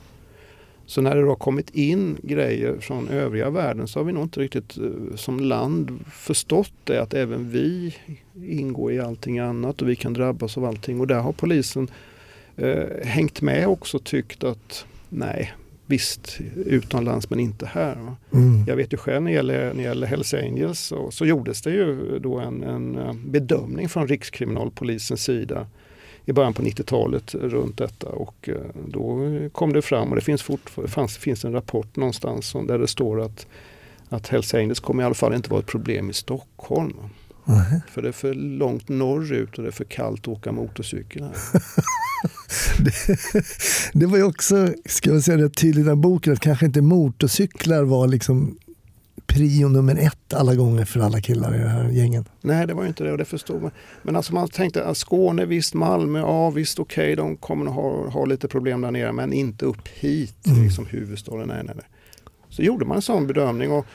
Så 0.86 1.02
när 1.02 1.16
det 1.16 1.28
har 1.28 1.36
kommit 1.36 1.70
in 1.70 2.18
grejer 2.24 2.78
från 2.80 3.08
övriga 3.08 3.50
världen 3.50 3.88
så 3.88 4.00
har 4.00 4.04
vi 4.04 4.14
nog 4.14 4.24
inte 4.24 4.40
riktigt 4.40 4.78
eh, 4.78 5.16
som 5.16 5.40
land 5.40 6.00
förstått 6.12 6.74
det 6.84 7.02
att 7.02 7.14
även 7.14 7.50
vi 7.50 7.96
ingår 8.46 8.92
i 8.92 9.00
allting 9.00 9.40
annat 9.40 9.82
och 9.82 9.90
vi 9.90 9.96
kan 9.96 10.14
drabbas 10.14 10.58
av 10.58 10.66
allting. 10.66 11.00
Och 11.00 11.08
där 11.08 11.20
har 11.20 11.32
polisen 11.32 11.88
eh, 12.58 12.84
hängt 13.04 13.42
med 13.42 13.68
också 13.68 13.98
och 13.98 14.04
tyckt 14.04 14.44
att 14.44 14.86
nej, 15.10 15.54
visst 15.86 16.40
utomlands 16.66 17.30
men 17.30 17.40
inte 17.40 17.66
här. 17.66 18.16
Mm. 18.34 18.64
Jag 18.68 18.76
vet 18.76 18.94
ju 18.94 18.98
själv 18.98 19.24
när 19.24 19.32
det 19.32 19.36
gäller, 19.36 19.68
när 19.68 19.74
det 19.74 19.82
gäller 19.82 20.08
Hells 20.08 20.34
Angels 20.34 20.80
så, 20.80 21.12
så 21.12 21.26
gjordes 21.26 21.62
det 21.62 21.72
ju 21.72 22.20
då 22.20 22.40
en, 22.40 22.64
en 22.64 22.98
eh, 22.98 23.14
bedömning 23.14 23.90
från 23.90 24.08
Rikskriminalpolisens 24.08 25.24
sida 25.24 25.68
i 26.26 26.34
början 26.34 26.54
på 26.54 26.62
90-talet 26.62 27.36
runt 27.36 27.78
detta 27.78 28.10
och 28.10 28.50
eh, 28.50 28.56
då 28.88 29.20
kom 29.52 29.74
det 29.74 29.82
fram 29.82 30.10
och 30.10 30.16
det 30.16 30.22
finns, 30.22 30.46
fanns, 30.88 31.18
finns 31.18 31.46
en 31.46 31.54
rapport 31.54 31.96
någonstans 31.96 32.48
som, 32.48 32.68
där 32.68 32.80
det 32.80 32.88
står 32.88 33.22
att, 33.22 33.48
att 34.10 34.28
Hells 34.28 34.54
Angels 34.54 34.80
kommer 34.80 35.04
i 35.04 35.06
alla 35.06 35.16
fall 35.16 35.34
inte 35.34 35.50
vara 35.50 35.60
ett 35.60 35.68
problem 35.68 36.10
i 36.10 36.14
Stockholm. 36.14 36.98
Nähä. 37.46 37.82
För 37.88 38.02
det 38.02 38.08
är 38.08 38.12
för 38.12 38.34
långt 38.34 38.90
norrut 38.90 39.58
och 39.58 39.64
det 39.64 39.70
är 39.70 39.72
för 39.72 39.84
kallt 39.84 40.22
att 40.22 40.28
åka 40.28 40.52
motorcykel 40.52 41.24
här. 41.24 41.34
Det 43.94 44.06
var 44.06 44.18
ju 44.18 44.24
också, 44.24 44.74
ska 44.86 45.10
jag 45.10 45.24
säga 45.24 45.38
det 45.38 45.50
tydligt 45.50 45.88
i 45.88 45.96
boken, 45.96 46.34
att 46.34 46.40
kanske 46.40 46.66
inte 46.66 46.82
motorcyklar 46.82 47.84
var 47.84 48.08
liksom 48.08 48.58
prio 49.34 49.68
nummer 49.70 49.96
ett 49.96 50.34
alla 50.34 50.56
gånger 50.56 50.86
för 50.86 51.00
alla 51.00 51.22
killar 51.22 51.56
i 51.56 51.58
det 51.58 51.70
här 51.70 51.90
gängen. 51.90 52.26
Nej, 52.42 52.68
det 52.68 52.74
var 52.74 52.82
ju 52.84 52.88
inte 52.88 53.04
det 53.04 53.12
och 53.12 53.18
det 53.18 53.26
förstod 53.26 53.62
man. 53.62 53.72
Men 54.04 54.16
alltså 54.16 54.34
man 54.34 54.48
tänkte 54.48 54.86
att 54.86 54.98
Skåne, 54.98 55.46
visst, 55.46 55.74
Malmö, 55.74 56.20
ja 56.20 56.50
visst 56.50 56.80
okej, 56.80 57.16
de 57.16 57.38
kommer 57.38 57.66
att 57.66 57.74
ha, 57.76 58.10
ha 58.10 58.26
lite 58.26 58.48
problem 58.48 58.82
där 58.82 58.92
nere 58.92 59.12
men 59.12 59.34
inte 59.34 59.66
upp 59.66 59.88
hit, 59.88 60.48
Mm. 60.48 60.64
liksom 60.64 60.86
huvudstaden. 60.86 61.48
Nej, 61.48 61.64
nej, 61.64 61.76
nej. 61.76 61.86
Så 62.50 62.62
gjorde 62.62 62.86
man 62.86 62.96
en 62.96 63.02
sån 63.02 63.28
bedömning 63.28 63.72
och 63.72 63.86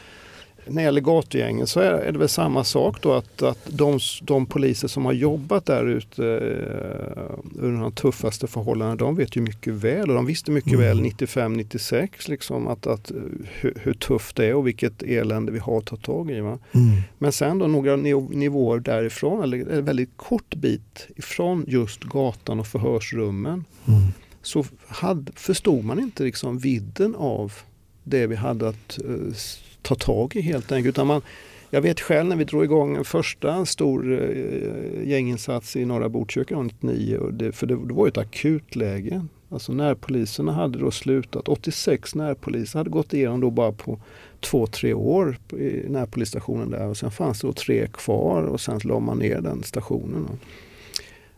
när 0.69 0.77
det 0.77 0.83
gäller 0.83 1.01
gatugängen 1.01 1.67
så 1.67 1.81
är, 1.81 2.13
det 2.13 2.19
väl 2.19 2.29
samma 2.29 2.65
sak 2.65 3.03
då 3.03 3.13
att, 3.13 3.43
att 3.43 3.59
de, 3.71 3.99
de 4.23 4.47
poliser 4.47 4.89
som 4.89 5.05
har 5.05 5.13
jobbat 5.13 5.67
där 5.67 5.87
ute 5.87 6.25
eh, 6.27 7.63
under 7.65 7.81
de 7.83 7.93
tuffaste 7.93 8.47
förhållandena, 8.47 8.97
de 8.97 9.17
vet 9.17 9.37
ju 9.37 9.41
mycket 9.41 9.73
väl 9.73 10.09
och 10.11 10.15
de 10.17 10.27
visste 10.27 10.51
mycket 10.51 10.73
Mm. 10.73 10.81
väl 10.85 11.01
95-96 11.01 12.09
liksom 12.31 12.69
att, 12.69 12.87
att 12.87 13.11
eh, 13.11 13.17
hur, 13.61 13.75
hur 13.83 13.95
tufft 13.95 14.37
det 14.37 14.47
är 14.47 14.55
och 14.55 14.67
vilket 14.67 15.03
elände 15.03 15.53
vi 15.53 15.59
har 15.59 15.79
att 15.79 15.87
ta 15.87 15.97
tag 15.97 16.31
i. 16.31 16.35
Mm. 16.39 16.57
Men 17.19 17.33
sen 17.33 17.59
då 17.59 17.67
några 17.67 17.97
niv- 17.97 18.35
nivåer 18.37 18.79
därifrån, 18.81 19.43
eller 19.43 19.71
en 19.71 19.85
väldigt 19.85 20.17
kort 20.17 20.55
bit 20.55 21.07
ifrån 21.17 21.65
just 21.69 22.05
gatan 22.05 22.61
och 22.61 22.67
förhörsrummen, 22.67 23.65
Mm. 23.89 24.01
så 24.43 24.65
hade, 24.87 25.33
förstod 25.33 25.85
man 25.85 26.01
inte 26.01 26.23
liksom 26.25 26.59
vidden 26.59 27.15
av 27.15 27.53
det 28.05 28.27
vi 28.27 28.35
hade 28.37 28.69
att 28.69 28.99
eh, 28.99 29.35
ta 29.87 29.95
tag 29.95 30.37
i 30.37 30.41
helt 30.41 30.73
enkelt. 30.73 30.95
Utan 30.95 31.07
man, 31.07 31.23
jag 31.71 31.81
vet 31.81 32.01
själv 32.01 32.29
när 32.29 32.37
vi 32.37 32.45
drog 32.45 32.65
igång 32.65 32.97
en 32.97 33.05
första 33.05 33.67
stor 33.67 34.13
eh, 34.13 35.09
gänginsats 35.09 35.77
i 35.77 35.85
norra 35.85 36.09
Botkyrka 36.09 36.55
1999. 36.55 37.31
det, 37.33 37.53
för 37.53 37.67
det, 37.67 37.77
det 37.87 37.95
var 37.95 38.07
ju 38.07 38.09
ett 38.09 38.19
akutläge. 38.19 39.27
Alltså 39.49 39.73
närpoliserna 39.73 40.53
hade 40.53 40.79
då 40.79 40.91
slutat, 40.91 41.49
86 41.49 42.15
närpoliser 42.15 42.79
hade 42.79 42.91
gått 42.91 43.15
igenom 43.15 43.41
då 43.41 43.51
bara 43.51 43.73
på 43.73 44.01
två, 44.41 44.67
tre 44.67 44.95
år 44.95 45.39
i 45.53 45.89
närpolisstationen 45.89 46.71
där 46.71 46.87
och 46.87 46.97
sen 46.97 47.11
fanns 47.11 47.41
det 47.41 47.47
då 47.47 47.53
tre 47.53 47.87
kvar 47.87 48.43
och 48.43 48.61
sen 48.61 48.81
la 48.85 49.01
man 49.01 49.19
ner 49.19 49.41
den 49.41 49.63
stationen. 49.63 50.29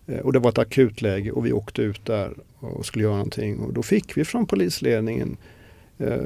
Eh, 0.06 0.18
och 0.18 0.32
det 0.32 0.38
var 0.38 0.50
ett 0.50 0.58
akutläge 0.58 1.30
och 1.30 1.46
vi 1.46 1.52
åkte 1.52 1.82
ut 1.82 2.06
där 2.06 2.32
och 2.58 2.86
skulle 2.86 3.04
göra 3.04 3.16
någonting 3.16 3.58
och 3.58 3.72
då 3.72 3.82
fick 3.82 4.16
vi 4.16 4.24
från 4.24 4.46
polisledningen 4.46 5.36
eh, 5.98 6.18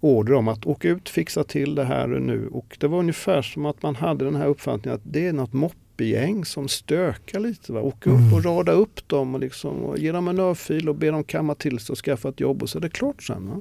order 0.00 0.34
om 0.34 0.48
att 0.48 0.66
åka 0.66 0.88
ut, 0.88 1.08
fixa 1.08 1.44
till 1.44 1.74
det 1.74 1.84
här 1.84 2.06
nu 2.06 2.48
och 2.48 2.76
det 2.80 2.88
var 2.88 2.98
ungefär 2.98 3.42
som 3.42 3.66
att 3.66 3.82
man 3.82 3.96
hade 3.96 4.24
den 4.24 4.36
här 4.36 4.46
uppfattningen 4.46 4.94
att 4.96 5.12
det 5.12 5.26
är 5.26 5.32
något 5.32 5.50
supergäng 5.98 6.44
som 6.44 6.68
stökar 6.68 7.40
lite. 7.40 7.72
Va? 7.72 7.80
Åka 7.80 8.10
upp 8.10 8.16
Mm. 8.18 8.34
och 8.34 8.44
rada 8.44 8.72
upp 8.72 9.08
dem 9.08 9.34
och, 9.34 9.40
liksom, 9.40 9.76
och 9.84 9.98
ge 9.98 10.12
dem 10.12 10.28
en 10.28 10.38
örfil 10.38 10.88
och 10.88 10.94
be 10.94 11.10
dem 11.10 11.24
kamma 11.24 11.54
till 11.54 11.78
sig 11.78 11.92
och 11.92 11.98
skaffa 11.98 12.28
ett 12.28 12.40
jobb 12.40 12.62
och 12.62 12.70
så 12.70 12.78
är 12.78 12.82
det 12.82 12.88
klart 12.88 13.22
sen. 13.22 13.48
Va? 13.50 13.60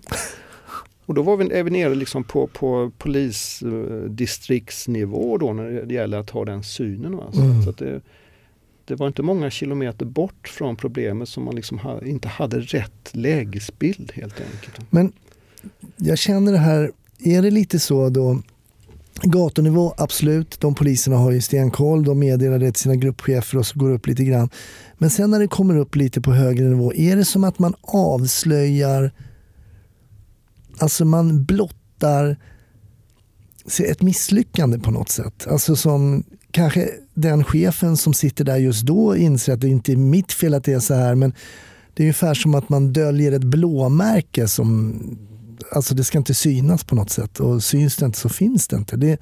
Och 1.05 1.13
då 1.13 1.21
var 1.21 1.37
vi, 1.37 1.51
är 1.53 1.63
vi 1.63 1.71
nere 1.71 1.95
liksom 1.95 2.23
på, 2.23 2.47
på 2.47 2.91
polisdistriktsnivå 2.97 5.37
då 5.37 5.53
när 5.53 5.81
det 5.85 5.93
gäller 5.93 6.17
att 6.19 6.29
ha 6.29 6.45
den 6.45 6.63
synen. 6.63 7.17
Va? 7.17 7.23
Så, 7.33 7.41
Mm. 7.41 7.63
så 7.63 7.69
att 7.69 7.77
det, 7.77 8.01
det 8.87 8.95
var 8.95 9.07
inte 9.07 9.23
många 9.23 9.49
kilometer 9.49 10.05
bort 10.05 10.47
från 10.47 10.75
problemet 10.75 11.29
som 11.29 11.43
man 11.43 11.55
liksom 11.55 11.79
ha, 11.79 12.01
inte 12.05 12.27
hade 12.27 12.59
rätt 12.59 13.09
lägesbild 13.11 14.11
helt 14.15 14.41
enkelt. 14.41 14.91
Men 14.91 15.11
jag 15.97 16.17
känner 16.17 16.51
det 16.51 16.57
här, 16.57 16.91
är 17.19 17.41
det 17.41 17.51
lite 17.51 17.79
så 17.79 18.09
då, 18.09 18.41
gatunivå 19.21 19.93
absolut, 19.97 20.59
de 20.59 20.75
poliserna 20.75 21.17
har 21.17 21.31
ju 21.31 21.41
stenkoll, 21.41 22.03
de 22.03 22.19
meddelar 22.19 22.59
det 22.59 22.71
till 22.71 22.81
sina 22.81 22.95
gruppchefer 22.95 23.57
och 23.57 23.65
så 23.65 23.79
går 23.79 23.89
det 23.89 23.95
upp 23.95 24.07
lite 24.07 24.23
grann. 24.23 24.49
Men 24.97 25.09
sen 25.09 25.31
när 25.31 25.39
det 25.39 25.47
kommer 25.47 25.77
upp 25.77 25.95
lite 25.95 26.21
på 26.21 26.31
högre 26.31 26.65
nivå, 26.65 26.93
är 26.93 27.15
det 27.15 27.25
som 27.25 27.43
att 27.43 27.59
man 27.59 27.73
avslöjar, 27.81 29.11
alltså 30.77 31.05
man 31.05 31.43
blottar 31.43 32.37
ett 33.79 34.01
misslyckande 34.01 34.79
på 34.79 34.91
något 34.91 35.09
sätt. 35.09 35.47
Alltså 35.47 35.75
som 35.75 36.23
kanske 36.51 36.89
den 37.13 37.43
chefen 37.43 37.97
som 37.97 38.13
sitter 38.13 38.43
där 38.43 38.57
just 38.57 38.85
då 38.85 39.15
inser 39.15 39.53
att 39.53 39.61
det 39.61 39.69
inte 39.69 39.91
är 39.91 39.95
mitt 39.95 40.31
fel 40.31 40.53
att 40.53 40.63
det 40.63 40.73
är 40.73 40.79
så 40.79 40.93
här 40.93 41.15
men 41.15 41.33
det 41.93 42.03
är 42.03 42.05
ungefär 42.05 42.33
som 42.33 42.55
att 42.55 42.69
man 42.69 42.93
döljer 42.93 43.31
ett 43.31 43.43
blåmärke 43.43 44.47
som 44.47 44.99
alltså 45.71 45.95
det 45.95 46.03
ska 46.03 46.17
inte 46.17 46.33
synas 46.33 46.83
på 46.83 46.95
något 46.95 47.09
sätt 47.09 47.39
och 47.39 47.63
syns 47.63 47.95
det 47.95 48.05
inte 48.05 48.19
så 48.19 48.29
finns 48.29 48.67
det 48.67 48.75
inte. 48.75 48.97
Det, 48.97 49.21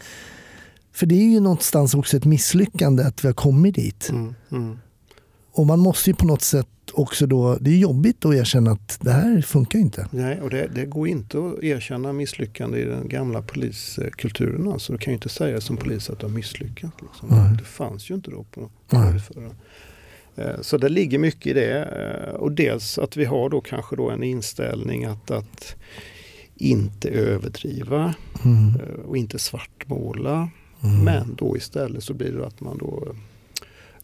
för 0.94 1.06
det 1.06 1.16
är 1.16 1.30
ju 1.30 1.40
någonstans 1.40 1.94
också 1.94 2.18
ett 2.18 2.26
misslyckande 2.26 3.04
att 3.04 3.24
vi 3.24 3.28
har 3.28 3.34
kommit 3.34 3.76
dit. 3.76 4.10
Mm, 4.10 4.36
mm. 4.52 4.80
Och 5.52 5.66
man 5.66 5.80
måste 5.80 6.10
ju 6.10 6.16
på 6.16 6.26
något 6.26 6.42
sätt 6.42 6.68
också 7.00 7.28
då, 7.28 7.58
det 7.62 7.70
är 7.72 7.78
jobbigt 7.78 8.26
att 8.26 8.36
erkänna 8.36 8.72
att 8.72 8.98
det 9.02 9.12
här 9.12 9.42
funkar 9.42 9.80
inte. 9.80 10.08
Nej, 10.12 10.42
och 10.42 10.50
det, 10.50 10.68
det 10.76 10.86
går 10.86 11.08
inte 11.08 11.38
att 11.38 11.64
erkänna 11.64 12.14
misslyckande 12.14 12.80
i 12.80 12.86
den 12.86 13.08
gamla 13.08 13.42
poliskulturen. 13.42 14.68
Alltså, 14.68 14.92
du 14.94 15.00
kan 15.00 15.12
ju 15.12 15.16
inte 15.16 15.30
säga 15.30 15.62
som 15.62 15.78
polis 15.78 16.10
att 16.10 16.20
du 16.20 16.26
har 16.26 16.34
misslyckats. 16.34 16.94
Liksom. 17.02 17.30
Det 17.58 17.64
fanns 17.64 18.10
ju 18.12 18.16
inte 18.16 18.32
då 18.32 18.44
på 18.44 18.70
förra. 18.88 19.20
Eh, 20.36 20.62
Så 20.62 20.78
det 20.78 20.90
ligger 20.90 21.20
mycket 21.20 21.48
i 21.48 21.54
det. 21.54 21.84
Eh, 21.84 22.34
Och 22.36 22.52
dels 22.52 22.98
att 22.98 23.18
vi 23.18 23.26
har 23.26 23.50
då 23.50 23.62
kanske 23.62 23.96
då 23.96 24.10
en 24.10 24.24
inställning 24.24 25.06
att, 25.06 25.32
att 25.32 25.76
inte 26.56 27.10
överdriva 27.10 28.14
Mm. 28.46 28.68
eh, 28.76 29.06
och 29.06 29.18
inte 29.18 29.40
svartmåla. 29.40 30.50
Mm. 30.84 31.04
Men 31.04 31.36
då 31.36 31.58
istället 31.58 32.04
så 32.04 32.14
blir 32.14 32.32
det 32.32 32.48
att 32.48 32.62
man 32.62 32.78
då 32.78 33.16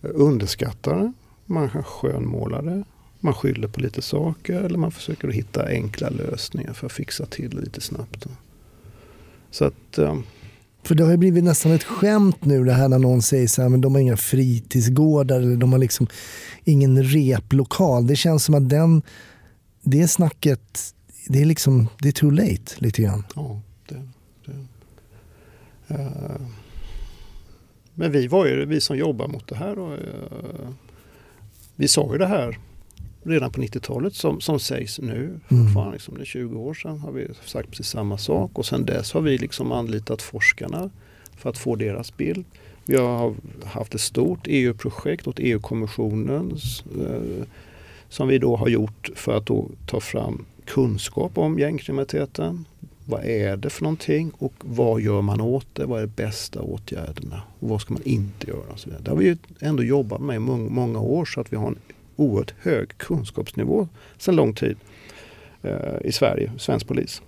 underskattar 0.02 1.14
man 1.52 1.70
skönmålar 1.70 2.84
man 3.24 3.34
skyller 3.34 3.68
på 3.68 3.80
lite 3.80 4.02
saker 4.02 4.62
eller 4.62 4.78
man 4.78 4.92
försöker 4.92 5.28
hitta 5.28 5.68
enkla 5.68 6.10
lösningar 6.10 6.74
för 6.74 6.86
att 6.86 6.94
fixa 6.94 7.26
till 7.26 7.60
lite 7.60 7.82
snabbt. 7.82 8.28
Så 9.52 9.66
att 9.66 10.00
För 10.84 10.96
det 10.96 11.04
har 11.04 11.12
ju 11.12 11.18
blivit 11.18 11.44
nästan 11.44 11.72
ett 11.72 11.84
skämt 11.84 12.46
nu 12.46 12.64
det 12.64 12.74
här 12.74 12.88
när 12.90 13.00
någon 13.00 13.22
säger 13.22 13.48
så 13.48 13.62
här, 13.62 13.70
men 13.70 13.82
de 13.82 13.96
har 13.96 14.02
inga 14.02 14.18
fritidsgårdar 14.18 15.42
eller 15.42 15.56
de 15.56 15.72
har 15.72 15.80
liksom 15.80 16.08
ingen 16.64 17.04
replokal. 17.04 18.08
Det 18.08 18.16
känns 18.16 18.44
som 18.44 18.56
att 18.56 18.70
den, 18.70 19.02
det 19.82 20.08
snacket, 20.08 20.94
det 21.28 21.42
är 21.42 21.46
liksom, 21.46 21.88
det 22.00 22.08
är 22.08 22.12
too 22.12 22.30
late 22.30 22.76
lite 22.78 23.02
grann. 23.02 23.24
ja, 23.36 23.62
det, 23.90 24.08
det. 24.46 24.68
Eh, 25.94 26.42
Men 27.94 28.12
vi 28.12 28.28
var 28.28 28.46
ju 28.46 28.66
vi 28.66 28.82
som 28.82 28.98
jobbar 28.98 29.28
mot 29.28 29.48
det 29.48 29.56
här. 29.56 29.80
Och, 29.80 29.94
eh, 29.94 30.70
vi 31.82 31.88
sa 31.88 32.10
ju 32.12 32.18
det 32.18 32.26
här 32.26 32.58
redan 33.24 33.52
på 33.52 33.62
90-talet 33.62 34.16
som, 34.16 34.42
som 34.42 34.60
sägs 34.60 35.00
nu. 35.00 35.40
Mm. 35.50 35.66
Fortfarande, 35.66 35.94
liksom, 35.94 36.16
det 36.16 36.22
är 36.22 36.26
20 36.26 36.60
år 36.60 36.74
sedan 36.74 37.00
har 37.00 37.12
vi 37.12 37.28
sagt 37.46 37.70
precis 37.70 37.88
samma 37.88 38.18
sak 38.18 38.52
och 38.54 38.66
sen 38.66 38.86
dess 38.86 39.14
har 39.14 39.22
vi 39.22 39.38
liksom 39.38 39.72
anlitat 39.72 40.22
forskarna 40.22 40.90
för 41.38 41.50
att 41.50 41.58
få 41.58 41.76
deras 41.76 42.18
bild. 42.18 42.46
Vi 42.86 42.96
har 42.98 43.36
haft 43.66 43.96
ett 43.96 44.02
stort 44.02 44.40
EU-projekt 44.46 45.28
åt 45.28 45.40
EU-kommissionen 45.40 46.58
eh, 47.02 47.46
som 48.10 48.28
vi 48.28 48.38
då 48.38 48.56
har 48.56 48.68
gjort 48.68 49.10
för 49.16 49.38
att 49.38 49.50
ta 49.88 50.00
fram 50.00 50.46
kunskap 50.66 51.38
om 51.38 51.60
gängkriminaliteten. 51.60 52.66
Vad 53.06 53.26
är 53.26 53.58
det 53.58 53.70
för 53.70 53.84
någonting 53.84 54.32
och 54.38 54.54
vad 54.60 55.02
gör 55.02 55.22
man 55.22 55.42
åt 55.42 55.68
det? 55.74 55.86
Vad 55.86 56.02
är 56.02 56.08
de 56.08 56.14
bästa 56.24 56.62
åtgärderna? 56.62 57.42
Och 57.60 57.70
vad 57.70 57.82
ska 57.82 57.94
man 57.94 58.04
inte 58.04 58.48
göra? 58.48 58.72
Och 58.72 58.80
så 58.80 58.90
vidare. 58.90 59.04
Det 59.04 59.12
har 59.12 59.18
vi 59.18 59.26
ju 59.26 59.38
ändå 59.60 59.84
jobbat 59.84 60.22
med 60.22 60.36
i 60.36 60.40
många, 60.40 61.00
år 61.00 61.26
så 61.26 61.42
att 61.42 61.54
vi 61.54 61.58
har 61.58 61.68
en 61.68 61.80
oerhört 62.16 62.54
hög 62.62 62.98
kunskapsnivå 62.98 63.88
sedan 64.18 64.36
lång 64.36 64.54
tid 64.54 64.78
eh, 65.62 66.02
i 66.02 66.12
Sverige, 66.12 66.52
svensk 66.58 66.88
polis. 66.88 67.22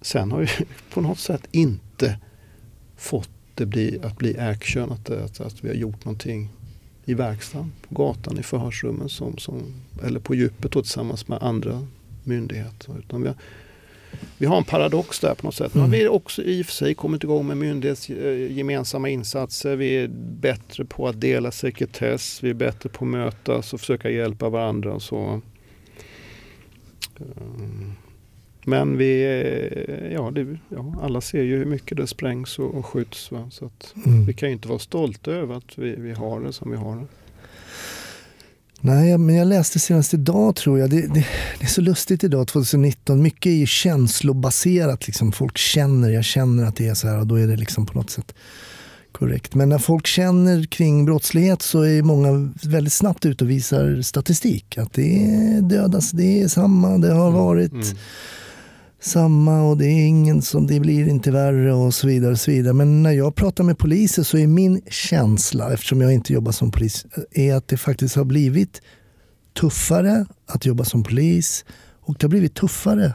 Sen 0.00 0.32
har 0.32 0.40
vi 0.40 0.48
på 0.94 1.00
något 1.00 1.18
sätt 1.18 1.48
inte 1.50 2.18
fått 2.96 3.30
det 3.54 3.66
bli, 3.66 4.00
att 4.02 4.18
bli 4.18 4.38
action, 4.38 4.92
att, 4.92 5.10
att, 5.10 5.40
att 5.40 5.64
vi 5.64 5.68
har 5.68 5.74
gjort 5.74 6.04
någonting 6.04 6.48
i 7.04 7.14
verkstaden, 7.14 7.72
på 7.88 7.94
gatan, 7.94 8.38
i 8.38 8.42
förhörsrummen 8.42 9.08
som, 9.08 9.38
som, 9.38 9.62
eller 10.02 10.20
på 10.20 10.34
djupet 10.34 10.72
då, 10.72 10.82
tillsammans 10.82 11.28
med 11.28 11.42
andra 11.42 11.86
myndigheter. 12.24 12.98
Utan 12.98 13.22
vi, 13.22 13.28
har, 13.28 13.36
vi 14.38 14.46
har 14.46 14.56
en 14.56 14.64
paradox 14.64 15.18
där 15.20 15.34
på 15.34 15.46
något 15.46 15.54
sätt. 15.54 15.74
Men 15.74 15.84
Mm. 15.84 15.98
vi 15.98 16.04
har 16.04 16.12
också 16.14 16.42
i 16.42 16.62
och 16.62 16.66
för 16.66 16.72
sig 16.72 16.94
kommit 16.94 17.24
igång 17.24 17.46
med 17.46 17.56
myndighetsgemensamma 17.56 19.08
insatser. 19.08 19.76
Vi 19.76 19.96
är 19.96 20.08
bättre 20.40 20.84
på 20.84 21.08
att 21.08 21.20
dela 21.20 21.50
sekretess, 21.50 22.42
vi 22.42 22.50
är 22.50 22.54
bättre 22.54 22.88
på 22.88 23.04
att 23.04 23.10
mötas 23.10 23.72
och 23.74 23.80
försöka 23.80 24.10
hjälpa 24.10 24.48
varandra. 24.48 24.92
och 24.94 25.02
Så. 25.02 25.40
Eh, 27.20 27.24
Men 28.64 28.96
vi, 28.98 29.22
eh, 29.24 30.12
ja, 30.12 30.30
det, 30.30 30.58
ja, 30.68 30.94
alla 31.02 31.20
ser 31.20 31.42
ju 31.42 31.56
hur 31.56 31.64
mycket 31.64 31.96
det 31.96 32.06
sprängs 32.06 32.58
och, 32.58 32.74
och 32.74 32.86
skjuts. 32.86 33.30
Va? 33.32 33.48
Så 33.50 33.70
Mm. 34.06 34.24
vi 34.26 34.32
kan 34.34 34.48
ju 34.48 34.52
inte 34.52 34.68
vara 34.68 34.78
stolta 34.78 35.30
över 35.32 35.54
att 35.54 35.78
vi, 35.78 35.94
vi 35.96 36.12
har 36.12 36.40
det 36.40 36.52
som 36.52 36.70
vi 36.70 36.76
har 36.76 36.96
det. 36.96 37.06
Nej, 38.84 39.18
men 39.18 39.34
jag 39.34 39.48
läste 39.48 39.78
senast 39.78 40.14
idag 40.14 40.56
tror 40.56 40.78
jag. 40.78 40.90
Det, 40.90 41.00
det, 41.00 41.26
det 41.58 41.64
är 41.64 41.68
så 41.68 41.80
lustigt 41.80 42.24
idag 42.24 42.48
2019. 42.48 43.22
Mycket 43.22 43.46
är 43.46 43.56
ju 43.56 43.66
känslobaserat. 43.66 45.06
Liksom. 45.06 45.32
Folk 45.32 45.58
känner, 45.58 46.10
jag 46.10 46.24
känner 46.24 46.64
att 46.64 46.76
det 46.76 46.88
är 46.88 46.94
så 46.94 47.08
här 47.08 47.18
och 47.18 47.26
då 47.26 47.34
är 47.34 47.46
det 47.46 47.56
liksom 47.56 47.86
på 47.86 47.98
något 47.98 48.10
sätt 48.10 48.34
korrekt. 49.12 49.54
Men 49.54 49.68
när 49.68 49.78
folk 49.78 50.06
känner 50.06 50.64
kring 50.64 51.04
brottslighet 51.04 51.62
så 51.62 51.82
är 51.82 52.02
många 52.02 52.52
väldigt 52.62 52.92
snabbt 52.92 53.26
ute 53.26 53.44
och 53.44 53.50
visar 53.50 54.02
statistik. 54.02 54.78
Att 54.78 54.92
det 54.92 55.60
dödas, 55.62 56.10
det 56.10 56.42
är 56.42 56.48
samma, 56.48 56.98
det 56.98 57.12
har 57.12 57.30
varit 57.30 57.72
Mm 57.72 57.96
samma 59.02 59.62
och 59.62 59.78
det 59.78 59.86
är 59.86 60.06
ingen 60.06 60.42
som, 60.42 60.66
det 60.66 60.80
blir 60.80 61.08
inte 61.08 61.30
värre 61.30 61.72
och 61.72 61.94
så 61.94 62.06
vidare. 62.06 62.32
Och 62.32 62.40
så 62.40 62.50
vidare. 62.50 62.72
Men 62.72 63.02
när 63.02 63.12
jag 63.12 63.34
pratar 63.34 63.64
med 63.64 63.78
poliser 63.78 64.22
så 64.22 64.38
är 64.38 64.46
min 64.46 64.80
känsla, 64.90 65.72
eftersom 65.72 66.00
jag 66.00 66.12
inte 66.12 66.32
jobbar 66.32 66.52
som 66.52 66.70
polis, 66.70 67.06
är 67.30 67.54
att 67.54 67.68
det 67.68 67.76
faktiskt 67.76 68.16
har 68.16 68.24
blivit 68.24 68.82
tuffare 69.60 70.26
att 70.46 70.66
jobba 70.66 70.84
som 70.84 71.02
polis 71.02 71.64
och 72.00 72.16
det 72.18 72.24
har 72.24 72.30
blivit 72.30 72.54
tuffare 72.54 73.12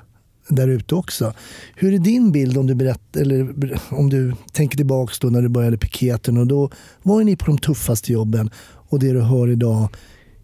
där 0.50 0.68
ute 0.68 0.96
också. 0.96 1.34
Hur 1.76 1.94
är 1.94 2.00
din 2.00 2.32
bild 2.32 2.58
om 2.58 2.68
du, 2.68 2.76
berätt, 2.76 3.16
eller 3.16 3.54
om 3.90 4.10
du 4.10 4.34
tänker 4.52 4.78
tillbaka 4.78 5.14
då 5.22 5.28
när 5.28 5.42
du 5.42 5.50
började 5.50 5.78
piketen 5.78 6.38
och 6.38 6.48
då 6.48 6.70
var 7.04 7.20
ju 7.20 7.26
ni 7.26 7.36
på 7.36 7.46
de 7.46 7.58
tuffaste 7.58 8.14
jobben 8.14 8.50
och 8.90 9.00
det 9.00 9.14
du 9.14 9.22
hör 9.22 9.50
idag 9.50 9.90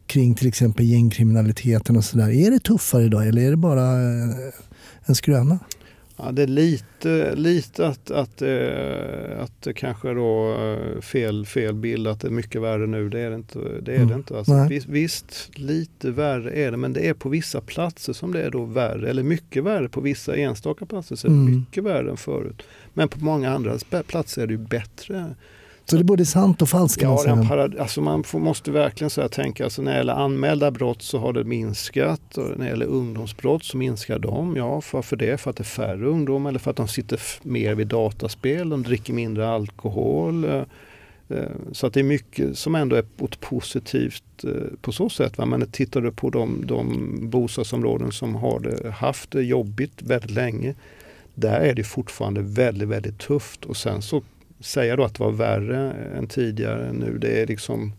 kring 0.08 0.36
till 0.36 0.48
exempel 0.48 0.86
gängkriminaliteten 0.86 1.98
och 1.98 2.06
sådär. 2.06 2.30
Är 2.30 2.52
det 2.52 2.60
tuffare 2.60 3.04
idag 3.04 3.28
eller 3.28 3.42
är 3.42 3.50
det 3.50 3.58
bara 3.58 3.92
eh, 3.92 4.30
en 5.06 5.16
skröna? 5.16 5.60
Ja, 6.18 6.32
det 6.32 6.44
är 6.44 6.48
lite, 6.48 7.36
lite 7.36 7.88
att, 7.88 8.12
att, 8.12 8.42
eh, 8.42 9.40
att 9.44 9.62
det 9.62 9.74
kanske 9.74 10.14
då 10.14 10.56
eh, 10.62 11.02
fel, 11.02 11.46
fel 11.46 11.74
bild 11.76 12.08
att 12.08 12.20
det 12.22 12.28
är 12.28 12.32
mycket 12.32 12.62
värre 12.62 12.88
nu. 12.88 13.10
Det 13.10 13.20
är 13.20 13.30
det 13.30 13.36
inte. 13.36 13.60
Det 13.82 13.92
är 13.92 13.96
Mm. 13.96 14.08
det 14.08 14.14
inte. 14.16 14.38
Alltså, 14.38 14.68
visst, 14.88 15.52
lite 15.56 16.12
värre 16.12 16.52
är 16.52 16.72
det 16.72 16.78
men 16.78 16.94
det 16.94 17.08
är 17.10 17.14
på 17.14 17.30
vissa 17.30 17.62
platser 17.62 18.14
som 18.14 18.32
det 18.34 18.42
är 18.44 18.52
då 18.52 18.64
värre. 18.66 19.10
Eller 19.10 19.24
mycket 19.24 19.64
värre 19.64 19.90
på 19.90 20.02
vissa 20.02 20.36
enstaka 20.36 20.86
platser. 20.86 21.16
Så 21.16 21.28
är 21.28 21.32
det 21.32 21.38
Mm. 21.38 21.56
mycket 21.60 21.84
värre 21.84 22.10
än 22.12 22.18
förut. 22.18 22.64
Men 22.94 23.08
på 23.10 23.20
många 23.26 23.52
andra 23.54 23.78
platser 24.08 24.42
är 24.42 24.48
det 24.48 24.54
ju 24.54 24.58
bättre. 24.60 25.36
Så 25.86 25.96
det 25.96 26.02
är 26.02 26.04
både 26.04 26.26
sant 26.26 26.62
och 26.62 26.70
falskt 26.70 27.04
man 27.04 27.12
Ja, 27.12 27.18
parad- 27.50 27.80
alltså 27.80 28.02
man 28.02 28.24
får, 28.24 28.40
måste 28.40 28.72
verkligen 28.72 29.10
så 29.10 29.22
här 29.22 29.28
tänka, 29.28 29.64
alltså 29.64 29.82
när 29.82 29.92
det 29.92 29.98
gäller 29.98 30.14
anmälda 30.14 30.72
brott 30.72 31.02
så 31.02 31.18
har 31.18 31.34
det 31.34 31.44
minskat 31.44 32.38
och 32.38 32.50
när 32.58 32.66
det 32.66 32.70
gäller 32.70 32.86
ungdomsbrott 32.86 33.64
så 33.64 33.78
minskar 33.78 34.20
de. 34.20 34.56
Ja, 34.56 34.82
varför 34.94 35.16
det? 35.16 35.38
För 35.38 35.50
att 35.50 35.56
det 35.58 35.62
är 35.62 35.66
färre 35.66 36.06
ungdomar 36.06 36.50
eller 36.50 36.60
för 36.60 36.72
att 36.72 36.78
de 36.78 36.88
sitter 36.88 37.20
mer 37.44 37.76
vid 37.76 37.88
dataspel, 37.88 38.70
de 38.70 38.84
dricker 38.84 39.14
mindre 39.14 39.50
alkohol. 39.50 40.44
eh, 40.46 40.64
eh, 41.30 41.38
Så 41.72 41.88
att 41.88 41.94
det 41.94 42.00
är 42.00 42.04
mycket 42.04 42.58
som 42.58 42.76
ändå 42.76 42.96
är 42.96 43.06
positivt 43.40 44.24
eh, 44.44 44.50
på 44.82 44.92
så 44.92 45.10
sätt. 45.10 45.38
Va? 45.38 45.46
Men 45.46 45.72
tittar 45.72 46.02
du 46.02 46.12
på 46.12 46.30
de, 46.30 46.64
de 46.66 47.18
bostadsområden 47.30 48.12
som 48.12 48.36
har 48.36 48.60
det, 48.60 48.92
haft 48.92 49.32
det 49.32 49.42
jobbigt 49.44 50.02
väldigt 50.02 50.32
länge, 50.32 50.74
där 51.36 51.60
är 51.60 51.74
det 51.76 51.84
fortfarande 51.84 52.42
väldigt, 52.42 52.88
väldigt 52.90 53.20
tufft. 53.20 53.66
Och 53.66 53.78
sen 53.78 54.02
så 54.02 54.22
säga 54.64 54.96
då 54.96 55.04
att 55.04 55.16
det 55.16 55.24
var 55.24 55.32
värre 55.32 55.92
än 56.18 56.28
tidigare 56.28 56.94
nu, 56.94 57.18
det 57.18 57.42
är 57.42 57.48
liksom 57.48 57.94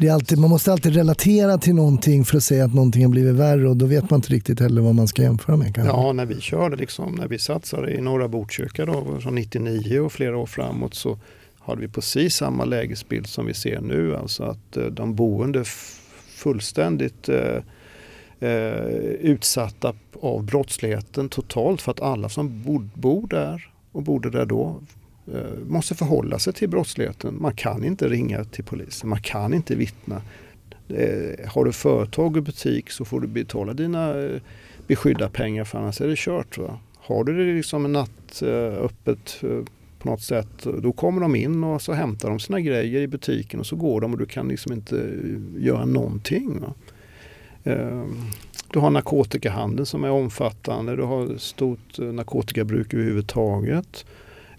det 0.00 0.08
är 0.08 0.12
alltid, 0.12 0.38
man 0.38 0.50
måste 0.50 0.72
alltid 0.72 0.94
relatera 0.94 1.58
till 1.58 1.74
någonting 1.74 2.24
för 2.24 2.36
att 2.36 2.42
säga 2.42 2.64
att 2.64 2.74
någonting 2.74 3.04
har 3.04 3.10
blivit 3.10 3.34
värre 3.34 3.68
och 3.68 3.76
då 3.76 3.86
vet 3.86 4.10
man 4.10 4.18
inte 4.18 4.32
riktigt 4.32 4.60
heller 4.60 4.82
vad 4.82 4.94
man 4.94 5.08
ska 5.08 5.22
jämföra 5.22 5.56
med. 5.56 5.74
Kanske. 5.74 5.96
Ja, 5.96 6.12
när 6.12 6.26
vi 6.26 6.40
körde, 6.40 6.76
liksom, 6.76 7.14
när 7.14 7.28
vi 7.28 7.38
satsade 7.38 7.92
i 7.92 8.00
norra 8.00 8.28
Botkyrka 8.28 8.86
då, 8.86 9.18
från 9.20 9.34
99 9.34 10.00
och 10.00 10.12
flera 10.12 10.36
år 10.36 10.46
framåt 10.46 10.94
så 10.94 11.18
hade 11.58 11.80
vi 11.80 11.88
precis 11.88 12.36
samma 12.36 12.64
lägesbild 12.64 13.26
som 13.26 13.46
vi 13.46 13.54
ser 13.54 13.80
nu. 13.80 14.16
Alltså 14.16 14.42
att 14.42 14.76
eh, 14.76 14.84
de 14.84 15.14
boende 15.14 15.64
fullständigt 16.28 17.28
eh, 17.28 17.62
eh, 18.40 18.86
utsatta 19.20 19.94
av 20.20 20.44
brottsligheten 20.44 21.28
totalt 21.28 21.82
för 21.82 21.92
att 21.92 22.00
alla 22.00 22.28
som 22.28 22.62
bor, 22.62 22.88
bor 22.94 23.26
där 23.26 23.70
och 23.92 24.02
bodde 24.02 24.30
där 24.30 24.46
då 24.46 24.80
Eh, 25.34 25.66
måste 25.66 25.94
förhålla 25.94 26.38
sig 26.38 26.52
till 26.52 26.68
brottsligheten. 26.68 27.38
Man 27.40 27.54
kan 27.54 27.84
inte 27.84 28.08
ringa 28.08 28.44
till 28.44 28.64
polisen, 28.64 29.08
man 29.08 29.22
kan 29.22 29.54
inte 29.54 29.74
vittna. 29.74 30.22
Eh, 30.88 31.48
har 31.48 31.64
du 31.64 31.72
företag 31.72 32.36
och 32.36 32.42
butik 32.42 32.90
så 32.90 33.04
får 33.04 33.20
du 33.20 33.26
betala 33.26 33.72
dina 33.72 34.22
eh, 34.22 34.40
beskydda 34.86 35.28
pengar 35.28 35.64
för 35.64 35.78
annars 35.78 36.00
är 36.00 36.08
det 36.08 36.18
kört. 36.18 36.58
Va? 36.58 36.78
Har 36.96 37.24
du 37.24 37.46
det 37.46 37.54
liksom 37.54 37.84
en 37.84 37.92
natt 37.92 38.42
öppet 38.80 39.40
på 39.98 40.08
något 40.08 40.22
sätt, 40.22 40.66
då 40.82 40.92
kommer 40.92 41.20
de 41.20 41.36
in 41.36 41.64
och 41.64 41.82
så 41.82 41.92
hämtar 41.92 42.28
de 42.28 42.40
sina 42.40 42.60
grejer 42.60 43.00
i 43.00 43.06
butiken 43.06 43.60
och 43.60 43.66
så 43.66 43.76
går 43.76 44.00
de 44.00 44.12
och 44.12 44.18
du 44.18 44.26
kan 44.26 44.48
liksom 44.48 44.72
inte 44.72 45.10
göra 45.58 45.84
någonting. 45.84 46.60
Va? 46.60 46.74
Du 48.72 48.78
har 48.78 48.90
narkotikahandeln 48.90 49.86
som 49.86 50.04
är 50.04 50.10
omfattande, 50.10 50.96
du 50.96 51.02
har 51.02 51.38
stort 51.38 51.98
narkotikabruk 51.98 52.94
överhuvudtaget. 52.94 54.04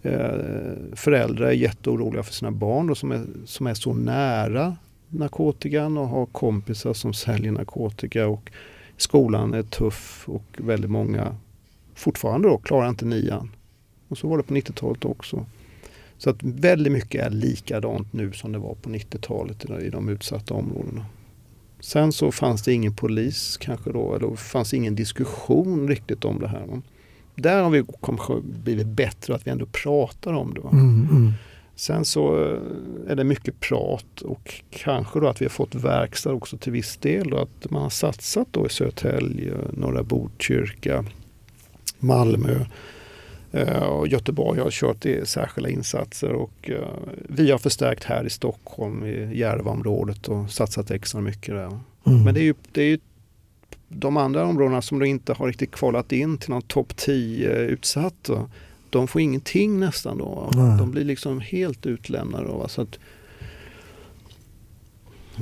Eh, 0.03 0.75
föräldrar 0.93 1.47
är 1.47 1.51
jätteoroliga 1.51 2.23
för 2.23 2.33
sina 2.33 2.51
barn 2.51 2.87
då, 2.87 2.95
som, 2.95 3.11
är, 3.11 3.25
som 3.45 3.67
är 3.67 3.73
så 3.73 3.93
nära 3.93 4.75
narkotikan 5.09 5.97
och 5.97 6.07
har 6.07 6.25
kompisar 6.25 6.93
som 6.93 7.13
säljer 7.13 7.51
narkotika. 7.51 8.27
Och 8.27 8.51
skolan 8.97 9.53
är 9.53 9.63
tuff 9.63 10.29
och 10.29 10.43
väldigt 10.57 10.91
många 10.91 11.35
fortfarande 11.95 12.47
då 12.47 12.57
klarar 12.57 12.89
inte 12.89 13.05
nian. 13.05 13.51
Och 14.07 14.17
så 14.17 14.27
var 14.27 14.37
det 14.37 14.43
på 14.43 14.53
90-talet 14.53 15.05
också. 15.05 15.45
Så 16.17 16.29
att 16.29 16.43
väldigt 16.43 16.93
mycket 16.93 17.25
är 17.25 17.29
likadant 17.29 18.13
nu 18.13 18.33
som 18.33 18.51
det 18.51 18.59
var 18.59 18.75
på 18.75 18.89
90-talet 18.89 19.65
i 19.81 19.89
de 19.89 20.09
utsatta 20.09 20.53
områdena. 20.53 21.05
Sen 21.79 22.11
så 22.11 22.31
fanns 22.31 22.63
det 22.63 22.73
ingen 22.73 22.95
polis 22.95 23.57
kanske 23.57 23.91
då, 23.91 24.15
eller 24.15 24.35
fanns 24.35 24.73
ingen 24.73 24.95
diskussion 24.95 25.87
riktigt 25.87 26.25
om 26.25 26.39
det 26.39 26.47
här. 26.47 26.81
Där 27.39 27.63
har 27.63 27.69
vi 27.69 27.83
kanske 28.01 28.33
blivit 28.41 28.87
bättre 28.87 29.35
att 29.35 29.47
vi 29.47 29.51
ändå 29.51 29.65
pratar 29.65 30.33
om 30.33 30.53
det. 30.53 30.77
Mm, 30.77 31.07
mm. 31.11 31.33
Sen 31.75 32.05
så 32.05 32.45
eh, 32.45 33.11
är 33.11 33.15
det 33.15 33.23
mycket 33.23 33.59
prat 33.59 34.21
och 34.21 34.53
kanske 34.69 35.19
då 35.19 35.27
att 35.27 35.41
vi 35.41 35.45
har 35.45 35.49
fått 35.49 35.75
verkstad 35.75 36.33
också 36.33 36.57
till 36.57 36.71
viss 36.71 36.97
del. 36.97 37.29
Då, 37.29 37.37
att 37.37 37.71
man 37.71 37.81
har 37.81 37.89
satsat 37.89 38.47
då 38.51 38.65
i 38.65 38.69
Södertälje, 38.69 39.53
norra 39.73 40.03
Botkyrka, 40.03 41.05
Malmö 41.99 42.65
Eh, 43.51 43.83
och 43.83 44.07
Göteborg 44.07 44.59
har 44.59 44.71
kört 44.71 45.05
i 45.05 45.25
särskilda 45.25 45.69
insatser 45.69 46.31
och 46.31 46.69
eh, 46.69 46.87
vi 47.27 47.51
har 47.51 47.57
förstärkt 47.57 48.03
här 48.03 48.25
i 48.25 48.29
Stockholm 48.29 49.05
i 49.05 49.37
Järvaområdet 49.37 50.27
och 50.27 50.51
satsat 50.51 50.91
extra 50.91 51.21
mycket 51.21 51.55
där. 51.55 51.79
Mm. 52.05 52.23
Men 52.23 52.33
det 52.33 52.39
är 52.39 52.43
ju, 52.43 52.53
det 52.71 52.81
är 52.81 52.87
ju 52.87 52.99
de 53.89 54.17
andra 54.17 54.45
områdena 54.45 54.81
som 54.81 54.99
då 54.99 55.05
inte 55.05 55.33
har 55.33 55.47
riktigt 55.47 55.71
kvalat 55.71 56.11
in 56.11 56.37
till 56.37 56.49
någon 56.49 56.61
topp 56.61 56.97
10 56.97 57.49
utsatt. 57.49 58.29
De 58.89 59.07
får 59.07 59.21
ingenting 59.21 59.79
nästan 59.79 60.17
då. 60.17 60.49
Mm. 60.53 60.77
De 60.77 60.91
blir 60.91 61.05
liksom 61.05 61.39
helt 61.39 61.85
utlämnade. 61.85 62.47
Då, 62.47 62.67
så 62.67 62.81
att, 62.81 62.99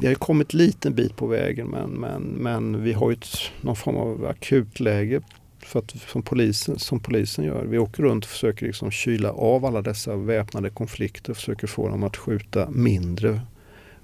vi 0.01 0.07
har 0.07 0.15
kommit 0.15 0.53
en 0.53 0.57
liten 0.57 0.93
bit 0.93 1.15
på 1.15 1.27
vägen 1.27 1.67
men, 1.67 1.89
men, 1.89 2.23
men 2.23 2.83
vi 2.83 2.93
har 2.93 3.09
ju 3.09 3.13
ett, 3.13 3.37
någon 3.61 3.75
form 3.75 3.95
av 3.95 4.25
akutläge 4.25 5.21
för 5.59 5.79
att, 5.79 5.95
som, 6.11 6.21
polisen, 6.21 6.79
som 6.79 6.99
polisen 6.99 7.45
gör. 7.45 7.65
Vi 7.65 7.77
åker 7.77 8.03
runt 8.03 8.25
och 8.25 8.29
försöker 8.29 8.65
liksom 8.65 8.91
kyla 8.91 9.31
av 9.31 9.65
alla 9.65 9.81
dessa 9.81 10.15
väpnade 10.15 10.69
konflikter, 10.69 11.33
försöker 11.33 11.67
få 11.67 11.89
dem 11.89 12.03
att 12.03 12.17
skjuta 12.17 12.69
mindre. 12.69 13.41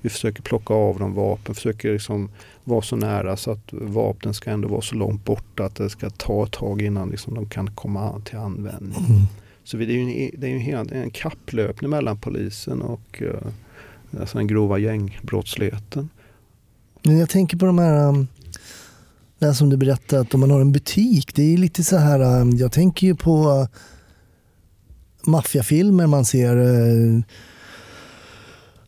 Vi 0.02 0.10
försöker 0.10 0.42
plocka 0.42 0.74
av 0.74 1.00
dem 1.00 1.14
vapen, 1.14 1.56
försöker 1.56 1.94
liksom 1.94 2.30
vara 2.64 2.82
så 2.82 2.96
nära 2.96 3.38
så 3.38 3.52
att 3.52 3.70
vapnen 3.72 4.34
ska 4.34 4.52
ändå 4.52 4.68
vara 4.68 4.82
så 4.82 4.96
långt 4.96 5.26
borta 5.26 5.66
att 5.66 5.76
det 5.76 5.90
ska 5.90 6.10
ta 6.10 6.44
ett 6.44 6.52
tag 6.52 6.82
innan 6.82 7.10
liksom 7.10 7.34
de 7.34 7.50
kan 7.50 7.72
komma 7.72 8.22
till 8.26 8.38
användning. 8.38 9.06
Mm. 9.10 9.22
Så 9.64 9.78
det 9.78 9.84
är 9.84 9.88
ju 9.88 10.02
en, 10.02 10.40
det 10.42 10.48
är 10.48 10.76
en, 10.76 10.90
en 10.90 11.10
kapplöpning 11.10 11.90
mellan 11.90 12.18
polisen 12.18 12.82
och 12.82 13.22
uh, 13.22 14.20
alltså 14.20 14.38
den 14.38 14.48
grova 14.48 14.78
gängbrottsligheten. 14.78 16.10
Men 17.04 17.18
jag 17.18 17.30
tänker 17.30 17.58
på 17.58 17.66
de 17.66 17.78
här 17.78 18.08
um 18.08 18.28
det 19.44 19.48
här 19.48 19.54
som 19.54 19.70
du 19.70 19.78
berättade, 19.78 20.22
att 20.22 20.34
om 20.34 20.40
man 20.40 20.52
har 20.52 20.62
en 20.62 20.72
butik. 20.72 21.36
Det 21.36 21.54
är 21.54 21.58
lite 21.58 21.84
så 21.84 21.98
här, 21.98 22.42
um, 22.42 22.52
jag 22.52 22.72
tänker 22.72 23.08
ju 23.08 23.16
på 23.16 23.68
maffiafilmer 25.26 26.08
man 26.08 26.26
ser. 26.26 26.56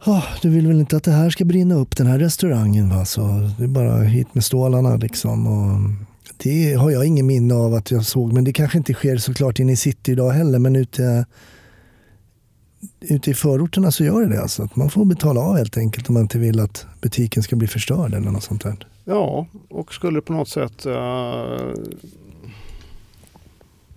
Oh, 0.05 0.25
du 0.41 0.49
vill 0.49 0.67
väl 0.67 0.79
inte 0.79 0.97
att 0.97 1.03
det 1.03 1.11
här 1.11 1.29
ska 1.29 1.45
brinna 1.45 1.75
upp, 1.75 1.97
den 1.97 2.07
här 2.07 2.19
restaurangen. 2.19 2.89
Va? 2.89 3.05
Så 3.05 3.21
det 3.57 3.63
är 3.63 3.67
bara 3.67 3.97
hit 4.01 4.27
med 4.35 4.43
stålarna 4.43 4.95
liksom. 4.95 5.47
Och 5.47 6.07
det 6.37 6.73
har 6.73 6.91
jag 6.91 7.05
ingen 7.05 7.25
minne 7.25 7.53
av 7.53 7.73
att 7.73 7.91
jag 7.91 8.05
såg, 8.05 8.33
men 8.33 8.43
det 8.43 8.53
kanske 8.53 8.77
inte 8.77 8.93
sker 8.93 9.17
såklart 9.17 9.59
inne 9.59 9.71
i 9.71 9.75
city 9.75 10.11
idag 10.11 10.31
heller. 10.31 10.59
Men 10.59 10.75
ute, 10.75 11.25
ute 12.99 13.31
i 13.31 13.33
förorterna 13.33 13.91
så 13.91 14.03
gör 14.03 14.21
det 14.21 14.27
det. 14.27 14.41
Alltså. 14.41 14.63
Att 14.63 14.75
man 14.75 14.89
får 14.89 15.05
betala 15.05 15.41
av 15.41 15.57
helt 15.57 15.77
enkelt 15.77 16.09
om 16.09 16.13
man 16.13 16.23
inte 16.23 16.39
vill 16.39 16.59
att 16.59 16.85
butiken 17.01 17.43
ska 17.43 17.55
bli 17.55 17.67
förstörd 17.67 18.13
eller 18.13 18.31
något 18.31 18.43
sånt 18.43 18.63
där. 18.63 18.87
Ja, 19.05 19.47
och 19.69 19.93
skulle 19.93 20.21
på 20.21 20.33
något 20.33 20.49
sätt 20.49 20.85
uh, 20.85 20.93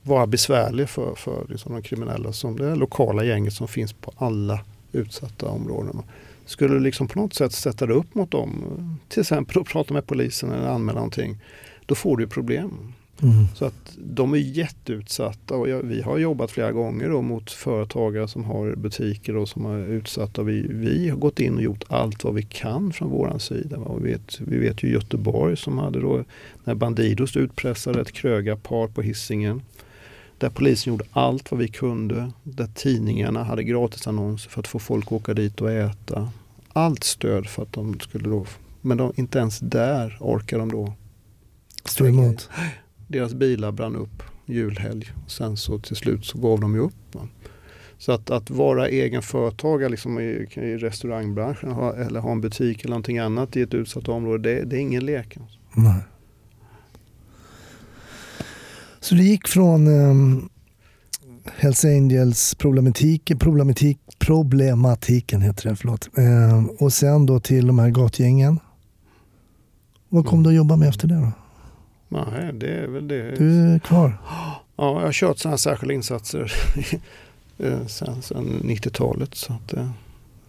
vara 0.02 0.26
besvärlig 0.26 0.88
för, 0.88 1.14
för 1.14 1.46
liksom 1.48 1.72
de 1.72 1.82
kriminella 1.82 2.32
som 2.32 2.56
det 2.56 2.74
lokala 2.74 3.24
gänget 3.24 3.52
som 3.52 3.68
finns 3.68 3.92
på 3.92 4.12
alla 4.16 4.60
utsatta 4.92 5.46
områden. 5.48 6.02
Skulle 6.44 6.80
liksom 6.80 7.08
på 7.08 7.18
något 7.18 7.34
sätt 7.34 7.52
sätta 7.52 7.86
det 7.86 7.94
upp 7.94 8.14
mot 8.14 8.30
dem, 8.30 8.64
till 9.08 9.20
exempel 9.20 9.60
att 9.60 9.68
prata 9.68 9.94
med 9.94 10.06
polisen 10.06 10.50
eller 10.50 10.68
anmäla 10.68 10.98
någonting, 10.98 11.38
då 11.86 11.94
får 11.94 12.16
du 12.16 12.26
problem. 12.26 12.94
Mm. 13.22 13.44
Så 13.54 13.64
att 13.64 13.96
de 13.96 14.32
är 14.32 14.38
jätteutsatta 14.38 15.54
och 15.54 15.68
jag, 15.68 15.82
vi 15.82 16.02
har 16.02 16.18
jobbat 16.18 16.50
flera 16.50 16.72
gånger 16.72 17.08
då 17.08 17.22
mot 17.22 17.50
företagare 17.50 18.28
som 18.28 18.44
har 18.44 18.76
butiker 18.76 19.36
och 19.36 19.48
som 19.48 19.66
är 19.66 19.86
utsatta. 19.86 20.42
Vi, 20.42 20.66
vi 20.68 21.08
har 21.08 21.16
gått 21.16 21.40
in 21.40 21.56
och 21.56 21.62
gjort 21.62 21.84
allt 21.88 22.24
vad 22.24 22.34
vi 22.34 22.42
kan 22.42 22.92
från 22.92 23.10
våran 23.10 23.40
sida. 23.40 23.76
Och 23.76 24.04
vi, 24.04 24.10
vet, 24.10 24.40
vi 24.40 24.58
vet 24.58 24.82
ju 24.82 24.92
Göteborg 24.92 25.56
som 25.56 25.78
hade 25.78 26.00
då 26.00 26.24
när 26.64 26.74
Bandidos 26.74 27.36
utpressade 27.36 28.00
ett 28.00 28.12
krögarpar 28.12 28.86
på 28.86 29.02
hissingen 29.02 29.62
Där 30.38 30.50
polisen 30.50 30.92
gjorde 30.92 31.04
allt 31.12 31.50
vad 31.50 31.60
vi 31.60 31.68
kunde. 31.68 32.32
Där 32.42 32.68
tidningarna 32.74 33.44
hade 33.44 33.64
gratisannonser 33.64 34.50
för 34.50 34.60
att 34.60 34.66
få 34.66 34.78
folk 34.78 35.06
att 35.06 35.12
åka 35.12 35.34
dit 35.34 35.60
och 35.60 35.70
äta. 35.70 36.32
Allt 36.72 37.04
stöd 37.04 37.46
för 37.46 37.62
att 37.62 37.72
de 37.72 38.00
skulle 38.00 38.28
då, 38.28 38.46
men 38.80 38.96
de, 38.96 39.12
inte 39.16 39.38
ens 39.38 39.58
där 39.58 40.16
orkar 40.20 40.58
de 40.58 40.72
då 40.72 40.92
stå 41.84 42.06
emot 42.06 42.50
deras 43.08 43.34
bilar 43.34 43.72
brann 43.72 43.96
upp 43.96 44.22
julhelg. 44.46 45.12
Sen 45.26 45.56
så 45.56 45.78
till 45.78 45.96
slut 45.96 46.24
så 46.24 46.38
gav 46.38 46.60
de 46.60 46.74
ju 46.74 46.80
upp. 46.80 47.14
Va? 47.14 47.28
Så 47.98 48.12
att, 48.12 48.30
att 48.30 48.50
vara 48.50 48.88
egen 48.88 49.22
företagare 49.22 49.88
liksom 49.88 50.20
i, 50.20 50.46
i 50.54 50.76
restaurangbranschen 50.76 51.72
ha, 51.72 51.94
eller 51.94 52.20
ha 52.20 52.32
en 52.32 52.40
butik 52.40 52.80
eller 52.80 52.90
någonting 52.90 53.18
annat 53.18 53.56
i 53.56 53.62
ett 53.62 53.74
utsatt 53.74 54.08
område, 54.08 54.54
det, 54.54 54.64
det 54.64 54.76
är 54.76 54.80
ingen 54.80 55.06
lek. 55.06 55.36
Alltså. 55.36 55.58
Nej. 55.74 56.02
Så 59.00 59.14
det 59.14 59.22
gick 59.22 59.48
från 59.48 59.86
um, 59.86 60.48
Hells 61.56 61.84
Angels 61.84 62.54
problematik, 62.54 63.32
problematik, 63.38 63.98
problematiken 64.18 65.40
heter 65.40 65.68
det, 65.68 65.76
förlåt. 65.76 66.08
Um, 66.18 66.66
och 66.66 66.92
sen 66.92 67.26
då 67.26 67.40
till 67.40 67.66
de 67.66 67.78
här 67.78 67.90
gatgängen. 67.90 68.60
Vad 70.08 70.26
kom 70.26 70.38
mm. 70.38 70.42
du 70.42 70.48
att 70.50 70.56
jobba 70.56 70.76
med 70.76 70.88
efter 70.88 71.08
det 71.08 71.14
då? 71.14 71.32
Nej, 72.08 72.52
det 72.54 72.74
är 72.74 72.86
väl 72.86 73.08
det. 73.08 73.34
Du 73.36 73.74
är 73.74 73.78
kvar? 73.78 74.18
Ja, 74.76 75.00
jag 75.00 75.00
har 75.00 75.12
kört 75.12 75.38
sådana 75.38 75.58
särskilda 75.58 75.94
insatser 75.94 76.52
eh, 77.58 77.86
sen, 77.86 78.22
sen 78.22 78.60
90-talet. 78.62 79.34
Så 79.34 79.52
att, 79.52 79.74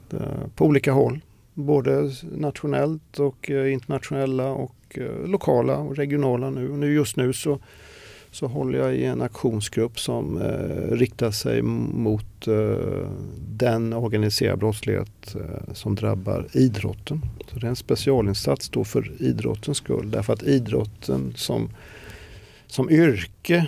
det, 0.10 0.20
på 0.56 0.66
olika 0.66 0.91
håll. 0.91 1.20
Både 1.54 2.12
nationellt 2.38 3.20
och 3.20 3.52
eh, 3.52 3.74
internationella 3.74 4.52
och 4.52 4.76
eh, 4.91 5.28
lokala 5.28 5.78
och 5.78 5.95
regionala 5.95 6.50
nu. 6.50 6.68
nu 6.70 6.93
just 6.93 7.16
nu 7.16 7.34
så 7.34 7.60
så 8.32 8.48
håller 8.48 8.80
jag 8.80 8.96
i 8.96 9.06
en 9.06 9.22
aktionsgrupp 9.22 10.00
som 10.00 10.42
eh, 10.42 10.96
riktar 10.96 11.32
sig 11.32 11.62
mot 11.62 12.48
eh, 12.48 13.10
den 13.50 13.94
organiserade 13.94 14.58
brottslighet 14.58 15.36
eh, 15.36 15.74
som 15.74 15.96
drabbar 15.96 16.48
idrotten. 16.54 17.22
Så 17.48 17.60
det 17.60 17.68
är 17.68 17.70
en 17.70 17.76
specialinsats 17.76 18.70
då 18.70 18.84
för 18.84 19.12
idrottens 19.20 19.78
skull 19.78 20.12
därför 20.12 20.34
att 20.34 20.44
idrotten 20.44 21.34
som, 21.36 21.70
som 22.68 22.90
yrke 22.90 23.68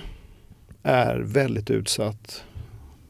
är 0.84 1.20
väldigt 1.20 1.70
utsatt. 1.70 2.44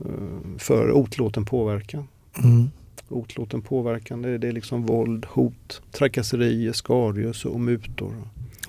Eh, 0.05 0.57
för 0.57 0.91
otillåten 0.91 1.45
påverkan. 1.45 2.07
Mm. 2.43 2.69
Otillåten 3.09 3.61
påverkan 3.61 4.21
det, 4.21 4.37
det 4.37 4.47
är 4.47 4.51
liksom 4.51 4.85
våld, 4.85 5.25
hot, 5.25 5.81
trakasserier, 5.91 6.73
skadegörelse 6.73 7.47
och 7.47 7.59
mutor. 7.59 8.13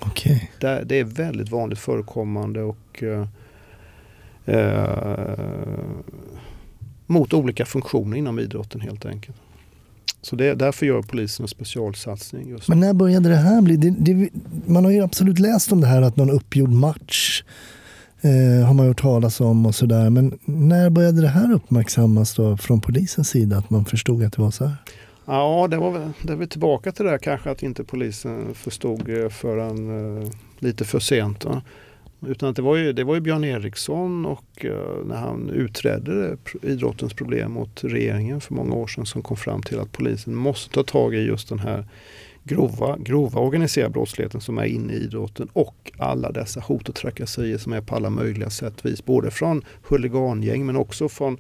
Okej. 0.07 0.50
Det, 0.61 0.82
det 0.84 1.00
är 1.00 1.05
väldigt 1.05 1.50
vanligt 1.50 1.78
förekommande 1.78 2.62
och 2.62 3.03
eh, 3.03 3.26
eh, 4.44 5.38
mot 7.07 7.32
olika 7.32 7.64
funktioner 7.64 8.16
inom 8.16 8.38
idrotten 8.38 8.80
helt 8.80 9.07
enkelt. 9.07 9.36
Så 10.22 10.36
det, 10.36 10.55
därför 10.55 10.86
gör 10.86 11.03
polisen 11.03 11.44
en 11.44 11.48
specialsatsning. 11.48 12.48
Just. 12.48 12.68
Men 12.68 12.80
när 12.80 12.92
började 12.92 13.28
det 13.28 13.36
här 13.36 13.62
bli? 13.62 13.76
Det, 13.76 13.90
det, 13.90 14.28
man 14.66 14.84
har 14.84 14.92
ju 14.92 15.03
absolut 15.03 15.38
läst 15.38 15.72
om 15.72 15.80
det 15.80 15.86
här 15.86 16.03
att 16.03 16.16
någon 16.16 16.30
uppgjord 16.30 16.70
match 16.70 17.42
eh, 18.20 18.66
har 18.66 18.74
man 18.74 18.86
hört 18.86 19.00
talas 19.00 19.40
om 19.40 19.66
och 19.66 19.74
sådär. 19.74 20.11
Men 20.11 20.38
när 20.44 20.90
började 20.90 21.20
det 21.20 21.28
här 21.28 21.53
uppmärksammas 21.53 22.34
då 22.34 22.57
från 22.57 22.80
polisens 22.80 23.28
sida? 23.28 23.57
Att 23.59 23.70
man 23.70 23.84
förstod 23.84 24.24
att 24.24 24.32
det 24.32 24.42
var 24.42 24.50
så 24.50 24.64
här? 24.66 24.76
Ja, 25.33 25.68
det 25.70 25.76
var, 25.76 25.91
väl- 25.91 26.12
det 26.22 26.33
är 26.33 26.47
tillbaka 26.47 26.93
till 26.93 27.05
det 27.05 27.11
här 27.11 27.18
kanske 27.18 27.51
att 27.51 27.62
inte 27.62 27.85
polisen 27.85 28.55
förstod 28.55 29.09
eh, 29.09 29.28
förrän 29.28 30.22
eh, 30.22 30.28
lite 30.59 30.85
för 30.85 30.99
sent. 30.99 31.45
Va? 31.45 31.62
Utan 32.26 32.49
att 32.49 32.57
det 32.57 32.62
var 32.62 32.76
ju, 32.76 32.93
det 32.93 33.05
var 33.05 33.14
ju 33.14 33.20
Björn 33.20 33.45
Eriksson 33.45 34.26
och 34.26 34.64
eh, 34.64 35.05
när 35.05 35.16
han 35.16 35.51
utredde 35.51 36.37
idrottens 36.62 37.14
problem 37.14 37.53
mot 37.53 37.85
regeringen 37.85 38.41
för 38.41 38.55
många 38.55 38.74
år 38.74 38.87
sedan 38.87 39.07
som 39.07 39.22
kom 39.22 39.37
fram 39.37 39.62
till 39.62 39.80
att 39.80 39.93
polisen 39.93 40.35
måste 40.35 40.74
ta 40.74 40.83
tag 40.83 41.14
i 41.14 41.18
just 41.18 41.49
den 41.49 41.59
här 41.59 41.87
grova, 42.45 42.97
grova 42.99 43.41
organiserade 43.41 43.93
brottsligheten 43.93 44.41
som 44.41 44.59
är 44.59 44.64
inne 44.64 44.93
i 44.93 44.97
idrotten 44.97 45.49
och 45.53 45.93
alla 45.99 46.33
dessa 46.33 46.61
hot 46.61 46.89
och 46.89 46.95
trakasserier 46.95 47.59
som 47.59 47.72
är 47.72 47.80
på 47.80 47.95
alla 47.97 48.11
möjliga 48.11 48.51
sätt 48.51 48.87
vis. 48.87 49.05
Både 49.05 49.30
från 49.30 49.64
huligangäng 49.89 50.66
men 50.66 50.76
också 50.76 51.09
från 51.09 51.39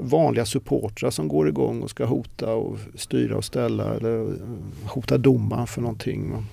vanliga 0.00 0.46
supportrar 0.46 1.10
som 1.10 1.28
går 1.28 1.48
igång 1.48 1.82
och 1.82 1.90
ska 1.90 2.04
hota 2.04 2.54
och 2.54 2.78
styra 2.94 3.36
och 3.36 3.44
ställa 3.44 3.94
eller 3.94 4.20
eh, 4.20 4.36
hota 4.84 5.18
domaren 5.18 5.66
för 5.66 5.80
någonting. 5.80 6.46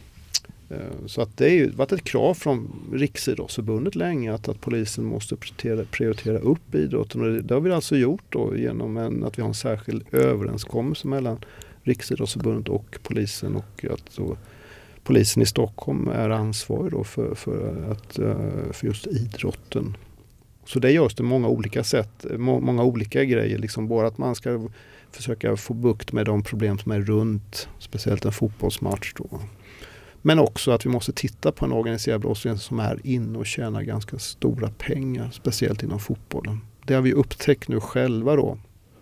Eh, 0.70 1.06
så 1.06 1.22
att 1.22 1.38
det 1.38 1.44
har 1.44 1.52
ju 1.52 1.70
varit 1.70 1.92
ett 1.92 2.04
krav 2.04 2.34
från 2.34 2.72
Riksidrottsförbundet 2.94 3.96
länge 3.96 4.34
att, 4.34 4.48
att 4.48 4.62
polisen 4.62 5.06
måste 5.06 5.36
prioritera, 5.36 5.86
prioritera 5.92 6.38
upp 6.38 6.76
idrotten. 6.76 7.22
Och 7.22 7.28
det, 7.28 7.42
det 7.42 7.54
har 7.54 7.62
vi 7.62 7.72
alltså 7.72 7.96
gjort 7.96 8.26
då 8.30 8.58
genom 8.58 8.98
en, 8.98 9.24
att 9.24 9.38
vi 9.38 9.42
har 9.42 9.50
en 9.50 9.54
särskild 9.54 10.06
överenskommelse 10.12 11.08
mellan 11.08 11.38
Riksidrottsförbundet 11.84 12.70
och 12.70 12.98
polisen 13.04 13.56
och 13.56 13.86
att 13.92 14.16
då 14.16 14.38
polisen 15.04 15.44
i 15.44 15.46
Stockholm 15.46 16.08
är 16.08 16.30
ansvarig 16.30 16.92
då 16.92 17.04
för, 17.04 17.36
för, 17.36 17.92
att, 17.92 18.20
eh, 18.20 18.72
för 18.72 18.88
just 18.88 19.08
idrotten. 19.08 19.98
Så 20.70 20.80
det 20.80 20.92
görs 20.92 21.16
det 21.16 21.24
många 21.24 21.48
olika 21.48 21.84
sätt, 21.84 22.26
må, 22.38 22.60
många 22.60 22.84
olika 22.84 23.24
grejer. 23.24 23.58
Liksom 23.58 23.88
både 23.88 24.08
att 24.08 24.18
man 24.18 24.36
ska 24.36 24.70
försöka 25.12 25.58
få 25.58 25.74
bukt 25.74 26.12
med 26.12 26.26
de 26.26 26.44
problem 26.44 26.78
som 26.78 26.92
är 26.92 27.02
runt, 27.02 27.68
speciellt 27.80 28.26
en 28.26 28.32
fotbollsmatch. 28.32 29.14
Då. 29.16 29.40
Men 30.22 30.40
också 30.40 30.72
att 30.72 30.86
vi 30.86 30.90
måste 30.90 31.14
titta 31.14 31.52
på 31.52 31.66
en 31.66 31.72
organiserad 31.72 32.22
brottslighet 32.22 32.62
som 32.62 32.80
är 32.80 33.00
inne 33.04 33.38
och 33.38 33.46
tjänar 33.46 33.82
ganska 33.82 34.20
stora 34.20 34.70
pengar, 34.78 35.30
speciellt 35.32 35.84
inom 35.84 36.00
fotbollen. 36.00 36.60
Det 36.86 36.94
har 36.94 37.02
vi 37.02 37.14
upptäckt 37.14 37.68
nu 37.68 37.80
själva 37.80 38.36
då, 38.36 38.58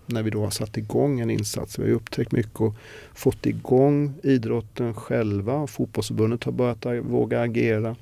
när 0.05 0.23
vi 0.23 0.29
då 0.29 0.43
har 0.43 0.49
satt 0.49 0.77
igång 0.77 1.19
en 1.19 1.29
insats. 1.29 1.79
Vi 1.79 1.83
har 1.83 1.89
upptäckt 1.89 2.31
mycket 2.31 2.61
och 2.61 2.75
fått 3.13 3.45
igång 3.45 4.13
idrotten 4.23 4.93
själva. 4.93 5.67
Fotbollsförbundet 5.67 6.43
har 6.43 6.51
börjat 6.51 6.85
våga 7.01 7.41
agera. 7.41 7.95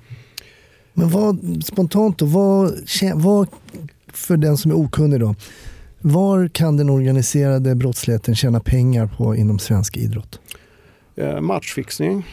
Men 0.98 1.10
vad, 1.10 1.64
spontant 1.66 2.18
då, 2.18 2.26
vad, 2.26 2.74
vad, 3.16 3.48
för 4.08 4.38
den 4.38 4.58
som 4.58 4.72
är 4.72 4.76
okunnig 4.76 5.20
då, 5.20 5.36
var 6.02 6.48
kan 6.48 6.78
den 6.78 6.90
organiserade 6.90 7.76
brottsligheten 7.76 8.36
tjäna 8.36 8.60
pengar 8.60 9.08
på 9.18 9.36
inom 9.36 9.60
svensk 9.60 9.98
idrott? 9.98 10.40
Eh, 11.16 11.42
matchfixning. 11.42 12.26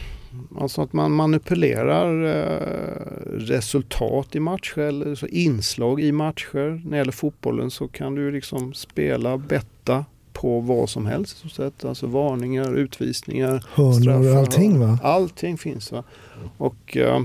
Alltså 0.59 0.81
att 0.81 0.93
man 0.93 1.11
manipulerar 1.11 2.23
eh, 2.25 3.37
resultat 3.37 4.35
i 4.35 4.39
matcher 4.39 4.79
eller 4.79 5.15
så 5.15 5.27
inslag 5.27 6.01
i 6.01 6.11
matcher. 6.11 6.81
När 6.83 6.91
det 6.91 6.97
gäller 6.97 7.11
fotbollen 7.11 7.71
så 7.71 7.87
kan 7.87 8.15
du 8.15 8.31
liksom 8.31 8.73
spela, 8.73 9.37
betta 9.37 10.05
på 10.33 10.59
vad 10.59 10.89
som 10.89 11.05
helst. 11.05 11.37
stort 11.37 11.51
sett. 11.51 11.85
Alltså 11.85 12.07
varningar, 12.07 12.75
utvisningar, 12.75 13.63
Hörnor 13.73 14.01
straffar. 14.01 14.39
allting 14.39 14.79
va? 14.79 14.99
Allting 15.03 15.57
finns. 15.57 15.91
Va? 15.91 16.03
Och 16.57 16.97
eh, 16.97 17.21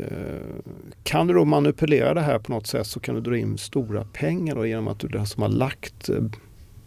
Eh, 0.00 0.40
kan 1.02 1.26
du 1.26 1.34
då 1.34 1.44
manipulera 1.44 2.14
det 2.14 2.20
här 2.20 2.38
på 2.38 2.52
något 2.52 2.66
sätt 2.66 2.86
så 2.86 3.00
kan 3.00 3.14
du 3.14 3.20
dra 3.20 3.36
in 3.36 3.58
stora 3.58 4.04
pengar 4.04 4.54
då, 4.54 4.66
genom 4.66 4.88
att 4.88 4.98
du 4.98 5.08
den 5.08 5.26
som 5.26 5.42
har 5.42 5.50
lagt, 5.50 6.08
eh, 6.08 6.24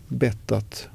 bettat 0.07 0.89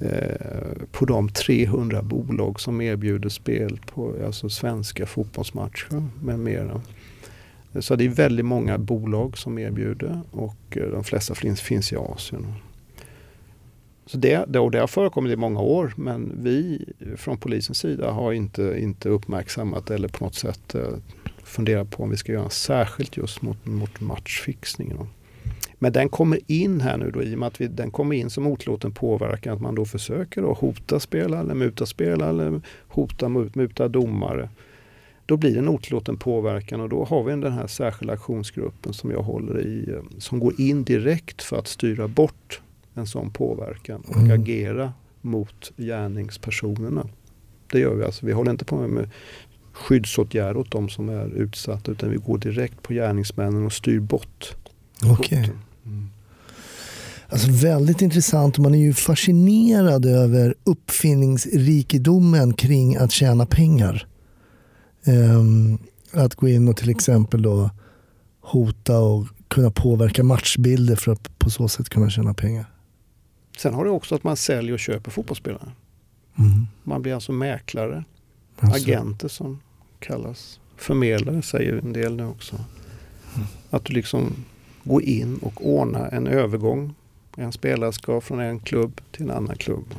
eh, 0.00 0.86
på 0.92 1.04
de 1.04 1.28
300 1.28 2.02
bolag 2.02 2.60
som 2.60 2.80
erbjuder 2.80 3.28
spel 3.28 3.80
på 3.86 4.14
alltså 4.26 4.48
svenska 4.48 5.06
fotbollsmatcher 5.06 6.08
med 6.22 6.38
mera. 6.38 6.80
Så 7.80 7.96
det 7.96 8.04
är 8.04 8.08
väldigt 8.08 8.46
många 8.46 8.78
bolag 8.78 9.38
som 9.38 9.58
erbjuder 9.58 10.20
och 10.30 10.56
de 10.70 11.04
flesta 11.04 11.34
finns, 11.34 11.60
finns 11.60 11.92
i 11.92 11.96
Asien. 11.96 12.46
Så 14.06 14.18
det, 14.18 14.44
det, 14.48 14.58
och 14.58 14.70
det 14.70 14.78
har 14.78 14.86
förekommit 14.86 15.32
i 15.32 15.36
många 15.36 15.60
år 15.60 15.92
men 15.96 16.32
vi 16.42 16.84
från 17.16 17.36
polisens 17.36 17.78
sida 17.78 18.10
har 18.10 18.32
inte, 18.32 18.76
inte 18.78 19.08
uppmärksammat 19.08 19.90
eller 19.90 20.08
på 20.08 20.24
något 20.24 20.34
sätt 20.34 20.76
funderat 21.54 21.90
på 21.90 22.02
om 22.02 22.10
vi 22.10 22.16
ska 22.16 22.32
göra 22.32 22.50
särskilt 22.50 23.16
just 23.16 23.42
mot, 23.42 23.66
mot 23.66 24.00
matchfixningen. 24.00 24.96
då. 24.96 25.06
Men 25.78 25.92
den 25.92 26.08
kommer 26.08 26.38
in 26.46 26.80
här 26.80 26.96
nu 26.96 27.10
då 27.10 27.22
i 27.22 27.34
och 27.34 27.38
med 27.38 27.46
att 27.46 27.60
vi, 27.60 27.66
den 27.66 27.90
kommer 27.90 28.16
in 28.16 28.30
som 28.30 28.46
otillåten 28.46 28.92
påverkan. 28.92 29.54
Att 29.54 29.60
man 29.60 29.74
då 29.74 29.84
försöker 29.84 30.42
då 30.42 30.52
hota 30.52 31.00
spelare 31.00 31.40
eller 31.40 31.54
muta 31.54 31.86
spelare 31.86 32.28
eller 32.30 32.60
hota 32.88 33.26
mut- 33.28 33.54
muta 33.56 33.88
domare. 33.88 34.48
Då 35.26 35.36
blir 35.36 35.52
det 35.52 35.58
en 35.58 35.68
otillåten 35.68 36.16
påverkan 36.16 36.80
och 36.80 36.88
då 36.88 37.04
har 37.04 37.24
vi 37.24 37.30
den 37.32 37.52
här 37.52 37.66
särskilda 37.66 38.12
aktionsgruppen 38.12 38.92
som 38.92 39.10
jag 39.10 39.22
håller 39.22 39.60
i. 39.66 39.98
Som 40.18 40.38
går 40.40 40.60
in 40.60 40.84
direkt 40.84 41.42
för 41.42 41.56
att 41.58 41.68
styra 41.68 42.08
bort 42.08 42.60
en 42.94 43.06
sån 43.06 43.30
påverkan 43.30 44.00
och 44.08 44.16
Mm. 44.16 44.40
agera 44.40 44.92
mot 45.20 45.72
gärningspersonerna. 45.76 47.08
Det 47.72 47.78
gör 47.78 47.94
vi 47.94 48.04
alltså. 48.04 48.26
Vi 48.26 48.32
håller 48.32 48.50
inte 48.50 48.64
på 48.64 48.76
med, 48.88 49.10
med 49.74 49.82
skyddsåtgärder 49.82 50.56
åt 50.56 50.70
de 50.70 50.88
som 50.88 51.08
är 51.08 51.26
utsatta 51.26 51.92
utan 51.92 52.10
vi 52.10 52.16
går 52.16 52.38
direkt 52.38 52.82
på 52.82 52.92
gärningsmännen 52.92 53.66
och 53.66 53.72
styr 53.72 54.00
bort 54.00 54.54
Okej. 55.02 55.38
hoten. 55.38 55.58
Mm. 55.86 56.10
Alltså 57.28 57.48
väldigt 57.50 58.02
intressant 58.02 58.56
och 58.56 58.62
man 58.62 58.74
är 58.74 58.78
ju 58.78 58.94
fascinerad 58.94 60.06
över 60.06 60.54
uppfinningsrikedomen 60.64 62.54
kring 62.54 62.96
att 62.96 63.12
tjäna 63.12 63.46
pengar. 63.46 64.06
Ehm, 65.04 65.78
att 66.12 66.34
gå 66.34 66.48
in 66.48 66.68
och 66.68 66.76
till 66.76 66.90
exempel 66.90 67.42
då 67.42 67.70
hota 68.40 68.98
och 68.98 69.26
kunna 69.48 69.70
påverka 69.70 70.24
matchbilder 70.24 70.96
för 70.96 71.12
att 71.12 71.38
på 71.38 71.50
så 71.50 71.68
sätt 71.68 71.88
kunna 71.88 72.10
tjäna 72.10 72.34
pengar. 72.34 72.66
Sen 73.58 73.74
har 73.74 73.84
det 73.84 73.90
också 73.90 74.14
att 74.14 74.24
man 74.24 74.36
säljer 74.36 74.72
och 74.72 74.78
köper 74.78 75.10
fotbollsspelare. 75.10 75.72
Mm. 76.38 76.66
Man 76.82 77.02
blir 77.02 77.14
alltså 77.14 77.32
mäklare, 77.32 78.04
Alltså, 78.58 78.90
agenter 78.90 79.28
som 79.28 79.60
kallas. 80.06 80.60
Förmedlare 80.76 81.42
säger 81.42 81.78
en 81.78 81.92
del 81.92 82.16
nu 82.16 82.26
också. 82.26 82.56
Att 83.70 83.84
du 83.84 83.92
liksom 83.92 84.34
går 84.84 85.02
in 85.02 85.38
och 85.42 85.66
ordnar 85.66 86.08
en 86.08 86.26
övergång. 86.26 86.94
En 87.36 87.52
spelare 87.52 87.92
ska 87.92 88.20
från 88.20 88.40
en 88.40 88.60
klubb 88.60 89.00
till 89.12 89.22
en 89.22 89.30
annan 89.30 89.56
klubb. 89.56 89.94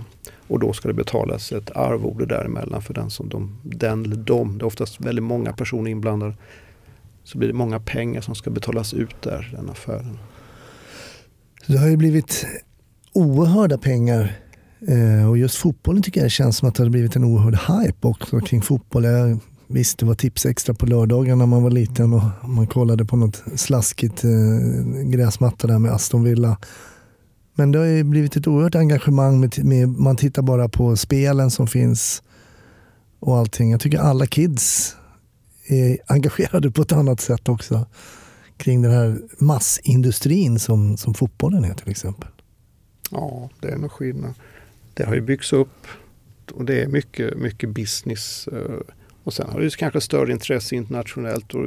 Och 0.47 0.59
då 0.59 0.73
ska 0.73 0.87
det 0.87 0.93
betalas 0.93 1.51
ett 1.51 1.71
arvode 1.71 2.25
däremellan 2.25 2.81
för 2.81 2.93
den 2.93 3.09
som 3.09 3.29
de, 3.29 3.57
den 3.63 4.05
eller 4.05 4.15
de, 4.15 4.57
det 4.57 4.63
är 4.63 4.67
oftast 4.67 5.01
väldigt 5.01 5.23
många 5.23 5.53
personer 5.53 5.91
inblandade. 5.91 6.33
Så 7.23 7.37
blir 7.37 7.47
det 7.47 7.53
många 7.53 7.79
pengar 7.79 8.21
som 8.21 8.35
ska 8.35 8.49
betalas 8.49 8.93
ut 8.93 9.21
där, 9.21 9.53
den 9.55 9.69
affären. 9.69 10.19
Det 11.67 11.77
har 11.77 11.87
ju 11.87 11.97
blivit 11.97 12.47
oerhörda 13.13 13.77
pengar 13.77 14.39
eh, 14.87 15.29
och 15.29 15.37
just 15.37 15.55
fotbollen 15.55 16.03
tycker 16.03 16.21
jag 16.21 16.31
känns 16.31 16.57
som 16.57 16.69
att 16.69 16.75
det 16.75 16.83
har 16.83 16.89
blivit 16.89 17.15
en 17.15 17.23
oerhörd 17.23 17.55
hype 17.55 18.07
också 18.07 18.39
kring 18.39 18.61
fotboll. 18.61 19.03
Jag, 19.03 19.39
visst, 19.67 19.97
det 19.97 20.05
var 20.05 20.15
tips 20.15 20.45
extra 20.45 20.73
på 20.73 20.85
lördagar 20.85 21.35
när 21.35 21.45
man 21.45 21.63
var 21.63 21.71
liten 21.71 22.13
och 22.13 22.49
man 22.49 22.67
kollade 22.67 23.05
på 23.05 23.17
något 23.17 23.43
slaskigt 23.55 24.23
eh, 24.23 24.29
gräsmatta 25.03 25.67
där 25.67 25.79
med 25.79 25.91
Aston 25.91 26.23
Villa. 26.23 26.57
Men 27.53 27.71
det 27.71 27.79
har 27.79 27.85
ju 27.85 28.03
blivit 28.03 28.35
ett 28.35 28.47
oerhört 28.47 28.75
engagemang 28.75 29.39
med, 29.39 29.65
med 29.65 29.89
man 29.89 30.15
tittar 30.15 30.41
bara 30.41 30.69
på 30.69 30.95
spelen 30.95 31.51
som 31.51 31.67
finns 31.67 32.23
och 33.19 33.37
allting. 33.37 33.71
Jag 33.71 33.79
tycker 33.81 33.99
alla 33.99 34.27
kids 34.27 34.95
är 35.67 35.97
engagerade 36.07 36.71
på 36.71 36.81
ett 36.81 36.91
annat 36.91 37.21
sätt 37.21 37.49
också 37.49 37.85
kring 38.57 38.81
den 38.81 38.91
här 38.91 39.19
massindustrin 39.37 40.59
som, 40.59 40.97
som 40.97 41.13
fotbollen 41.13 41.63
är 41.63 41.73
till 41.73 41.89
exempel. 41.89 42.29
Ja, 43.11 43.49
det 43.61 43.67
är 43.67 43.77
nog 43.77 43.91
skillnad. 43.91 44.33
Det 44.93 45.03
har 45.03 45.15
ju 45.15 45.21
byggts 45.21 45.53
upp 45.53 45.87
och 46.53 46.65
det 46.65 46.81
är 46.81 46.87
mycket, 46.87 47.37
mycket 47.37 47.69
business. 47.69 48.47
eh, 48.47 48.95
och 49.25 49.33
sen 49.33 49.49
har 49.49 49.59
det 49.59 49.75
kanske 49.75 50.01
större 50.01 50.31
intresse 50.31 50.75
internationellt. 50.75 51.53
Och 51.53 51.65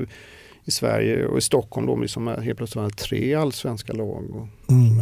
i 0.65 0.71
Sverige 0.71 1.27
och 1.27 1.39
i 1.39 1.41
Stockholm 1.41 1.87
då 1.87 1.97
liksom 1.97 2.27
helt 2.27 2.57
plötsligt 2.59 2.77
var 2.77 2.85
det 2.91 2.97
tre 2.97 3.35
allsvenska 3.35 3.93
lag. 3.93 4.25
Och, 4.31 4.49
Mm. 4.75 5.01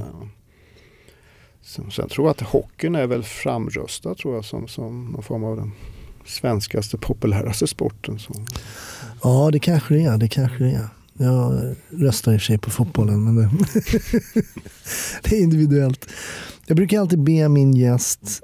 sen, 1.62 1.90
sen 1.90 2.08
tror 2.08 2.26
jag 2.26 2.30
att 2.30 2.40
hockeyn 2.40 2.94
är 2.94 3.06
väl 3.06 3.22
framröstad 3.22 4.14
tror 4.14 4.34
jag 4.34 4.44
som, 4.44 4.68
som 4.68 5.04
någon 5.04 5.22
form 5.22 5.44
av 5.44 5.56
den 5.56 5.72
svenskaste 6.24 6.98
populäraste 6.98 7.66
sporten. 7.66 8.18
Så. 8.18 8.32
Ja, 9.22 9.50
det 9.52 9.58
kanske 9.58 9.94
det 9.94 10.02
är. 10.02 10.18
Det 10.18 10.28
kanske 10.28 10.64
det 10.64 10.70
är. 10.70 10.88
Jag 11.18 11.74
röstar 11.90 12.32
i 12.32 12.36
och 12.36 12.40
för 12.40 12.46
sig 12.46 12.58
på 12.58 12.70
fotbollen, 12.70 13.24
men 13.24 13.36
det, 13.36 13.50
det 15.22 15.36
är 15.36 15.42
individuellt. 15.42 16.06
Jag 16.66 16.76
brukar 16.76 17.00
alltid 17.00 17.18
be 17.22 17.48
min 17.48 17.72
gäst 17.76 18.42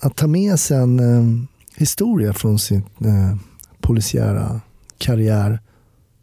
att 0.00 0.16
ta 0.16 0.26
med 0.26 0.60
sig 0.60 0.76
en 0.76 0.98
eh, 1.00 1.44
historia 1.76 2.32
från 2.32 2.58
sin 2.58 2.82
eh, 3.04 3.36
polisiära 3.80 4.60
karriär 4.98 5.60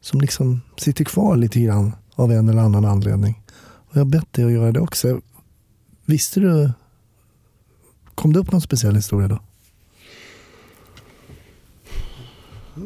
som 0.01 0.21
liksom 0.21 0.61
sitter 0.77 1.03
kvar 1.03 1.35
lite 1.35 1.59
grann 1.59 1.95
av 2.15 2.31
en 2.31 2.49
eller 2.49 2.61
annan 2.61 2.85
anledning. 2.85 3.41
Och 3.89 3.95
jag 3.95 3.99
har 3.99 4.05
bett 4.05 4.33
dig 4.33 4.45
att 4.45 4.51
göra 4.51 4.71
det 4.71 4.79
också. 4.79 5.21
Visste 6.05 6.39
du, 6.39 6.71
kom 8.15 8.33
det 8.33 8.39
upp 8.39 8.51
någon 8.51 8.61
speciell 8.61 8.95
historia 8.95 9.27
då? 9.27 9.39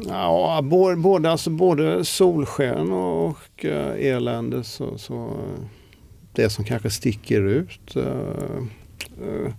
Ja, 0.08 0.60
både, 0.62 0.96
både, 0.96 1.30
alltså 1.30 1.50
både 1.50 2.04
solsken 2.04 2.92
och 2.92 3.64
eh, 3.64 4.06
elände. 4.06 4.64
Så, 4.64 4.98
så, 4.98 5.26
eh, 5.26 5.64
det 6.32 6.50
som 6.50 6.64
kanske 6.64 6.90
sticker 6.90 7.40
ut. 7.40 7.96
eh, 7.96 9.52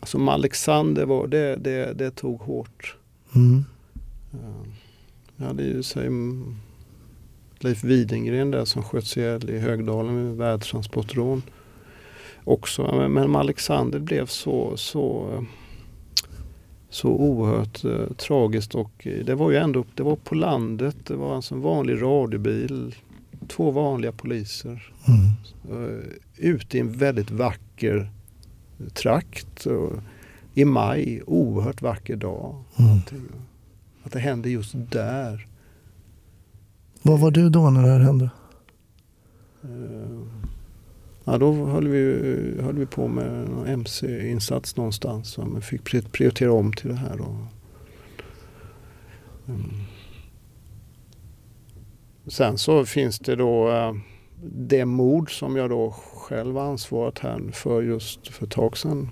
alltså 0.00 0.28
Alexander, 0.28 1.06
var, 1.06 1.26
det, 1.26 1.56
det, 1.56 1.92
det 1.92 2.10
tog 2.10 2.40
hårt. 2.40 2.96
Mm. 3.34 3.64
Eh, 4.34 4.68
Jag 5.36 5.46
hade 5.46 5.62
ju 5.62 5.82
sig 5.82 6.06
mm, 6.06 6.56
Leif 7.58 7.84
Widengren 7.84 8.50
där 8.50 8.64
som 8.64 8.82
sköts 8.82 9.16
ihjäl 9.16 9.50
i 9.50 9.58
Högdalen 9.58 10.14
med 10.14 10.36
värdtransportrån. 10.36 11.42
Också. 12.44 13.08
Men, 13.08 13.36
Alexander 13.36 13.98
blev 13.98 14.26
så, 14.26 14.76
så, 14.76 15.30
eh, 15.32 15.42
så 16.90 17.08
oerhört 17.08 17.84
eh, 17.84 18.16
tragiskt 18.16 18.74
och 18.74 19.06
eh, 19.06 19.24
det 19.24 19.34
var 19.34 19.50
ju 19.50 19.56
ändå 19.56 19.84
det 19.94 20.02
var 20.02 20.16
på 20.16 20.34
landet. 20.34 20.96
Det 21.06 21.16
var 21.16 21.36
alltså 21.36 21.54
en 21.54 21.60
vanlig 21.60 22.02
radiobil. 22.02 22.94
Två 23.48 23.70
vanliga 23.70 24.12
poliser. 24.12 24.92
Mm. 25.08 25.80
Uh, 25.80 26.00
ute 26.36 26.76
i 26.76 26.80
en 26.80 26.92
väldigt 26.92 27.30
vacker 27.30 28.10
trakt. 28.94 29.66
Och 29.66 29.92
I 30.54 30.64
maj, 30.64 31.22
oerhört 31.26 31.82
vacker 31.82 32.16
dag. 32.16 32.62
Mm. 32.78 33.00
Att 34.04 34.12
det 34.12 34.18
hände 34.18 34.50
just 34.50 34.72
där. 34.74 35.46
Var 37.02 37.18
var 37.18 37.30
du 37.30 37.50
då 37.50 37.70
när 37.70 37.82
det 37.82 37.88
här 37.88 38.00
hände? 38.00 38.30
Eh, 39.62 40.20
Ja, 41.26 41.38
då 41.38 41.52
höll 41.66 41.88
vi, 41.88 42.00
höll 42.62 42.78
vi 42.78 42.86
på 42.86 43.08
med 43.08 43.26
en 43.26 43.66
MC-insats 43.66 44.76
någonstans. 44.76 45.38
Man 45.38 45.62
fick 45.62 45.82
pri- 45.82 46.08
prioritera 46.12 46.52
om 46.52 46.72
till 46.72 46.88
det 46.88 46.94
här. 46.96 47.16
Då. 47.16 47.36
Mm. 49.48 49.70
Sen 52.26 52.58
så 52.58 52.84
finns 52.84 53.18
det 53.18 53.36
då 53.36 53.70
eh, 53.70 53.92
det 54.56 54.84
mord 54.84 55.38
som 55.38 55.56
jag 55.56 55.70
då 55.70 55.90
själv 56.14 56.58
ansvarat 56.58 57.18
här 57.18 57.40
för 57.52 57.82
just 57.82 58.28
för 58.28 58.44
ett 58.46 58.52
tag 58.52 58.76
sedan. 58.76 59.08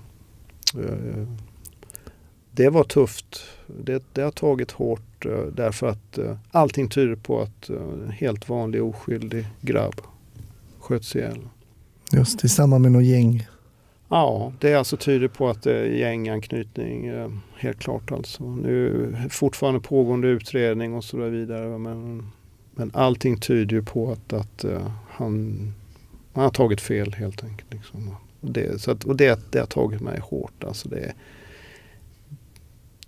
Eh, 2.53 2.63
Det 2.65 2.69
var 2.69 2.83
tufft. 2.83 3.43
Det, 3.67 4.03
det 4.13 4.21
har 4.21 4.31
tagit 4.31 4.71
hårt 4.71 5.25
eh, 5.25 5.45
därför 5.55 5.87
att 5.87 6.17
eh, 6.17 6.37
allting 6.51 6.89
tyder 6.89 7.15
på 7.15 7.41
att 7.41 7.69
eh, 7.69 7.75
en 7.75 8.11
helt 8.11 8.49
vanlig 8.49 8.83
oskyldig 8.83 9.45
grabb 9.61 9.95
sköts 10.79 11.15
ihjäl. 11.15 11.39
Just 12.13 12.39
det, 12.41 12.49
samband 12.49 12.81
med 12.81 12.91
något 12.91 13.03
gäng. 13.05 13.47
Ja, 14.09 14.53
det 14.59 14.73
alltså 14.73 14.97
tyder 14.97 15.27
på 15.27 15.49
att 15.49 15.61
det 15.63 15.73
är 15.79 15.85
gänganknytning. 15.85 17.05
eh, 17.05 17.29
Helt 17.57 17.79
klart 17.79 18.11
alltså. 18.11 18.43
Nu 18.43 19.15
fortfarande 19.29 19.79
pågående 19.79 20.27
utredning 20.27 20.93
och 20.93 21.03
så 21.03 21.17
där 21.17 21.29
vidare. 21.29 21.77
Men, 21.77 22.27
men 22.75 22.91
allting 22.93 23.39
tyder 23.39 23.75
ju 23.75 23.83
på 23.83 24.11
att, 24.11 24.33
att 24.33 24.63
eh, 24.63 24.91
han, 25.09 25.73
han 26.33 26.43
har 26.43 26.51
tagit 26.51 26.81
fel 26.81 27.13
helt 27.13 27.43
enkelt. 27.43 27.73
Liksom. 27.73 28.15
Det, 28.41 28.81
så 28.81 28.91
att, 28.91 29.03
och 29.03 29.15
det, 29.15 29.39
det 29.51 29.59
har 29.59 29.65
tagit 29.65 30.01
mig 30.01 30.19
hårt. 30.19 30.63
Alltså 30.63 30.89
det, 30.89 31.13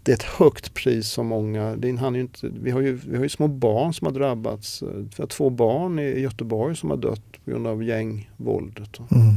det 0.06 0.12
är 0.12 0.16
ett 0.16 0.24
högt 0.24 0.74
pris 0.74 1.08
som 1.08 1.28
många, 1.28 1.76
det, 1.76 1.92
han 1.96 2.16
är 2.16 2.20
ju 2.20 2.22
inte, 2.22 2.50
vi, 2.62 2.72
har 2.72 2.82
ju, 2.82 2.94
vi 2.94 3.16
har 3.18 3.24
ju 3.24 3.30
små 3.30 3.48
barn 3.48 3.94
som 3.94 4.06
har 4.06 4.14
drabbats. 4.14 4.82
eh, 4.82 4.88
Vi 4.90 5.16
har 5.18 5.28
två 5.28 5.50
barn 5.50 6.00
i 6.00 6.20
Göteborg 6.20 6.76
som 6.76 6.90
har 6.90 6.98
dött 6.98 7.32
på 7.46 7.52
grund 7.52 7.68
av 7.68 7.84
gängvåldet. 7.84 9.00
Mm. 9.12 9.34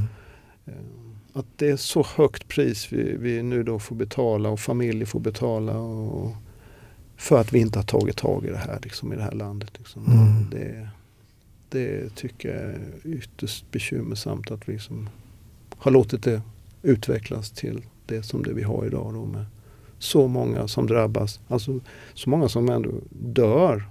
Att 1.32 1.46
det 1.56 1.68
är 1.70 1.76
så 1.76 2.06
högt 2.16 2.48
pris 2.48 2.92
vi, 2.92 3.16
vi 3.16 3.42
nu 3.42 3.62
då 3.62 3.78
får 3.78 3.96
betala 3.96 4.48
och 4.48 4.60
familjer 4.60 5.06
får 5.06 5.20
betala 5.20 5.78
och, 5.78 6.34
för 7.16 7.40
att 7.40 7.52
vi 7.52 7.58
inte 7.58 7.78
har 7.78 7.84
tagit 7.84 8.16
tag 8.16 8.44
i 8.44 8.50
det 8.50 8.56
här 8.56 8.78
liksom, 8.82 9.12
i 9.12 9.16
det 9.16 9.22
här 9.22 9.32
landet. 9.32 9.70
Liksom. 9.78 10.06
Mm. 10.06 10.50
Det, 10.50 10.88
det 11.68 12.14
tycker 12.14 12.48
jag 12.48 12.58
är 12.58 12.80
ytterst 13.04 13.70
bekymmersamt 13.70 14.50
att 14.50 14.68
vi 14.68 14.72
liksom 14.72 15.08
har 15.76 15.90
låtit 15.90 16.22
det 16.22 16.42
utvecklas 16.82 17.50
till 17.50 17.82
det 18.06 18.22
som 18.22 18.42
det 18.42 18.52
vi 18.52 18.62
har 18.62 18.86
idag 18.86 19.14
då 19.14 19.24
med 19.24 19.44
så 19.98 20.28
många 20.28 20.68
som 20.68 20.86
drabbas, 20.86 21.40
alltså 21.48 21.80
så 22.14 22.30
många 22.30 22.48
som 22.48 22.68
ändå 22.68 22.90
dör 23.10 23.88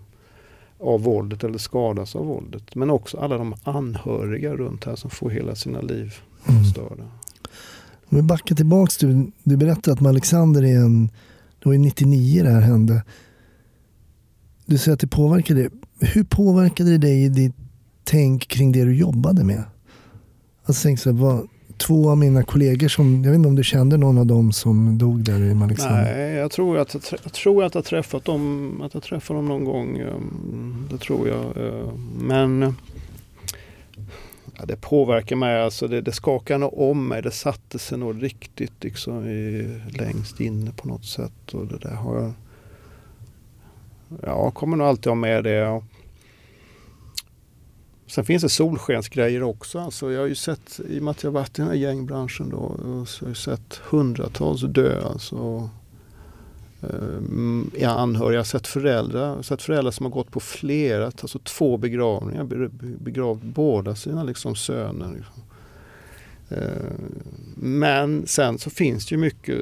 av 0.80 1.01
våldet 1.01 1.43
eller 1.43 1.58
skadas 1.58 2.16
av 2.16 2.26
våldet. 2.26 2.76
Men 2.76 2.89
också 2.89 3.18
alla 3.18 3.38
de 3.38 3.55
anhöriga 3.64 4.55
runt 4.55 4.86
här 4.86 4.95
som 4.95 5.10
får 5.10 5.30
hela 5.30 5.55
sina 5.55 5.82
liv 5.82 6.14
Mm. 6.49 6.64
störda. 6.66 7.03
Om 8.10 8.18
vi 8.18 8.22
backar 8.22 8.55
tillbaks, 8.55 8.97
du, 8.97 9.32
du 9.43 9.58
berättade 9.58 9.93
att 9.93 9.99
med 9.99 10.10
Alexander 10.10 10.64
är 10.64 10.80
en, 10.80 11.08
det 11.60 11.66
var 11.66 11.74
ju 11.74 11.80
99 11.80 12.43
det 12.43 12.49
här 12.49 12.62
hände. 12.62 13.03
Du 14.66 14.78
säger 14.78 14.93
att 14.93 14.99
det 14.99 15.08
påverkade 15.08 15.70
Hur 15.99 16.24
påverkade 16.24 16.91
det 16.91 16.97
dig 16.97 17.24
i 17.24 17.30
ditt 17.30 17.55
tänk 18.03 18.47
kring 18.47 18.72
det 18.72 18.84
du 18.84 18.95
jobbade 18.95 19.43
med? 19.43 19.64
Alltså 20.66 20.84
tänk 20.84 20.99
så 20.99 21.12
här, 21.12 21.18
vad, 21.18 21.47
två 21.78 22.09
av 22.09 22.17
mina 22.17 22.43
kollegor 22.43 22.88
som, 22.88 23.23
jag 23.23 23.32
vet 23.32 23.38
inte 23.38 23.49
om 23.49 23.55
du 23.55 23.63
kände 23.63 23.97
någon 23.97 24.17
av 24.17 24.25
dem 24.25 24.51
som 24.51 24.97
dog 24.97 25.23
där 25.23 25.39
i 25.39 25.63
Alexander? 25.63 26.15
Nej, 26.17 26.34
jag 26.34 26.51
tror 26.51 26.78
att 26.78 26.93
jag, 26.93 27.03
jag 27.23 27.34
tror 27.34 27.63
att 27.63 27.75
jag 27.75 27.86
träffat 27.86 28.25
dem, 28.25 28.82
att 28.82 28.93
jag 28.93 29.03
träffat 29.03 29.38
dem 29.38 29.45
någon 29.45 29.65
gång. 29.65 29.97
Ehm, 29.97 30.88
det 30.91 30.97
tror 30.97 31.28
jag. 31.28 31.57
Ehm, 31.57 32.17
men 32.19 32.75
ja, 34.57 34.65
det 34.65 34.75
påverkar 34.82 35.36
mig. 35.36 35.61
Alltså 35.61 35.88
det, 35.88 36.01
det 36.01 36.11
skakade 36.11 36.59
nog 36.59 36.80
om 36.80 37.07
mig. 37.07 37.21
Det 37.21 37.32
satte 37.32 37.80
sig 37.80 37.97
nog 37.97 38.23
riktigt 38.23 38.84
liksom 38.84 39.28
i, 39.28 39.80
längst 39.89 40.39
inne 40.39 40.71
på 40.71 40.88
något 40.88 41.05
sätt. 41.05 41.53
Och 41.53 41.67
det 41.67 41.78
där 41.78 41.95
har 41.95 42.15
jag... 42.15 42.32
Ja, 44.09 44.43
jag 44.43 44.53
kommer 44.53 44.78
nog 44.78 44.88
alltid 44.88 45.07
ha 45.07 45.15
med 45.15 45.43
det. 45.43 45.82
Sen 48.08 48.26
finns 48.26 48.43
det 48.43 48.49
solskensgrejer 48.49 49.43
också. 49.43 49.80
Alltså 49.80 50.12
jag 50.12 50.20
har 50.20 50.28
ju 50.28 50.36
sett, 50.36 50.80
i 50.89 50.99
och 50.99 51.03
med 51.03 51.12
att 51.12 51.24
jag 51.24 51.32
varit 51.32 51.60
i 51.60 51.62
den 51.62 51.68
här 51.68 51.76
gängbranschen 51.76 52.49
då, 52.49 52.76
så 53.08 53.26
har 53.26 53.30
jag 53.30 53.38
sett 53.38 53.82
hundratals 53.84 54.62
dö. 54.62 55.01
Alltså, 55.05 55.70
eh, 56.82 57.97
anhöriga, 57.97 58.34
jag 58.34 58.39
har 58.39 58.43
sett 58.43 58.68
föräldrar, 58.68 59.36
har 59.36 59.41
sett 59.41 59.62
föräldrar 59.62 59.91
som 59.91 60.05
har 60.05 60.14
gått 60.14 60.32
på 60.32 60.39
flera, 60.39 61.05
alltså 61.05 61.39
två 61.39 61.78
begravningar, 61.78 62.43
begravt 63.03 63.41
båda 63.41 63.95
sina 63.95 64.24
liksom, 64.24 64.55
söner. 64.55 65.14
Liksom. 65.16 65.43
Eh, 66.49 66.91
men 67.55 68.28
sen 68.28 68.58
så 68.58 68.70
finns 68.70 69.05
det 69.05 69.16
ju 69.16 69.22
mycket 69.22 69.60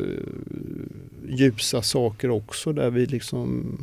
ljusa 1.27 1.81
saker 1.81 2.29
också 2.29 2.73
där 2.73 2.89
vi 2.89 3.05
liksom 3.05 3.77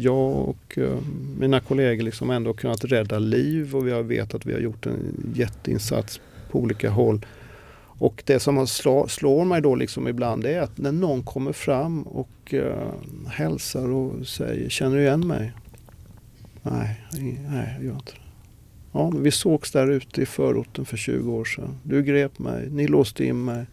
jag 0.00 0.48
och 0.48 0.78
eh, 0.78 0.98
mina 1.38 1.60
kollegor 1.60 2.04
liksom 2.04 2.30
ändå 2.30 2.52
kunnat 2.52 2.84
rädda 2.84 3.18
liv 3.18 3.76
och 3.76 3.86
vi 3.86 3.90
har 3.90 4.02
vet 4.02 4.34
att 4.34 4.46
vi 4.46 4.52
har 4.52 4.60
gjort 4.60 4.86
en 4.86 5.32
jätteinsats 5.34 6.20
på 6.50 6.58
olika 6.58 6.90
håll. 6.90 7.26
Och 8.00 8.22
det 8.26 8.40
som 8.40 8.66
slår, 8.66 9.06
slår 9.06 9.44
mig 9.44 9.62
då 9.62 9.74
liksom 9.74 10.08
ibland 10.08 10.46
är 10.46 10.60
att 10.60 10.78
när 10.78 10.92
någon 10.92 11.22
kommer 11.22 11.52
fram 11.52 12.02
och 12.02 12.54
uh, 12.54 12.92
hälsar 13.28 13.88
och 13.88 14.26
säger 14.26 14.68
Känner 14.68 14.96
du 14.96 15.02
igen 15.02 15.26
mig? 15.26 15.52
Nej, 16.62 17.04
nej 17.48 17.74
jag 17.76 17.84
gör 17.84 17.94
inte 17.94 18.12
det. 18.12 18.20
Ja, 18.92 19.10
men 19.10 19.22
vi 19.22 19.30
sågs 19.30 19.72
där 19.72 19.90
ute 19.90 20.22
i 20.22 20.26
förorten 20.26 20.84
för 20.84 20.96
20 20.96 21.32
år 21.32 21.44
sedan. 21.44 21.78
Du 21.82 22.02
grep 22.02 22.38
mig, 22.38 22.70
ni 22.70 22.86
låste 22.86 23.24
in 23.24 23.44
mig. 23.44 23.66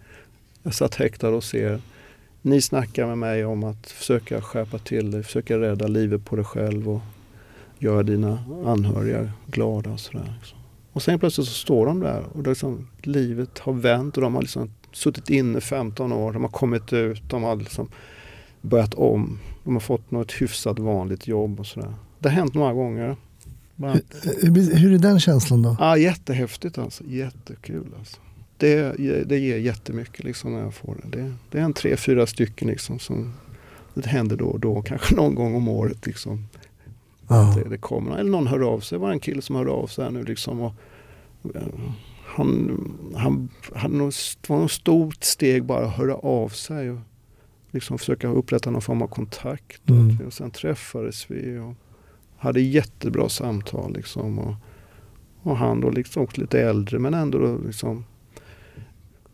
Jag 0.63 0.73
satt 0.73 0.95
häktad 0.95 1.29
hos 1.29 1.55
er. 1.55 1.81
Ni 2.45 2.61
snackar 2.61 3.07
med 3.07 3.17
mig 3.17 3.45
om 3.45 3.63
att 3.63 3.87
försöka 3.87 4.41
skärpa 4.41 4.77
till 4.77 5.11
dig, 5.11 5.23
försöka 5.23 5.59
rädda 5.59 5.87
livet 5.87 6.25
på 6.25 6.35
dig 6.35 6.45
själv 6.45 6.89
och 6.89 7.01
göra 7.79 8.03
dina 8.03 8.39
anhöriga 8.65 9.31
glada 9.47 9.89
och 9.89 9.99
sådär. 9.99 10.35
Liksom. 10.39 10.57
Och 10.91 11.01
sen 11.01 11.19
plötsligt 11.19 11.47
så 11.47 11.53
står 11.53 11.85
de 11.85 11.99
där 11.99 12.23
och 12.33 12.43
det 12.43 12.49
liksom, 12.49 12.87
livet 13.01 13.59
har 13.59 13.73
vänt 13.73 14.17
och 14.17 14.23
de 14.23 14.35
har 14.35 14.41
liksom 14.41 14.71
suttit 14.91 15.29
inne 15.29 15.61
15 15.61 16.13
år, 16.13 16.33
de 16.33 16.41
har 16.41 16.49
kommit 16.49 16.93
ut, 16.93 17.29
de 17.29 17.43
har 17.43 17.55
liksom 17.55 17.89
börjat 18.61 18.93
om. 18.93 19.39
De 19.63 19.73
har 19.73 19.79
fått 19.79 20.11
något 20.11 20.31
hyfsat 20.31 20.79
vanligt 20.79 21.27
jobb 21.27 21.59
och 21.59 21.67
sådär. 21.67 21.93
Det 22.19 22.29
har 22.29 22.35
hänt 22.35 22.53
några 22.53 22.73
gånger. 22.73 23.15
Varmt. 23.75 24.15
Hur, 24.41 24.75
hur 24.75 24.93
är 24.93 24.97
den 24.97 25.19
känslan 25.19 25.61
då? 25.61 25.75
Ja, 25.79 25.97
jättehäftigt 25.97 26.77
alltså. 26.77 27.03
Jättekul 27.03 27.87
alltså. 27.99 28.17
Det, 28.57 28.95
det 29.25 29.37
ger 29.37 29.57
jättemycket 29.57 30.23
liksom 30.23 30.53
när 30.53 30.59
jag 30.59 30.73
får 30.73 30.95
det. 31.03 31.17
Det, 31.17 31.33
det 31.51 31.59
är 31.59 31.63
en 31.63 31.73
tre, 31.73 31.97
fyra 31.97 32.27
stycken 32.27 32.67
liksom 32.67 32.99
som 32.99 33.33
det 33.93 34.07
händer 34.07 34.35
då 34.35 34.45
och 34.45 34.59
då, 34.59 34.81
kanske 34.81 35.15
någon 35.15 35.35
gång 35.35 35.55
om 35.55 35.67
året. 35.67 36.05
Liksom. 36.05 36.47
Ja. 37.27 37.55
Det, 37.57 37.69
det 37.69 37.77
kommer, 37.77 38.17
eller 38.17 38.31
någon 38.31 38.47
hör 38.47 38.73
av 38.73 38.79
sig. 38.79 38.97
Det 38.97 39.01
var 39.01 39.11
en 39.11 39.19
kille 39.19 39.41
som 39.41 39.55
hörde 39.55 39.71
av 39.71 39.87
sig 39.87 40.03
här 40.03 40.11
nu 40.11 40.23
liksom. 40.23 40.61
Och, 40.61 40.73
eh, 41.55 41.61
han, 42.25 42.81
han, 43.15 43.49
han, 43.75 43.99
det 44.41 44.49
var 44.49 44.59
något 44.59 44.71
stort 44.71 45.23
steg 45.23 45.65
bara 45.65 45.85
att 45.85 45.97
höra 45.97 46.15
av 46.15 46.49
sig 46.49 46.91
och 46.91 46.99
liksom 47.71 47.97
försöka 47.97 48.27
upprätta 48.27 48.71
någon 48.71 48.81
form 48.81 49.01
av 49.01 49.07
kontakt. 49.07 49.89
Mm. 49.89 50.19
Och 50.27 50.33
sen 50.33 50.51
träffades 50.51 51.31
vi 51.31 51.57
och 51.57 51.73
hade 52.37 52.61
jättebra 52.61 53.29
samtal. 53.29 53.93
Liksom, 53.93 54.39
och, 54.39 54.55
och 55.41 55.57
han 55.57 55.81
då 55.81 55.89
liksom 55.89 56.23
också 56.23 56.41
lite 56.41 56.61
äldre 56.61 56.99
men 56.99 57.13
ändå 57.13 57.37
då 57.37 57.57
liksom 57.65 58.05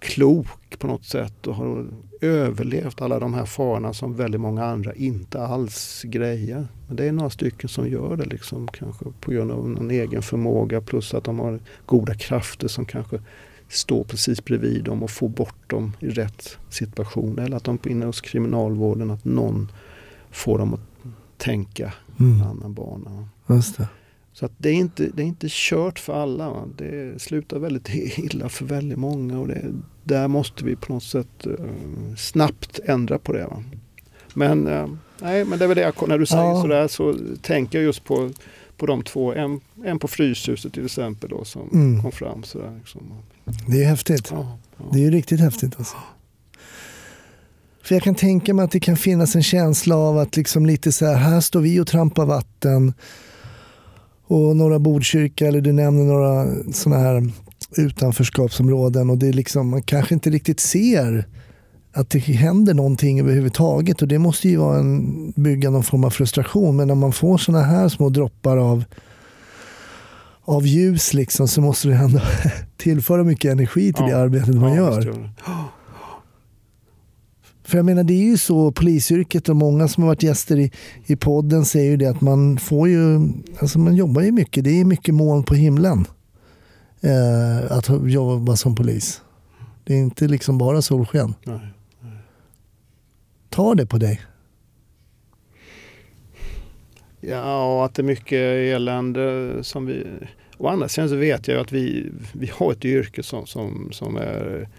klok 0.01 0.79
på 0.79 0.87
något 0.87 1.05
sätt 1.05 1.47
och 1.47 1.55
har 1.55 1.87
överlevt 2.21 3.01
alla 3.01 3.19
de 3.19 3.33
här 3.33 3.45
farorna 3.45 3.93
som 3.93 4.15
väldigt 4.15 4.41
många 4.41 4.65
andra 4.65 4.93
inte 4.93 5.43
alls 5.43 6.01
grejer. 6.05 6.67
Men 6.87 6.95
det 6.95 7.05
är 7.05 7.11
några 7.11 7.29
stycken 7.29 7.69
som 7.69 7.89
gör 7.89 8.17
det 8.17 8.25
liksom 8.25 8.67
kanske 8.67 9.05
på 9.19 9.31
grund 9.31 9.51
av 9.51 9.69
någon 9.69 9.91
egen 9.91 10.21
förmåga 10.21 10.81
plus 10.81 11.13
att 11.13 11.23
de 11.23 11.39
har 11.39 11.59
goda 11.85 12.13
krafter 12.13 12.67
som 12.67 12.85
kanske 12.85 13.19
står 13.67 14.03
precis 14.03 14.45
bredvid 14.45 14.83
dem 14.83 15.03
och 15.03 15.11
får 15.11 15.29
bort 15.29 15.69
dem 15.69 15.93
i 15.99 16.09
rätt 16.09 16.57
situation. 16.69 17.39
Eller 17.39 17.57
att 17.57 17.63
de 17.63 17.79
inne 17.85 18.05
hos 18.05 18.21
kriminalvården, 18.21 19.11
att 19.11 19.25
någon 19.25 19.71
får 20.31 20.57
dem 20.57 20.73
att 20.73 21.13
tänka 21.37 21.93
Mm. 22.19 22.41
en 22.41 22.47
annan 22.47 22.73
bana. 22.73 23.27
Just 23.49 23.77
det. 23.77 23.87
Så 24.33 24.45
att 24.45 24.51
det, 24.57 24.69
är 24.69 24.73
inte, 24.73 25.09
det 25.13 25.21
är 25.23 25.27
inte 25.27 25.47
kört 25.49 25.99
för 25.99 26.13
alla. 26.13 26.49
Va? 26.49 26.63
Det 26.77 27.21
slutar 27.21 27.59
väldigt 27.59 27.89
illa 28.17 28.49
för 28.49 28.65
väldigt 28.65 28.97
många 28.99 29.39
och 29.39 29.47
det, 29.47 29.61
där 30.03 30.27
måste 30.27 30.65
vi 30.65 30.75
på 30.75 30.93
något 30.93 31.03
sätt 31.03 31.45
eh, 31.45 32.15
snabbt 32.17 32.79
ändra 32.85 33.17
på 33.19 33.33
det. 33.33 33.43
Va? 33.45 33.63
Men, 34.33 34.67
eh, 34.67 34.87
nej, 35.21 35.45
men 35.45 35.59
det 35.59 35.65
är 35.65 35.67
väl 35.67 35.75
det 35.77 35.81
jag, 35.81 36.07
när 36.09 36.17
du 36.17 36.25
säger 36.25 36.43
Ja. 36.43 36.61
sådär 36.61 36.87
så 36.87 37.15
tänker 37.41 37.77
jag 37.77 37.85
just 37.85 38.03
på, 38.03 38.29
på 38.77 38.85
de 38.85 39.03
två. 39.03 39.33
En, 39.33 39.59
en 39.85 39.99
på 39.99 40.07
Fryshuset 40.07 40.73
till 40.73 40.85
exempel 40.85 41.29
då, 41.29 41.45
som 41.45 41.69
Mm. 41.73 42.01
kom 42.01 42.11
fram. 42.11 42.43
Sådär, 42.43 42.75
liksom. 42.77 43.01
Det 43.67 43.83
är 43.83 43.87
häftigt. 43.89 44.27
ja, 44.31 44.57
ja. 44.77 44.85
Det 44.93 45.05
är 45.05 45.11
riktigt 45.11 45.39
häftigt 45.39 45.75
alltså. 45.77 45.97
För 47.83 47.95
jag 47.95 48.03
kan 48.03 48.15
tänka 48.15 48.53
mig 48.53 48.65
att 48.65 48.71
det 48.71 48.79
kan 48.79 48.97
finnas 48.97 49.35
en 49.35 49.43
känsla 49.43 49.95
av 49.95 50.17
att 50.17 50.37
liksom 50.37 50.65
lite 50.65 50.91
så 50.91 51.05
här, 51.05 51.15
här 51.15 51.41
står 51.41 51.61
vi 51.61 51.79
och 51.79 51.87
trampar 51.87 52.25
vatten 52.25 52.93
och 54.31 54.55
några 54.57 54.79
Botkyrka 54.79 55.47
eller 55.47 55.61
du 55.61 55.71
nämner 55.71 56.03
några 56.03 56.45
sådana 56.73 57.01
här 57.01 57.29
utanförskapsområden. 57.77 59.09
Och 59.09 59.17
det 59.17 59.27
är 59.27 59.33
liksom, 59.33 59.69
man 59.69 59.81
kanske 59.81 60.13
inte 60.13 60.29
riktigt 60.29 60.59
ser 60.59 61.25
att 61.93 62.09
det 62.09 62.19
händer 62.19 62.73
någonting 62.73 63.19
överhuvudtaget. 63.19 64.01
Och 64.01 64.07
det 64.07 64.19
måste 64.19 64.49
ju 64.49 64.57
vara 64.57 64.79
en, 64.79 65.33
bygga 65.35 65.69
någon 65.69 65.83
form 65.83 66.03
av 66.03 66.09
frustration. 66.09 66.75
Men 66.75 66.87
när 66.87 66.95
man 66.95 67.11
får 67.11 67.37
sådana 67.37 67.63
här 67.63 67.89
små 67.89 68.09
droppar 68.09 68.57
av 68.57 68.83
av 70.45 70.67
ljus 70.67 71.13
liksom 71.13 71.47
så 71.47 71.61
måste 71.61 71.87
det 71.87 71.95
ändå 71.95 72.21
tillföra 72.77 73.23
mycket 73.23 73.51
energi 73.51 73.93
till 73.93 74.05
Ja. 74.07 74.15
det 74.17 74.21
arbetet 74.23 74.55
man 74.55 74.73
Ja, 74.73 74.75
gör. 74.75 75.29
För 77.71 77.77
jag 77.77 77.85
menar 77.85 78.03
det 78.03 78.13
är 78.13 78.25
ju 78.25 78.37
så 78.37 78.71
polisyrket 78.71 79.49
och 79.49 79.55
många 79.55 79.87
som 79.87 80.03
har 80.03 80.07
varit 80.07 80.23
gäster 80.23 80.59
i, 80.59 80.71
i 81.05 81.15
podden 81.15 81.65
säger 81.65 81.91
ju 81.91 81.97
det 81.97 82.05
att 82.05 82.21
man 82.21 82.57
får 82.57 82.89
ju, 82.89 83.19
alltså 83.59 83.79
man 83.79 83.95
jobbar 83.95 84.21
ju 84.21 84.31
mycket, 84.31 84.63
det 84.63 84.81
är 84.81 84.85
mycket 84.85 85.15
moln 85.15 85.43
på 85.43 85.55
himlen. 85.55 86.05
Eh, 87.01 87.71
att 87.71 87.89
jobba 88.11 88.55
som 88.55 88.75
polis. 88.75 89.21
Det 89.83 89.93
är 89.93 89.97
inte 89.97 90.27
liksom 90.27 90.57
bara 90.57 90.81
solsken. 90.81 91.33
Nej. 91.43 91.59
Ta 93.49 93.75
det 93.75 93.85
på 93.85 93.97
dig. 93.97 94.21
Ja, 97.21 97.75
och 97.75 97.85
att 97.85 97.95
det 97.95 98.01
är 98.01 98.03
mycket 98.03 98.75
elände 98.75 99.57
som 99.63 99.85
vi... 99.85 100.07
Å 100.57 100.67
andra 100.67 100.87
sidan 100.87 101.09
så 101.09 101.15
vet 101.15 101.47
jag 101.47 101.55
ju 101.55 101.61
att 101.61 101.71
vi, 101.71 102.11
vi 102.33 102.51
har 102.53 102.71
ett 102.71 102.85
yrke 102.85 103.23
som, 103.23 103.45
som, 103.45 103.89
som 103.91 104.17
är 104.17 104.69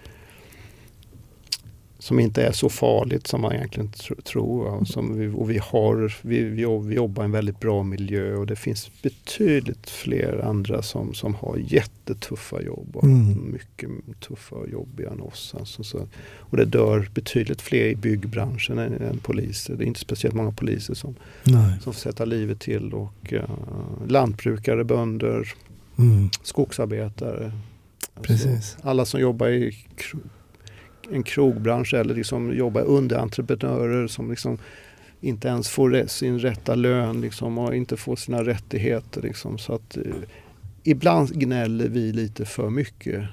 som 2.03 2.20
inte 2.20 2.42
är 2.46 2.53
så 2.53 2.68
farligt 2.68 3.26
som 3.26 3.40
man 3.40 3.53
egentligen 3.53 3.88
tr- 3.90 4.22
tror. 4.22 4.64
Och, 4.66 4.88
som 4.88 5.18
vi, 5.18 5.28
och 5.28 5.50
vi, 5.50 5.59
har, 5.59 6.14
vi, 6.22 6.42
vi, 6.44 6.62
jobb- 6.62 6.86
vi 6.86 6.94
jobbar 6.94 7.22
i 7.22 7.24
en 7.24 7.32
väldigt 7.32 7.61
bra 7.61 7.82
miljö 7.82 8.34
och 8.36 8.46
det 8.46 8.57
finns 8.57 8.90
betydligt 9.03 9.90
fler 9.90 10.44
andra 10.44 10.82
som, 10.82 11.14
som 11.14 11.34
har 11.34 11.57
jättetuffa 11.66 12.62
jobb 12.62 12.88
och 12.96 13.05
Mm. 13.05 13.50
mycket 13.53 13.88
tuffare 14.20 14.61
och 14.61 14.68
jobbigare 14.68 15.12
än 15.12 15.20
oss. 15.20 15.55
Alltså, 15.59 15.84
så, 15.84 16.07
och 16.36 16.57
det 16.57 16.64
dör 16.64 17.11
betydligt 17.14 17.62
fler 17.62 17.86
i 17.86 17.96
byggbranschen 17.96 18.78
än, 18.78 18.92
än 19.03 19.18
poliser. 19.18 19.74
Det 19.76 19.84
är 19.84 19.86
inte 19.86 20.00
speciellt 20.00 20.34
många 20.36 20.53
poliser 20.53 20.94
som 20.94 21.14
Nej. 21.44 21.72
som 21.82 21.92
får 21.92 22.00
sätta 22.00 22.24
livet 22.24 22.61
till 22.61 22.92
och 22.94 23.32
uh, 23.32 23.40
lantbrukare, 24.09 24.84
bönder, 24.84 25.55
Mm. 25.98 26.30
skogsarbetare. 26.42 27.53
Alltså, 28.28 28.48
alla 28.82 29.05
som 29.05 29.20
jobbar 29.20 29.48
i 29.48 29.76
en 31.12 31.22
krogbransch 31.22 31.94
eller 31.94 32.14
liksom 32.14 32.54
jobbar 32.54 32.82
underentreprenörer 32.82 34.06
som 34.06 34.30
liksom 34.30 34.58
inte 35.20 35.48
ens 35.48 35.68
får 35.68 36.06
sin 36.06 36.38
rätta 36.38 36.74
lön 36.74 37.20
liksom, 37.20 37.58
och 37.58 37.76
inte 37.76 37.96
får 37.96 38.16
sina 38.16 38.44
rättigheter. 38.44 39.22
Liksom, 39.22 39.58
så 39.58 39.74
att, 39.74 39.96
eh, 39.96 40.02
ibland 40.82 41.32
gnäller 41.32 41.88
vi 41.88 42.12
lite 42.12 42.44
för 42.44 42.70
mycket. 42.70 43.24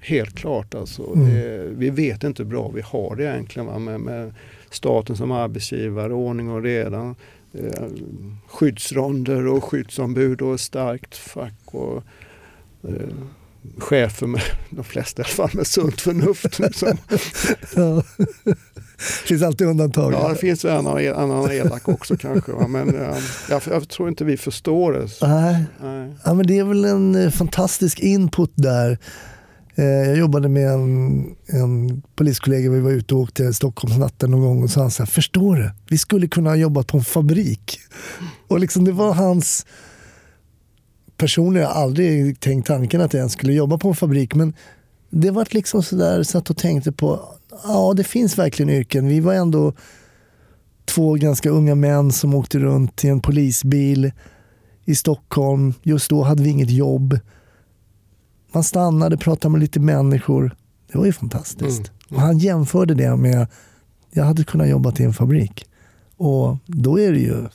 Helt 0.00 0.34
klart 0.34 0.74
alltså. 0.74 1.12
Mm. 1.14 1.28
Det, 1.28 1.68
vi 1.76 1.90
vet 1.90 2.24
inte 2.24 2.42
hur 2.42 2.50
bra 2.50 2.68
vi 2.68 2.80
har 2.80 3.16
det 3.16 3.24
egentligen 3.24 3.66
va? 3.66 3.78
Med, 3.78 4.00
med 4.00 4.34
staten 4.70 5.16
som 5.16 5.32
arbetsgivare, 5.32 6.12
ordning 6.12 6.50
och 6.50 6.62
reda. 6.62 7.14
Eh, 7.52 7.88
skyddsronder 8.46 9.46
och 9.46 9.64
skyddsombud 9.64 10.42
och 10.42 10.60
starkt 10.60 11.16
fack. 11.16 11.60
Och, 11.64 12.02
eh, 12.82 13.08
chefer 13.78 14.26
med, 14.26 14.42
de 14.70 14.84
flesta 14.84 15.22
i 15.22 15.24
alla 15.24 15.28
fall, 15.28 15.50
med 15.52 15.66
sunt 15.66 16.00
förnuft. 16.00 16.58
Liksom. 16.58 16.98
Ja. 17.76 18.02
finns 19.26 19.42
alltid 19.42 19.66
undantag. 19.66 20.12
Ja, 20.12 20.28
det 20.28 20.34
finns 20.34 20.64
en 20.64 20.86
annan, 20.86 21.50
elak 21.50 21.88
också 21.88 22.16
kanske. 22.16 22.52
Men 22.68 22.94
eh, 22.94 23.16
jag, 23.50 23.62
jag 23.70 23.88
tror 23.88 24.08
inte 24.08 24.24
vi 24.24 24.36
förstår 24.36 24.92
det. 24.92 25.08
Nej. 25.26 25.64
nej. 25.82 26.12
Ja, 26.24 26.34
men 26.34 26.46
det 26.46 26.58
är 26.58 26.64
väl 26.64 26.84
en 26.84 27.14
eh, 27.14 27.30
fantastisk 27.30 28.00
input 28.00 28.52
där. 28.54 28.98
Eh, 29.74 29.84
jag 29.84 30.16
jobbade 30.16 30.48
med 30.48 30.70
en, 30.70 31.26
en 31.46 32.02
poliskollega, 32.16 32.70
vi 32.70 32.80
var 32.80 32.90
ute 32.90 33.14
och 33.14 33.20
åkte 33.20 33.54
Stockholmsnatten 33.54 34.30
någon 34.30 34.40
gång 34.40 34.62
och 34.62 34.70
sa 34.70 34.80
han 34.80 34.90
så 34.90 35.02
här, 35.02 35.10
förstår 35.10 35.56
du? 35.56 35.70
Vi 35.88 35.98
skulle 35.98 36.28
kunna 36.28 36.50
ha 36.50 36.56
jobbat 36.56 36.86
på 36.86 36.96
en 36.98 37.04
fabrik. 37.04 37.80
Och 38.48 38.60
liksom 38.60 38.84
det 38.84 38.92
var 38.92 39.14
hans 39.14 39.66
personligen, 41.16 41.68
aldrig 41.68 42.40
tänkt 42.40 42.66
tanken 42.66 43.00
att 43.00 43.12
jag 43.12 43.18
ens 43.18 43.32
skulle 43.32 43.52
jobba 43.52 43.78
på 43.78 43.88
en 43.88 43.94
fabrik 43.94 44.34
men 44.34 44.54
det 45.10 45.30
var 45.30 45.46
liksom 45.50 45.82
sådär, 45.82 46.22
satt 46.22 46.50
och 46.50 46.56
tänkte 46.56 46.92
på, 46.92 47.20
ja 47.64 47.94
det 47.96 48.04
finns 48.04 48.38
verkligen 48.38 48.70
yrken. 48.70 49.08
Vi 49.08 49.20
var 49.20 49.34
ändå 49.34 49.72
två 50.84 51.14
ganska 51.14 51.50
unga 51.50 51.74
män 51.74 52.12
som 52.12 52.34
åkte 52.34 52.58
runt 52.58 53.04
i 53.04 53.08
en 53.08 53.20
polisbil 53.20 54.12
i 54.84 54.94
Stockholm. 54.94 55.74
Just 55.82 56.10
då 56.10 56.22
hade 56.22 56.42
vi 56.42 56.50
inget 56.50 56.70
jobb. 56.70 57.18
Man 58.52 58.64
stannade, 58.64 59.16
pratade 59.16 59.52
med 59.52 59.60
lite 59.60 59.80
människor. 59.80 60.56
Det 60.92 60.98
var 60.98 61.06
ju 61.06 61.12
fantastiskt. 61.12 61.92
Mm. 62.10 62.16
Och 62.16 62.20
han 62.20 62.38
jämförde 62.38 62.94
det 62.94 63.16
med, 63.16 63.46
jag 64.10 64.24
hade 64.24 64.44
kunnat 64.44 64.68
jobba 64.68 64.92
i 64.98 65.02
en 65.02 65.12
fabrik. 65.12 65.66
Och 66.16 66.56
då 66.66 67.00
är 67.00 67.12
det 67.12 67.18
ju, 67.18 67.48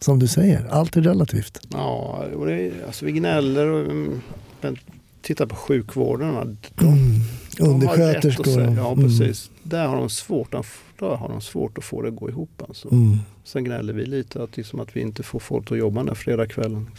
som 0.00 0.18
du 0.18 0.26
säger, 0.28 0.66
allt 0.70 0.96
är 0.96 1.02
relativt. 1.02 1.60
Ja, 1.72 2.24
och 2.36 2.46
det, 2.46 2.72
alltså 2.86 3.04
vi 3.04 3.12
gnäller 3.12 3.66
och 3.66 3.80
mm, 3.90 4.20
men 4.60 4.76
titta 5.22 5.46
på 5.46 5.54
sjukvården. 5.56 6.58
De, 6.74 6.86
Mm. 6.86 7.72
Undersköterskor. 7.72 8.44
säga- 8.44 8.74
Ja, 8.76 8.92
Mm. 8.92 9.04
precis. 9.04 9.50
Där 9.62 9.86
har 9.86 9.96
de 9.96 10.10
svårt 10.10 10.54
att, 10.54 10.66
där 10.98 11.06
har 11.16 11.28
de 11.28 11.40
svårt 11.40 11.78
att 11.78 11.84
få 11.84 12.02
det 12.02 12.08
att 12.08 12.16
gå 12.16 12.28
ihop. 12.30 12.62
Alltså. 12.68 12.92
Mm. 12.92 13.16
Sen 13.44 13.64
gnäller 13.64 13.92
vi 13.92 14.06
lite 14.06 14.42
att, 14.42 14.56
liksom 14.56 14.80
att 14.80 14.96
vi 14.96 15.00
inte 15.00 15.22
får 15.22 15.38
folk 15.38 15.72
att 15.72 15.78
jobba 15.78 15.96
den 16.00 16.06
där 16.06 16.14
fredagskvällen. 16.14 16.86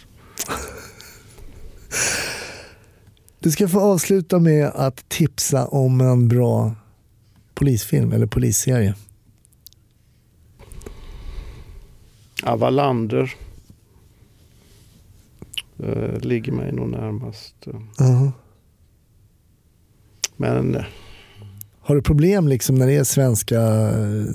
Du 3.40 3.52
ska 3.52 3.68
få 3.68 3.80
avsluta 3.80 4.40
med 4.40 4.68
att 4.76 5.10
tipsa 5.10 5.68
om 5.68 6.02
en 6.02 6.28
bra 6.28 6.76
polisfilm 7.54 8.12
eller 8.12 8.26
polisserie. 8.26 8.96
Ja, 12.48 12.56
Wallander 12.56 13.36
eh, 15.84 16.20
ligger 16.20 16.52
mig 16.52 16.72
nog 16.72 16.90
närmast. 16.90 17.56
eh. 17.68 17.74
Ja. 17.98 18.32
Men 20.38 20.76
eh, 20.76 20.84
Har 21.80 21.96
du 21.96 22.02
problem 22.02 22.48
liksom 22.48 22.76
när 22.76 22.88
det 22.88 22.96
är 22.96 23.04
svenska 23.04 23.62
eh, 23.90 24.26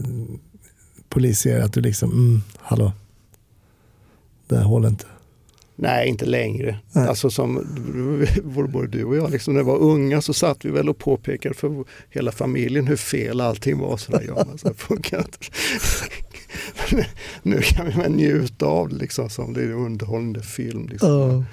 polisserier 1.08 1.64
att 1.64 1.72
du 1.72 1.80
liksom, 1.80 2.10
mm, 2.10 2.40
hallå, 2.58 2.92
det 4.48 4.56
här 4.56 4.64
håller 4.64 4.88
inte. 4.88 5.06
Nej, 5.76 6.08
inte 6.08 6.26
längre. 6.26 6.78
Nej. 6.92 7.08
Alltså 7.08 7.30
som 7.30 7.66
både 8.72 8.86
du 8.88 9.04
och 9.04 9.16
jag, 9.16 9.30
liksom, 9.30 9.54
när 9.54 9.60
vi 9.60 9.66
var 9.66 9.78
unga 9.78 10.20
så 10.20 10.34
satt 10.34 10.64
vi 10.64 10.70
väl 10.70 10.88
och 10.88 10.98
påpekade 10.98 11.54
för 11.54 11.84
hela 12.10 12.32
familjen 12.32 12.86
hur 12.86 12.96
fel 12.96 13.40
allting 13.40 13.78
var. 13.78 13.96
Så 13.96 14.12
där, 14.12 14.24
ja, 14.28 14.46
så 14.56 14.74
funkar. 14.74 15.26
nu, 17.42 17.60
kan 17.62 17.86
vi 17.86 17.92
väl 17.92 18.12
njuta 18.12 18.66
av 18.66 18.88
det 18.88 18.94
liksom, 18.96 19.30
som 19.30 19.52
det 19.52 19.62
är 19.62 19.72
underhållande 19.72 20.42
film. 20.42 20.88
Liksom. 20.88 21.10
Ja. 21.10 21.44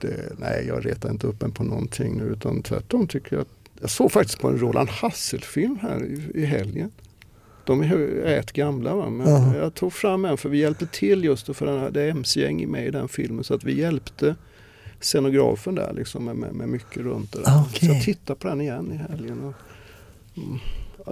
Det, 0.00 0.32
nej, 0.38 0.64
jag 0.68 0.86
retar 0.86 1.10
inte 1.10 1.26
upp 1.26 1.42
en 1.42 1.52
på 1.52 1.64
någonting 1.64 2.16
nu 2.18 2.24
utan 2.24 2.62
tvärtom 2.62 3.06
tycker 3.06 3.36
jag 3.36 3.40
att 3.42 3.48
jag 3.80 3.90
såg 3.90 4.12
faktiskt 4.12 4.40
på 4.40 4.48
en 4.48 4.58
Roland 4.58 4.88
Hassel-film 4.88 5.78
här 5.82 6.04
i, 6.04 6.30
i 6.42 6.44
helgen. 6.44 6.90
De 7.64 7.82
är 7.82 7.96
rätt 8.22 8.52
gamla 8.52 8.94
va? 8.94 9.10
men 9.10 9.28
Ja. 9.28 9.56
jag 9.56 9.74
tog 9.74 9.92
fram 9.92 10.24
en 10.24 10.36
för 10.36 10.48
vi 10.48 10.58
hjälpte 10.58 10.86
till 10.86 11.24
just 11.24 11.56
för 11.56 11.66
den 11.66 11.80
här, 11.80 11.90
det 11.90 12.02
är 12.02 12.08
MC-gäng 12.08 12.70
med 12.70 12.86
i 12.86 12.90
den 12.90 13.08
filmen 13.08 13.44
så 13.44 13.54
att 13.54 13.64
vi 13.64 13.80
hjälpte 13.80 14.34
scenografen 15.00 15.74
där 15.74 15.92
liksom 15.92 16.24
med, 16.24 16.36
med, 16.36 16.54
med 16.54 16.68
mycket 16.68 17.02
runt 17.02 17.32
det 17.32 17.38
där. 17.38 17.48
Ah, 17.50 17.64
okej. 17.68 17.88
Så 17.88 17.94
jag 17.94 18.02
tittade 18.02 18.40
på 18.40 18.48
den 18.48 18.60
igen 18.60 18.92
i 18.92 19.12
helgen. 19.12 19.40
Och, 19.44 19.54
mm, 20.42 20.58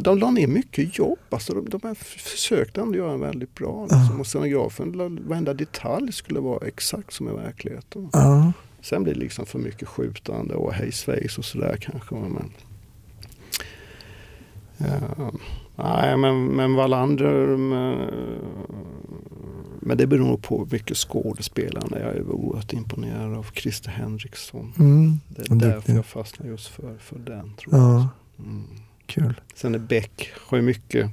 de 0.01 0.18
la 0.18 0.30
ner 0.30 0.47
mycket 0.47 0.99
jobb, 0.99 1.18
alltså 1.30 1.55
de, 1.55 1.68
de 1.68 1.80
har 1.82 1.95
försökt 1.95 2.78
ändå 2.78 2.99
göra 2.99 3.12
en 3.12 3.20
väldigt 3.20 3.55
bra. 3.55 3.82
Liksom. 3.82 4.20
Och 4.20 4.26
scenografen, 4.26 5.18
varenda 5.28 5.55
detalj 5.55 6.12
skulle 6.12 6.40
vara 6.40 6.66
exakt 6.66 7.12
som 7.12 7.28
i 7.28 7.32
verkligheten. 7.32 8.09
Ja. 8.12 8.53
Sen 8.80 9.03
blir 9.03 9.14
det 9.14 9.20
liksom 9.20 9.47
för 9.47 9.59
mycket 9.59 9.88
skjutande 9.88 10.55
och 10.55 10.72
hej 10.72 10.93
svejs 10.93 11.38
och 11.38 11.45
sådär 11.45 11.76
kanske. 11.80 12.14
Men, 12.14 12.51
ja, 14.76 15.32
nej, 15.76 16.16
men, 16.16 16.45
men 16.47 16.74
Wallander, 16.74 17.57
men, 17.57 17.99
men 19.80 19.97
det 19.97 20.07
beror 20.07 20.26
nog 20.26 20.43
på 20.43 20.68
mycket 20.70 20.97
skådespelarna. 20.97 21.99
Jag 22.01 22.16
är 22.16 22.30
oerhört 22.30 22.72
imponerad 22.72 23.34
av 23.38 23.47
Christer 23.55 23.90
Henriksson. 23.90 24.72
Mm. 24.78 25.20
Det 25.28 25.51
är 25.51 25.55
därför 25.55 25.93
jag 25.93 26.07
fastnar 26.07 26.47
just 26.47 26.66
för, 26.68 26.99
för 26.99 27.18
den. 27.18 27.55
Tror 27.55 27.74
jag. 27.76 27.82
Ja, 27.82 28.09
Mm. 28.38 28.64
Kul. 29.12 29.40
Sen 29.54 29.74
är 29.74 29.78
Beck, 29.78 30.32
har 30.36 30.58
ju 30.58 30.62
mycket, 30.62 31.10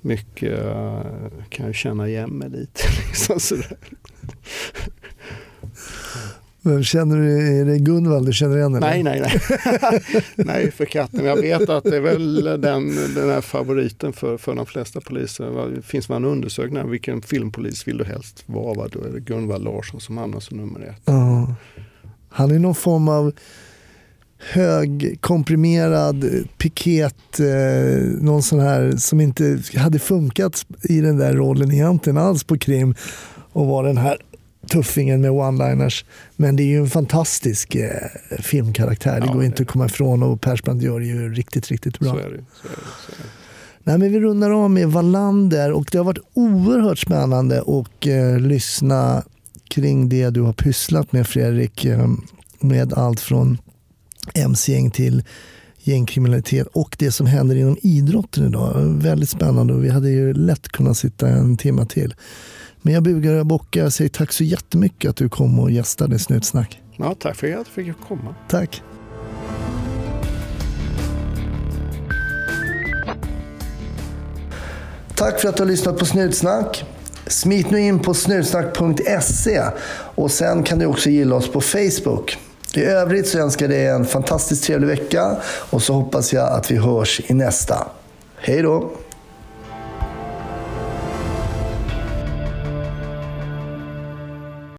mycket 0.00 0.64
eh, 0.64 1.02
kan 1.48 1.66
jag 1.66 1.74
känna 1.74 2.08
igen 2.08 2.30
mig 2.30 2.50
lite. 2.50 2.82
Liksom 3.08 3.40
sådär. 3.40 3.76
Men 6.60 6.84
känner 6.84 7.16
du, 7.16 7.60
är 7.60 7.64
det 7.64 7.78
Gunvald 7.78 8.26
du 8.26 8.32
känner 8.32 8.56
igen? 8.56 8.74
Eller? 8.74 8.86
Nej, 8.86 9.02
nej, 9.02 9.20
nej. 9.20 10.22
nej, 10.36 10.70
för 10.70 10.84
katten. 10.84 11.24
Jag 11.24 11.36
vet 11.36 11.68
att 11.68 11.84
det 11.84 11.96
är 11.96 12.00
väl 12.00 12.44
den, 12.44 12.60
den 13.14 13.30
här 13.30 13.40
favoriten 13.40 14.12
för, 14.12 14.36
för 14.36 14.54
de 14.54 14.66
flesta 14.66 15.00
poliser. 15.00 15.70
Det 15.74 15.82
finns 15.82 16.08
man 16.08 16.24
undersökningar, 16.24 16.84
vilken 16.84 17.22
filmpolis 17.22 17.88
vill 17.88 17.98
du 17.98 18.04
helst 18.04 18.42
vara? 18.46 18.74
Va? 18.74 18.88
Då 18.92 19.04
är 19.04 19.08
det 19.12 19.20
Gunvald 19.20 19.64
Larsson 19.64 20.00
som 20.00 20.18
hamnar 20.18 20.40
som 20.40 20.56
nummer 20.56 20.80
ett. 20.80 21.02
Ja. 21.04 21.54
Han 22.28 22.50
är 22.50 22.58
någon 22.58 22.74
form 22.74 23.08
av 23.08 23.32
högkomprimerad 24.38 26.24
eh, 26.24 26.30
piket, 26.58 27.40
eh, 27.40 28.02
någon 28.20 28.42
sån 28.42 28.60
här 28.60 28.96
som 28.96 29.20
inte 29.20 29.58
hade 29.76 29.98
funkat 29.98 30.66
i 30.82 31.00
den 31.00 31.16
där 31.16 31.32
rollen 31.32 31.72
egentligen 31.72 32.16
alls 32.16 32.44
på 32.44 32.58
krim 32.58 32.94
och 33.52 33.66
var 33.66 33.84
den 33.84 33.96
här 33.96 34.18
tuffingen 34.70 35.20
med 35.20 35.30
one-liners. 35.30 36.04
Men 36.36 36.56
det 36.56 36.62
är 36.62 36.66
ju 36.66 36.78
en 36.78 36.90
fantastisk 36.90 37.74
eh, 37.74 37.90
filmkaraktär, 38.38 39.20
det 39.20 39.26
Ja, 39.26 39.32
går 39.32 39.40
det 39.40 39.46
inte 39.46 39.62
att 39.62 39.68
komma 39.68 39.86
ifrån 39.86 40.22
och 40.22 40.40
Persbrandt 40.40 40.82
gör 40.82 41.00
det 41.00 41.06
ju 41.06 41.34
riktigt, 41.34 41.68
riktigt 41.68 41.98
bra. 41.98 42.10
Så 42.10 42.18
är 42.18 42.22
det. 42.22 42.28
Så 42.28 42.28
är 42.28 42.70
det, 42.70 42.86
så 43.06 43.12
är 43.12 43.16
det. 43.18 43.28
Nej, 43.84 43.98
men 43.98 44.12
vi 44.12 44.20
rundar 44.20 44.50
av 44.50 44.70
med 44.70 44.88
Wallander 44.88 45.72
och 45.72 45.88
det 45.92 45.98
har 45.98 46.04
varit 46.04 46.24
oerhört 46.34 46.98
spännande 46.98 47.60
att 47.60 48.06
eh, 48.06 48.38
lyssna 48.38 49.22
kring 49.68 50.08
det 50.08 50.30
du 50.30 50.40
har 50.40 50.52
pysslat 50.52 51.12
med 51.12 51.26
Fredrik. 51.26 51.84
Eh, 51.84 52.08
med 52.60 52.92
allt 52.92 53.20
från 53.20 53.58
mc-gäng 54.34 54.90
till 54.90 55.22
gängkriminalitet 55.78 56.66
och 56.66 56.96
det 56.98 57.12
som 57.12 57.26
händer 57.26 57.56
inom 57.56 57.76
idrotten 57.82 58.46
idag. 58.46 58.72
Väldigt 59.02 59.28
spännande 59.28 59.74
och 59.74 59.84
vi 59.84 59.88
hade 59.88 60.10
ju 60.10 60.34
lätt 60.34 60.68
kunnat 60.68 60.96
sitta 60.96 61.28
en 61.28 61.56
timme 61.56 61.86
till. 61.86 62.14
Men 62.82 62.94
jag 62.94 63.02
bugar 63.02 63.34
och 63.34 63.46
bockar 63.46 63.84
och 63.84 63.92
säger 63.92 64.08
tack 64.08 64.32
så 64.32 64.44
jättemycket 64.44 65.10
att 65.10 65.16
du 65.16 65.28
kom 65.28 65.58
och 65.58 65.70
gästade 65.70 66.18
Snutsnack. 66.18 66.82
Ja, 66.96 67.14
tack 67.18 67.36
för 67.36 67.46
att 67.46 67.52
jag 67.52 67.66
fick 67.66 68.00
komma. 68.08 68.34
Tack. 68.48 68.82
Tack 75.14 75.40
för 75.40 75.48
att 75.48 75.56
du 75.56 75.62
har 75.62 75.70
lyssnat 75.70 75.98
på 75.98 76.04
Snutsnack. 76.04 76.84
Smit 77.26 77.70
nu 77.70 77.80
in 77.80 77.98
på 77.98 78.14
snutsnack.se 78.14 79.62
och 80.14 80.30
sen 80.30 80.62
kan 80.62 80.78
du 80.78 80.86
också 80.86 81.10
gilla 81.10 81.36
oss 81.36 81.52
på 81.52 81.60
Facebook. 81.60 82.38
I 82.74 82.84
övrigt 82.84 83.28
så 83.28 83.38
önskar 83.38 83.64
jag 83.64 83.70
dig 83.70 83.86
en 83.86 84.04
fantastiskt 84.04 84.64
trevlig 84.64 84.88
vecka 84.88 85.36
och 85.70 85.82
så 85.82 85.92
hoppas 85.92 86.32
jag 86.32 86.48
att 86.48 86.70
vi 86.70 86.76
hörs 86.76 87.20
i 87.26 87.34
nästa. 87.34 87.86
Hej 88.36 88.62
då! 88.62 88.90